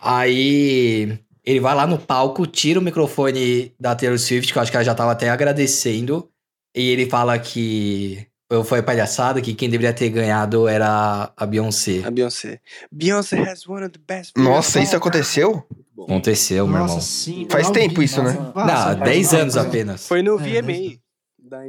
Aí. 0.00 1.18
Ele 1.46 1.60
vai 1.60 1.74
lá 1.74 1.86
no 1.86 1.98
palco, 1.98 2.46
tira 2.46 2.80
o 2.80 2.82
microfone 2.82 3.74
da 3.78 3.94
Taylor 3.94 4.18
Swift, 4.18 4.50
que 4.50 4.58
eu 4.58 4.62
acho 4.62 4.70
que 4.70 4.76
ela 4.78 4.84
já 4.84 4.94
tava 4.94 5.12
até 5.12 5.28
agradecendo. 5.28 6.28
E 6.74 6.88
ele 6.88 7.06
fala 7.08 7.38
que 7.38 8.26
foi 8.62 8.82
palhaçada, 8.82 9.40
que 9.40 9.54
quem 9.54 9.70
deveria 9.70 9.92
ter 9.94 10.10
ganhado 10.10 10.68
era 10.68 11.32
a 11.36 11.46
Beyoncé. 11.46 12.02
A 12.04 12.10
Beyoncé. 12.10 12.60
Beyoncé 12.92 13.38
has 13.40 13.66
one 13.66 13.84
of 13.86 13.90
the 13.92 14.00
best. 14.06 14.32
Nossa, 14.36 14.80
isso 14.80 14.94
aconteceu? 14.94 15.66
Bom, 15.96 16.04
Aconteceu, 16.04 16.66
meu 16.66 16.78
Nossa, 16.80 16.92
irmão. 16.94 17.00
sim. 17.00 17.46
Faz 17.50 17.70
tempo 17.70 18.02
isso, 18.02 18.22
né? 18.22 18.32
Nossa, 18.54 18.94
Não, 18.96 19.04
10 19.04 19.30
faz- 19.30 19.40
anos 19.42 19.56
apenas. 19.56 20.06
Foi 20.06 20.22
no 20.22 20.38
É, 20.38 20.60
VMA. 20.60 20.98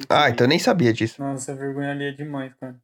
Ah, 0.09 0.29
então 0.29 0.45
eu 0.45 0.49
nem 0.49 0.59
sabia 0.59 0.91
disso. 0.91 1.15
Nossa, 1.21 1.55
vergonha 1.55 1.91
ali 1.91 2.05
é 2.05 2.11
demais, 2.11 2.51
cara. 2.59 2.75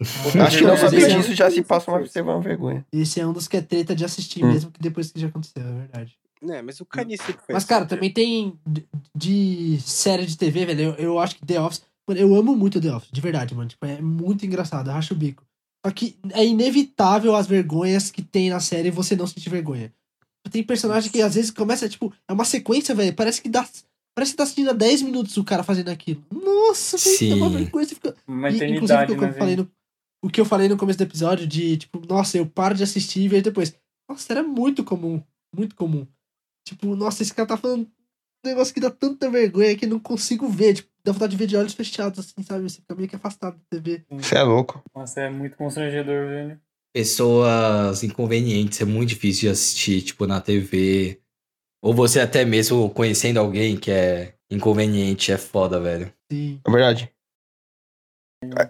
Acho 0.46 0.58
que 0.58 0.64
não 0.64 0.76
sabia 0.76 1.06
é- 1.06 1.16
disso, 1.16 1.34
já 1.34 1.50
se 1.50 1.62
passa 1.62 1.90
uma, 1.90 2.00
uma 2.22 2.40
vergonha. 2.40 2.86
Esse 2.92 3.20
é 3.20 3.26
um 3.26 3.32
dos 3.32 3.48
que 3.48 3.56
é 3.56 3.60
treta 3.62 3.94
de 3.96 4.04
assistir, 4.04 4.44
Hum. 4.44 4.52
mesmo 4.52 4.70
que 4.70 4.80
depois 4.80 5.10
que 5.10 5.18
já 5.20 5.26
aconteceu, 5.28 5.62
é 5.62 5.72
verdade. 5.72 6.16
É, 6.48 6.60
mas 6.62 6.78
o 6.80 6.84
Kanye 6.84 7.16
sempre 7.16 7.40
foi 7.44 7.54
Mas, 7.54 7.64
assim, 7.64 7.68
cara, 7.68 7.80
né? 7.84 7.88
também 7.88 8.12
tem 8.12 8.58
de, 8.66 8.86
de 9.16 9.80
série 9.80 10.26
de 10.26 10.36
TV, 10.36 10.66
velho. 10.66 10.80
Eu, 10.82 10.94
eu 10.96 11.18
acho 11.18 11.34
que 11.36 11.46
The 11.46 11.58
Office. 11.60 11.82
Mano, 12.08 12.20
eu 12.20 12.34
amo 12.34 12.54
muito 12.54 12.80
The 12.80 12.94
Office, 12.94 13.10
de 13.10 13.20
verdade, 13.20 13.54
mano. 13.54 13.68
Tipo, 13.68 13.84
é 13.86 14.00
muito 14.00 14.46
engraçado, 14.46 14.88
eu 14.88 14.94
racho 14.94 15.14
o 15.14 15.16
bico. 15.16 15.44
Só 15.84 15.92
que 15.92 16.16
é 16.32 16.44
inevitável 16.44 17.34
as 17.34 17.46
vergonhas 17.46 18.10
que 18.10 18.22
tem 18.22 18.50
na 18.50 18.60
série 18.60 18.88
e 18.88 18.92
você 18.92 19.14
não 19.16 19.26
sentir 19.26 19.50
vergonha. 19.50 19.92
Tem 20.50 20.62
personagem 20.62 21.10
que 21.10 21.20
às 21.20 21.34
vezes 21.34 21.50
começa, 21.50 21.88
tipo, 21.88 22.12
é 22.28 22.32
uma 22.32 22.44
sequência, 22.44 22.94
velho. 22.94 23.14
Parece 23.14 23.42
que 23.42 23.48
dá. 23.48 23.68
Parece 24.14 24.32
que 24.32 24.36
tá 24.36 24.44
assistindo 24.44 24.70
há 24.70 24.72
10 24.72 25.02
minutos 25.02 25.36
o 25.36 25.44
cara 25.44 25.62
fazendo 25.62 25.88
aquilo. 25.88 26.24
Nossa, 26.32 26.96
velho, 26.96 27.30
dá 27.30 27.36
uma 27.36 27.50
vergonha. 27.50 27.84
Você 27.84 27.94
fica, 27.94 28.16
Uma 28.26 28.50
e, 28.50 28.54
inclusive, 28.54 29.02
o 29.02 29.06
que, 29.06 29.12
eu 29.12 29.20
né, 29.20 29.32
falei 29.32 29.56
no, 29.56 29.70
o 30.22 30.28
que 30.28 30.40
eu 30.40 30.44
falei 30.44 30.68
no 30.68 30.76
começo 30.76 30.98
do 30.98 31.02
episódio, 31.02 31.46
de 31.46 31.76
tipo, 31.76 32.00
nossa, 32.06 32.38
eu 32.38 32.46
paro 32.46 32.74
de 32.74 32.82
assistir 32.82 33.20
e 33.20 33.28
vejo 33.28 33.44
depois. 33.44 33.74
Nossa, 34.08 34.32
era 34.32 34.42
muito 34.42 34.82
comum. 34.84 35.22
Muito 35.54 35.74
comum. 35.74 36.06
Tipo, 36.66 36.96
nossa, 36.96 37.22
esse 37.22 37.34
cara 37.34 37.46
tá 37.46 37.56
falando 37.56 37.82
um 38.44 38.48
negócio 38.48 38.72
que 38.72 38.80
dá 38.80 38.90
tanta 38.90 39.30
vergonha 39.30 39.76
que 39.76 39.84
eu 39.84 39.90
não 39.90 40.00
consigo 40.00 40.48
ver. 40.48 40.74
Tipo, 40.74 40.90
dá 41.06 41.12
vontade 41.12 41.30
de 41.30 41.36
ver 41.36 41.46
de 41.46 41.56
olhos 41.56 41.72
fechados, 41.72 42.18
assim, 42.18 42.42
sabe? 42.46 42.62
Você 42.68 42.80
fica 42.80 42.94
meio 42.94 43.08
que 43.08 43.16
afastado 43.16 43.56
da 43.56 43.62
TV. 43.70 44.04
Você 44.10 44.36
é 44.36 44.42
louco. 44.42 44.82
Nossa, 44.94 45.20
é 45.22 45.30
muito 45.30 45.56
constrangedor, 45.56 46.26
velho. 46.28 46.60
Pessoas 46.94 48.02
inconvenientes, 48.02 48.80
é 48.80 48.84
muito 48.84 49.10
difícil 49.10 49.42
de 49.42 49.48
assistir, 49.50 50.02
tipo, 50.02 50.26
na 50.26 50.40
TV. 50.40 51.20
Ou 51.82 51.94
você 51.94 52.20
até 52.20 52.44
mesmo 52.44 52.90
conhecendo 52.90 53.38
alguém 53.38 53.76
que 53.76 53.90
é 53.90 54.34
inconveniente, 54.50 55.30
é 55.30 55.38
foda, 55.38 55.78
velho. 55.78 56.12
Sim. 56.30 56.60
É 56.66 56.70
verdade. 56.70 57.12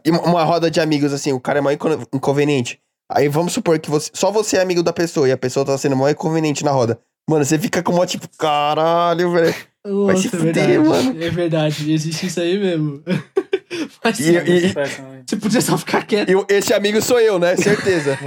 E 0.04 0.10
uma- 0.10 0.44
roda 0.44 0.70
de 0.70 0.80
amigos, 0.80 1.12
assim, 1.12 1.32
o 1.32 1.40
cara 1.40 1.58
é 1.58 1.62
mais 1.62 1.76
inco- 1.76 2.08
inconveniente. 2.12 2.80
Aí 3.10 3.28
vamos 3.28 3.52
supor 3.52 3.78
que 3.78 3.90
você, 3.90 4.10
só 4.14 4.30
você 4.32 4.56
é 4.56 4.60
amigo 4.62 4.82
da 4.82 4.92
pessoa 4.92 5.28
e 5.28 5.32
a 5.32 5.36
pessoa 5.38 5.64
tá 5.64 5.76
sendo 5.78 5.96
mais 5.96 6.12
inconveniente 6.14 6.64
na 6.64 6.70
roda. 6.72 6.98
Mano, 7.28 7.44
você 7.44 7.58
fica 7.58 7.82
com 7.82 7.92
uma 7.92 8.06
tipo, 8.06 8.28
caralho, 8.36 9.32
velho. 9.32 9.54
Nossa, 9.86 10.16
se 10.22 10.26
é 10.28 10.30
fuder, 10.38 10.84
mano. 10.84 11.22
É 11.22 11.30
verdade, 11.30 11.92
existe 11.92 12.26
isso 12.26 12.40
aí 12.40 12.58
mesmo. 12.58 13.02
Mas 14.04 14.20
E- 14.20 14.36
É 14.36 14.44
e- 14.48 14.72
você 15.26 15.36
podia 15.36 15.60
só 15.60 15.76
ficar 15.78 16.04
quieto. 16.06 16.28
Eu, 16.28 16.46
esse 16.48 16.72
amigo 16.72 17.00
sou 17.02 17.18
eu, 17.20 17.38
né? 17.38 17.56
Certeza. 17.56 18.18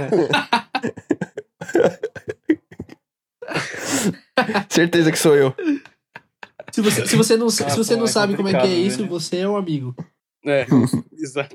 Certeza 4.68 5.10
que 5.10 5.18
sou 5.18 5.36
eu. 5.36 5.54
Se 6.72 6.80
você, 6.80 7.06
se 7.06 7.16
você 7.16 7.36
não, 7.36 7.50
se 7.50 7.62
você 7.76 7.96
não 7.96 8.04
é 8.04 8.08
sabe 8.08 8.36
como 8.36 8.48
é 8.48 8.52
que 8.52 8.66
é 8.66 8.74
isso, 8.74 9.02
né? 9.02 9.08
você 9.08 9.38
é 9.38 9.48
um 9.48 9.56
amigo. 9.56 9.94
É, 10.44 10.64
exato. 11.18 11.54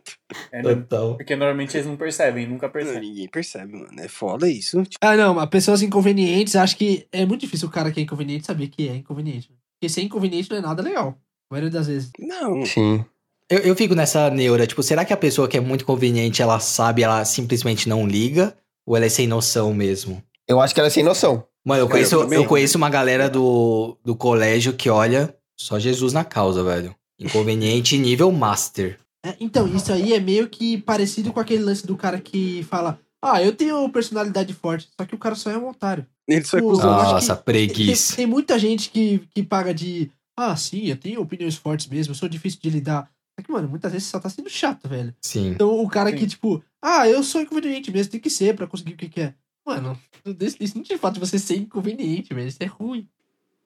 É, 0.52 0.62
né? 0.62 0.76
Total. 0.76 1.16
Porque 1.18 1.36
normalmente 1.36 1.76
eles 1.76 1.88
não 1.88 1.96
percebem, 1.98 2.46
nunca 2.48 2.68
Não, 2.68 2.74
percebem. 2.74 3.10
ninguém 3.10 3.28
percebe, 3.28 3.74
mano. 3.74 4.00
É 4.00 4.08
foda 4.08 4.48
isso. 4.48 4.84
Tipo, 4.84 4.98
Ah, 5.02 5.16
não, 5.16 5.34
mas 5.34 5.50
pessoas 5.50 5.82
inconvenientes, 5.82 6.56
acho 6.56 6.78
que 6.78 7.08
é 7.12 7.26
muito 7.26 7.42
difícil 7.42 7.68
o 7.68 7.72
cara 7.72 7.92
que 7.92 8.00
é 8.00 8.04
inconveniente 8.04 8.46
saber 8.46 8.68
que 8.68 8.88
é 8.88 8.96
inconveniente. 8.96 9.50
Porque 9.76 9.90
ser 9.90 10.02
inconveniente 10.02 10.50
não 10.50 10.58
é 10.58 10.62
nada 10.62 10.82
legal. 10.82 11.18
A 11.50 11.54
maioria 11.54 11.72
das 11.72 11.88
vezes. 11.88 12.12
não. 12.20 12.66
Sim. 12.66 13.06
Eu, 13.50 13.60
eu 13.60 13.76
fico 13.76 13.94
nessa 13.94 14.30
neura, 14.32 14.66
tipo, 14.66 14.82
será 14.82 15.06
que 15.06 15.14
a 15.14 15.18
pessoa 15.18 15.48
que 15.48 15.56
é 15.56 15.60
muito 15.60 15.86
conveniente, 15.86 16.42
ela 16.42 16.60
sabe, 16.60 17.04
ela 17.04 17.24
simplesmente 17.24 17.88
não 17.88 18.08
liga? 18.08 18.58
Ou 18.86 18.96
ela 18.96 19.06
é 19.06 19.10
sem 19.10 19.28
noção 19.28 19.74
mesmo? 19.74 20.22
Eu 20.48 20.60
acho 20.60 20.74
que 20.74 20.80
ela 20.80 20.88
é 20.88 20.92
sem 20.92 21.04
noção. 21.04 21.44
Mano, 21.64 21.82
eu 21.82 21.88
Cara, 21.88 22.00
conheço, 22.00 22.34
eu 22.34 22.46
conheço 22.46 22.78
uma 22.78 22.90
galera 22.90 23.30
do, 23.30 23.98
do 24.04 24.16
colégio 24.16 24.74
que 24.74 24.90
olha 24.90 25.36
só 25.58 25.80
Jesus 25.80 26.14
na 26.14 26.24
causa, 26.24 26.64
velho. 26.64 26.96
Inconveniente 27.20 27.98
nível 27.98 28.32
master. 28.32 29.00
É, 29.26 29.36
então, 29.40 29.68
isso 29.68 29.92
aí 29.92 30.14
é 30.14 30.20
meio 30.20 30.48
que 30.48 30.78
parecido 30.80 31.34
com 31.34 31.40
aquele 31.40 31.64
lance 31.64 31.86
do 31.88 31.98
cara 31.98 32.20
que 32.20 32.64
fala: 32.70 33.00
Ah, 33.26 33.42
eu 33.42 33.56
tenho 33.56 33.90
personalidade 33.90 34.54
forte, 34.54 34.88
só 35.00 35.06
que 35.06 35.16
o 35.16 35.18
cara 35.18 35.36
só 35.36 35.50
é 35.50 35.58
um 35.58 35.68
otário. 35.70 36.06
Ele 36.28 36.44
só 36.44 36.58
é 36.58 36.62
cuzão. 36.62 36.92
Nossa, 36.92 37.36
Tem, 37.36 37.44
preguiça. 37.44 38.16
tem 38.16 38.26
muita 38.26 38.58
gente 38.60 38.90
que, 38.90 39.20
que 39.34 39.42
paga 39.44 39.74
de. 39.74 40.12
Ah, 40.38 40.56
sim, 40.56 40.86
eu 40.88 40.98
tenho 40.98 41.22
opiniões 41.22 41.56
fortes 41.56 41.88
mesmo, 41.88 42.12
eu 42.12 42.16
sou 42.16 42.30
difícil 42.30 42.60
de 42.62 42.70
lidar. 42.70 43.10
Só 43.38 43.44
que, 43.46 43.52
mano, 43.52 43.68
muitas 43.68 43.92
vezes 43.92 44.08
você 44.08 44.12
só 44.12 44.20
tá 44.20 44.30
sendo 44.30 44.50
chato, 44.50 44.88
velho. 44.88 45.14
Sim. 45.22 45.50
Então 45.50 45.82
o 45.82 45.90
cara 45.90 46.10
Sim. 46.12 46.18
que, 46.18 46.28
tipo, 46.28 46.64
ah, 46.82 47.08
eu 47.08 47.24
sou 47.24 47.42
inconveniente 47.42 47.92
mesmo, 47.92 48.12
tem 48.12 48.20
que 48.20 48.30
ser 48.30 48.56
pra 48.56 48.68
conseguir 48.68 48.94
o 48.94 48.98
que 48.98 49.10
quer. 49.10 49.36
Mano, 49.66 50.00
isso 50.60 50.78
não 50.78 50.84
te 50.84 50.98
fato 50.98 51.16
de 51.16 51.20
você 51.20 51.40
ser 51.40 51.58
inconveniente, 51.58 52.34
velho. 52.34 52.48
Isso 52.48 52.62
é 52.62 52.66
ruim. 52.68 53.08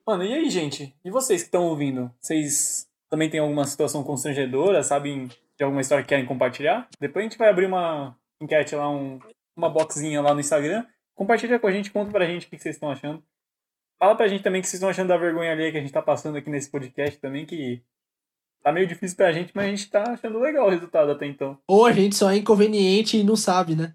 Mano, 0.06 0.24
e 0.24 0.32
aí, 0.32 0.48
gente? 0.48 0.94
E 1.04 1.10
vocês 1.10 1.42
que 1.42 1.48
estão 1.48 1.64
ouvindo? 1.64 2.10
Vocês 2.18 2.88
também 3.10 3.28
têm 3.28 3.40
alguma 3.40 3.64
situação 3.66 4.02
constrangedora? 4.02 4.82
Sabem 4.82 5.28
de 5.58 5.62
alguma 5.64 5.82
história 5.82 6.02
que 6.02 6.08
querem 6.08 6.24
compartilhar? 6.24 6.88
Depois 6.98 7.24
a 7.24 7.28
gente 7.28 7.38
vai 7.38 7.50
abrir 7.50 7.66
uma 7.66 8.16
enquete 8.40 8.74
lá, 8.74 8.90
um, 8.90 9.20
uma 9.56 9.68
boxinha 9.68 10.20
lá 10.20 10.32
no 10.34 10.40
Instagram. 10.40 10.84
Compartilha 11.14 11.58
com 11.58 11.66
a 11.66 11.72
gente, 11.72 11.90
conta 11.90 12.10
pra 12.10 12.26
gente 12.26 12.46
o 12.46 12.50
que 12.50 12.58
vocês 12.58 12.76
estão 12.76 12.90
achando. 12.90 13.22
Fala 13.98 14.14
pra 14.16 14.28
gente 14.28 14.42
também 14.42 14.60
o 14.60 14.62
que 14.62 14.68
vocês 14.68 14.78
estão 14.78 14.88
achando 14.88 15.08
da 15.08 15.16
vergonha 15.18 15.52
alheia 15.52 15.70
que 15.70 15.76
a 15.76 15.80
gente 15.80 15.92
tá 15.92 16.00
passando 16.00 16.36
aqui 16.38 16.48
nesse 16.48 16.70
podcast 16.70 17.18
também, 17.20 17.44
que 17.44 17.82
tá 18.62 18.72
meio 18.72 18.86
difícil 18.86 19.16
pra 19.16 19.32
gente, 19.32 19.52
mas 19.54 19.66
a 19.66 19.68
gente 19.68 19.90
tá 19.90 20.02
achando 20.12 20.38
legal 20.38 20.66
o 20.66 20.70
resultado 20.70 21.10
até 21.12 21.26
então. 21.26 21.58
Ou 21.68 21.84
a 21.84 21.92
gente 21.92 22.16
só 22.16 22.30
é 22.30 22.36
inconveniente 22.36 23.18
e 23.18 23.22
não 23.24 23.36
sabe, 23.36 23.74
né? 23.76 23.94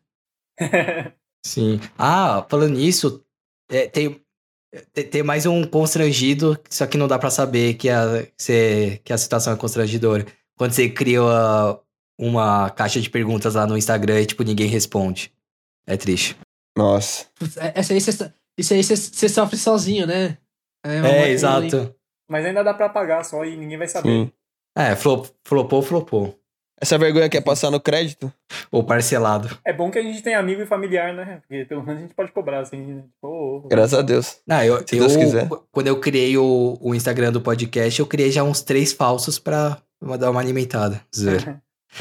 Sim. 1.45 1.80
Ah, 1.97 2.45
falando 2.49 2.74
nisso, 2.76 3.24
é, 3.70 3.88
tem, 3.88 4.22
tem, 4.93 5.08
tem 5.08 5.24
mais 5.24 5.45
um 5.45 5.64
constrangido, 5.66 6.60
só 6.70 6.86
que 6.88 6.97
não 6.97 7.08
dá 7.08 7.18
pra 7.20 7.30
saber 7.30 7.76
que 7.76 7.89
a, 7.89 8.28
você- 8.38 8.99
que 9.03 9.12
a 9.14 9.18
situação 9.18 9.53
é 9.53 9.58
constrangedora. 9.58 10.26
Quando 10.58 10.72
você 10.72 10.89
cria 10.89 11.22
uma, 11.22 11.82
uma 12.18 12.70
caixa 12.72 13.01
de 13.01 13.10
perguntas 13.10 13.56
lá 13.56 13.66
no 13.68 13.78
Instagram 13.78 14.22
e, 14.22 14.26
tipo, 14.26 14.43
ninguém 14.43 14.68
responde. 14.68 15.32
É 15.88 15.95
triste. 15.97 16.36
Nossa. 16.77 17.25
É- 17.57 17.79
Essa 17.79 17.93
aí 17.93 18.01
você, 18.01 18.31
isso 18.57 18.73
aí 18.73 18.83
você, 18.83 19.29
sofre 19.29 19.57
sozinho, 19.57 20.05
né? 20.07 20.38
É, 20.86 21.01
boa- 21.01 21.29
exato. 21.29 21.95
mas 22.29 22.45
ainda 22.45 22.63
dá 22.63 22.73
pra 22.73 22.86
apagar 22.88 23.23
só 23.25 23.43
e 23.45 23.55
ninguém 23.55 23.77
vai 23.77 23.88
saber. 23.88 24.09
Sim. 24.09 24.31
É, 24.77 24.95
flop, 24.95 25.27
flopou, 25.43 25.81
flopou. 25.81 26.38
Essa 26.81 26.97
vergonha 26.97 27.29
quer 27.29 27.39
passar 27.41 27.71
no 27.71 27.79
crédito? 27.79 28.31
Ou 28.69 28.83
parcelado. 28.83 29.57
É 29.63 29.71
bom 29.71 29.89
que 29.89 29.97
a 29.97 30.03
gente 30.03 30.21
tem 30.21 30.36
amigo 30.36 30.61
e 30.61 30.65
familiar, 30.65 31.13
né? 31.13 31.38
Porque 31.47 31.63
pelo 31.63 31.81
menos 31.81 31.99
a 31.99 32.01
gente 32.03 32.13
pode 32.13 32.33
cobrar, 32.33 32.59
assim, 32.59 32.77
né? 32.77 33.03
Ô, 33.21 33.59
ô, 33.63 33.67
Graças 33.69 33.97
a 33.97 34.01
Deus. 34.01 34.39
Não, 34.45 34.61
eu, 34.61 34.79
Se 34.86 34.97
eu- 34.97 34.99
Deus 35.07 35.15
quiser. 35.15 35.47
quando 35.71 35.88
eu 35.88 35.97
criei 36.01 36.38
o, 36.38 36.77
o 36.81 36.93
Instagram 36.93 37.31
do 37.31 37.39
podcast, 37.39 37.97
eu 37.97 38.05
criei 38.05 38.29
já 38.29 38.43
uns 38.43 38.61
três 38.61 38.91
falsos 38.91 39.39
pra 39.39 39.77
dar 40.19 40.29
uma 40.29 40.41
alimentada. 40.41 41.01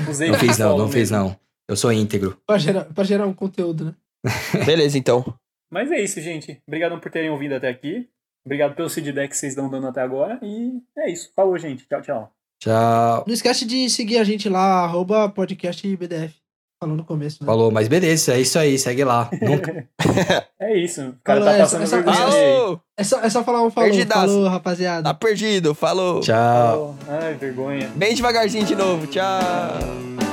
Usei 0.09 0.29
Não 0.31 0.39
fiz 0.41 0.59
não, 0.59 0.77
não 0.77 0.89
fiz 0.91 1.09
não. 1.11 1.37
Eu 1.69 1.77
sou 1.77 1.93
íntegro. 1.93 2.37
Pra 2.47 2.59
gerar, 2.59 2.85
pra 2.85 3.05
gerar 3.05 3.27
um 3.27 3.33
conteúdo, 3.33 3.85
né? 3.87 3.95
Beleza, 4.67 4.99
então. 4.99 5.25
Mas 5.73 5.91
é 5.91 6.01
isso, 6.01 6.21
gente. 6.21 6.61
Obrigado 6.67 6.99
por 7.01 7.11
terem 7.11 7.31
ouvido 7.31 7.55
até 7.55 7.69
aqui. 7.69 8.09
Obrigado 8.47 8.75
pelo 8.75 8.91
feedback 8.91 9.31
que 9.31 9.37
vocês 9.37 9.53
estão 9.53 9.69
dando 9.71 9.87
até 9.87 10.03
agora. 10.03 10.39
E 10.43 10.73
é 10.99 11.11
isso. 11.11 11.31
Falou, 11.35 11.57
gente. 11.59 11.87
Tchau, 11.89 12.03
tchau. 12.03 12.33
Tchau. 12.63 13.25
Não 13.27 13.35
esquece 13.35 13.65
de 13.65 13.89
seguir 13.91 14.19
a 14.19 14.25
gente 14.25 14.49
lá, 14.49 14.85
arroba 14.85 15.29
podcast 15.29 15.97
BDF. 15.97 16.35
Falou 16.81 16.97
no 16.97 17.05
começo, 17.05 17.43
né? 17.43 17.47
Falou, 17.47 17.71
mas 17.71 17.89
beleza, 17.89 18.35
é 18.35 18.41
isso 18.41 18.59
aí, 18.59 18.79
segue 18.79 19.05
lá. 19.05 19.31
Nunca... 19.41 19.89
É 20.61 20.77
isso. 20.79 21.01
O 21.03 21.15
cara 21.25 21.41
Falou, 21.41 21.55
tá 21.55 21.63
essa- 21.63 21.79
passando 21.79 22.05
vergonha 22.05 22.27
aí. 22.27 22.53
Alô! 22.57 22.81
É 22.97 23.05
só, 23.05 23.21
é 23.21 23.31
só 23.31 23.45
falar 23.45 23.63
um 23.63 23.71
falou. 23.71 23.91
Perdidaço. 23.91 24.27
Falou, 24.35 24.49
rapaziada. 24.49 25.03
Tá 25.03 25.15
perdido, 25.15 25.75
falou. 25.75 26.21
Tchau. 26.21 26.97
Falou. 27.07 27.21
Ai, 27.23 27.35
vergonha. 27.35 27.89
Bem 27.97 28.15
devagarzinho 28.15 28.65
de 28.65 28.75
novo. 28.75 29.07
Tchau. 29.07 30.24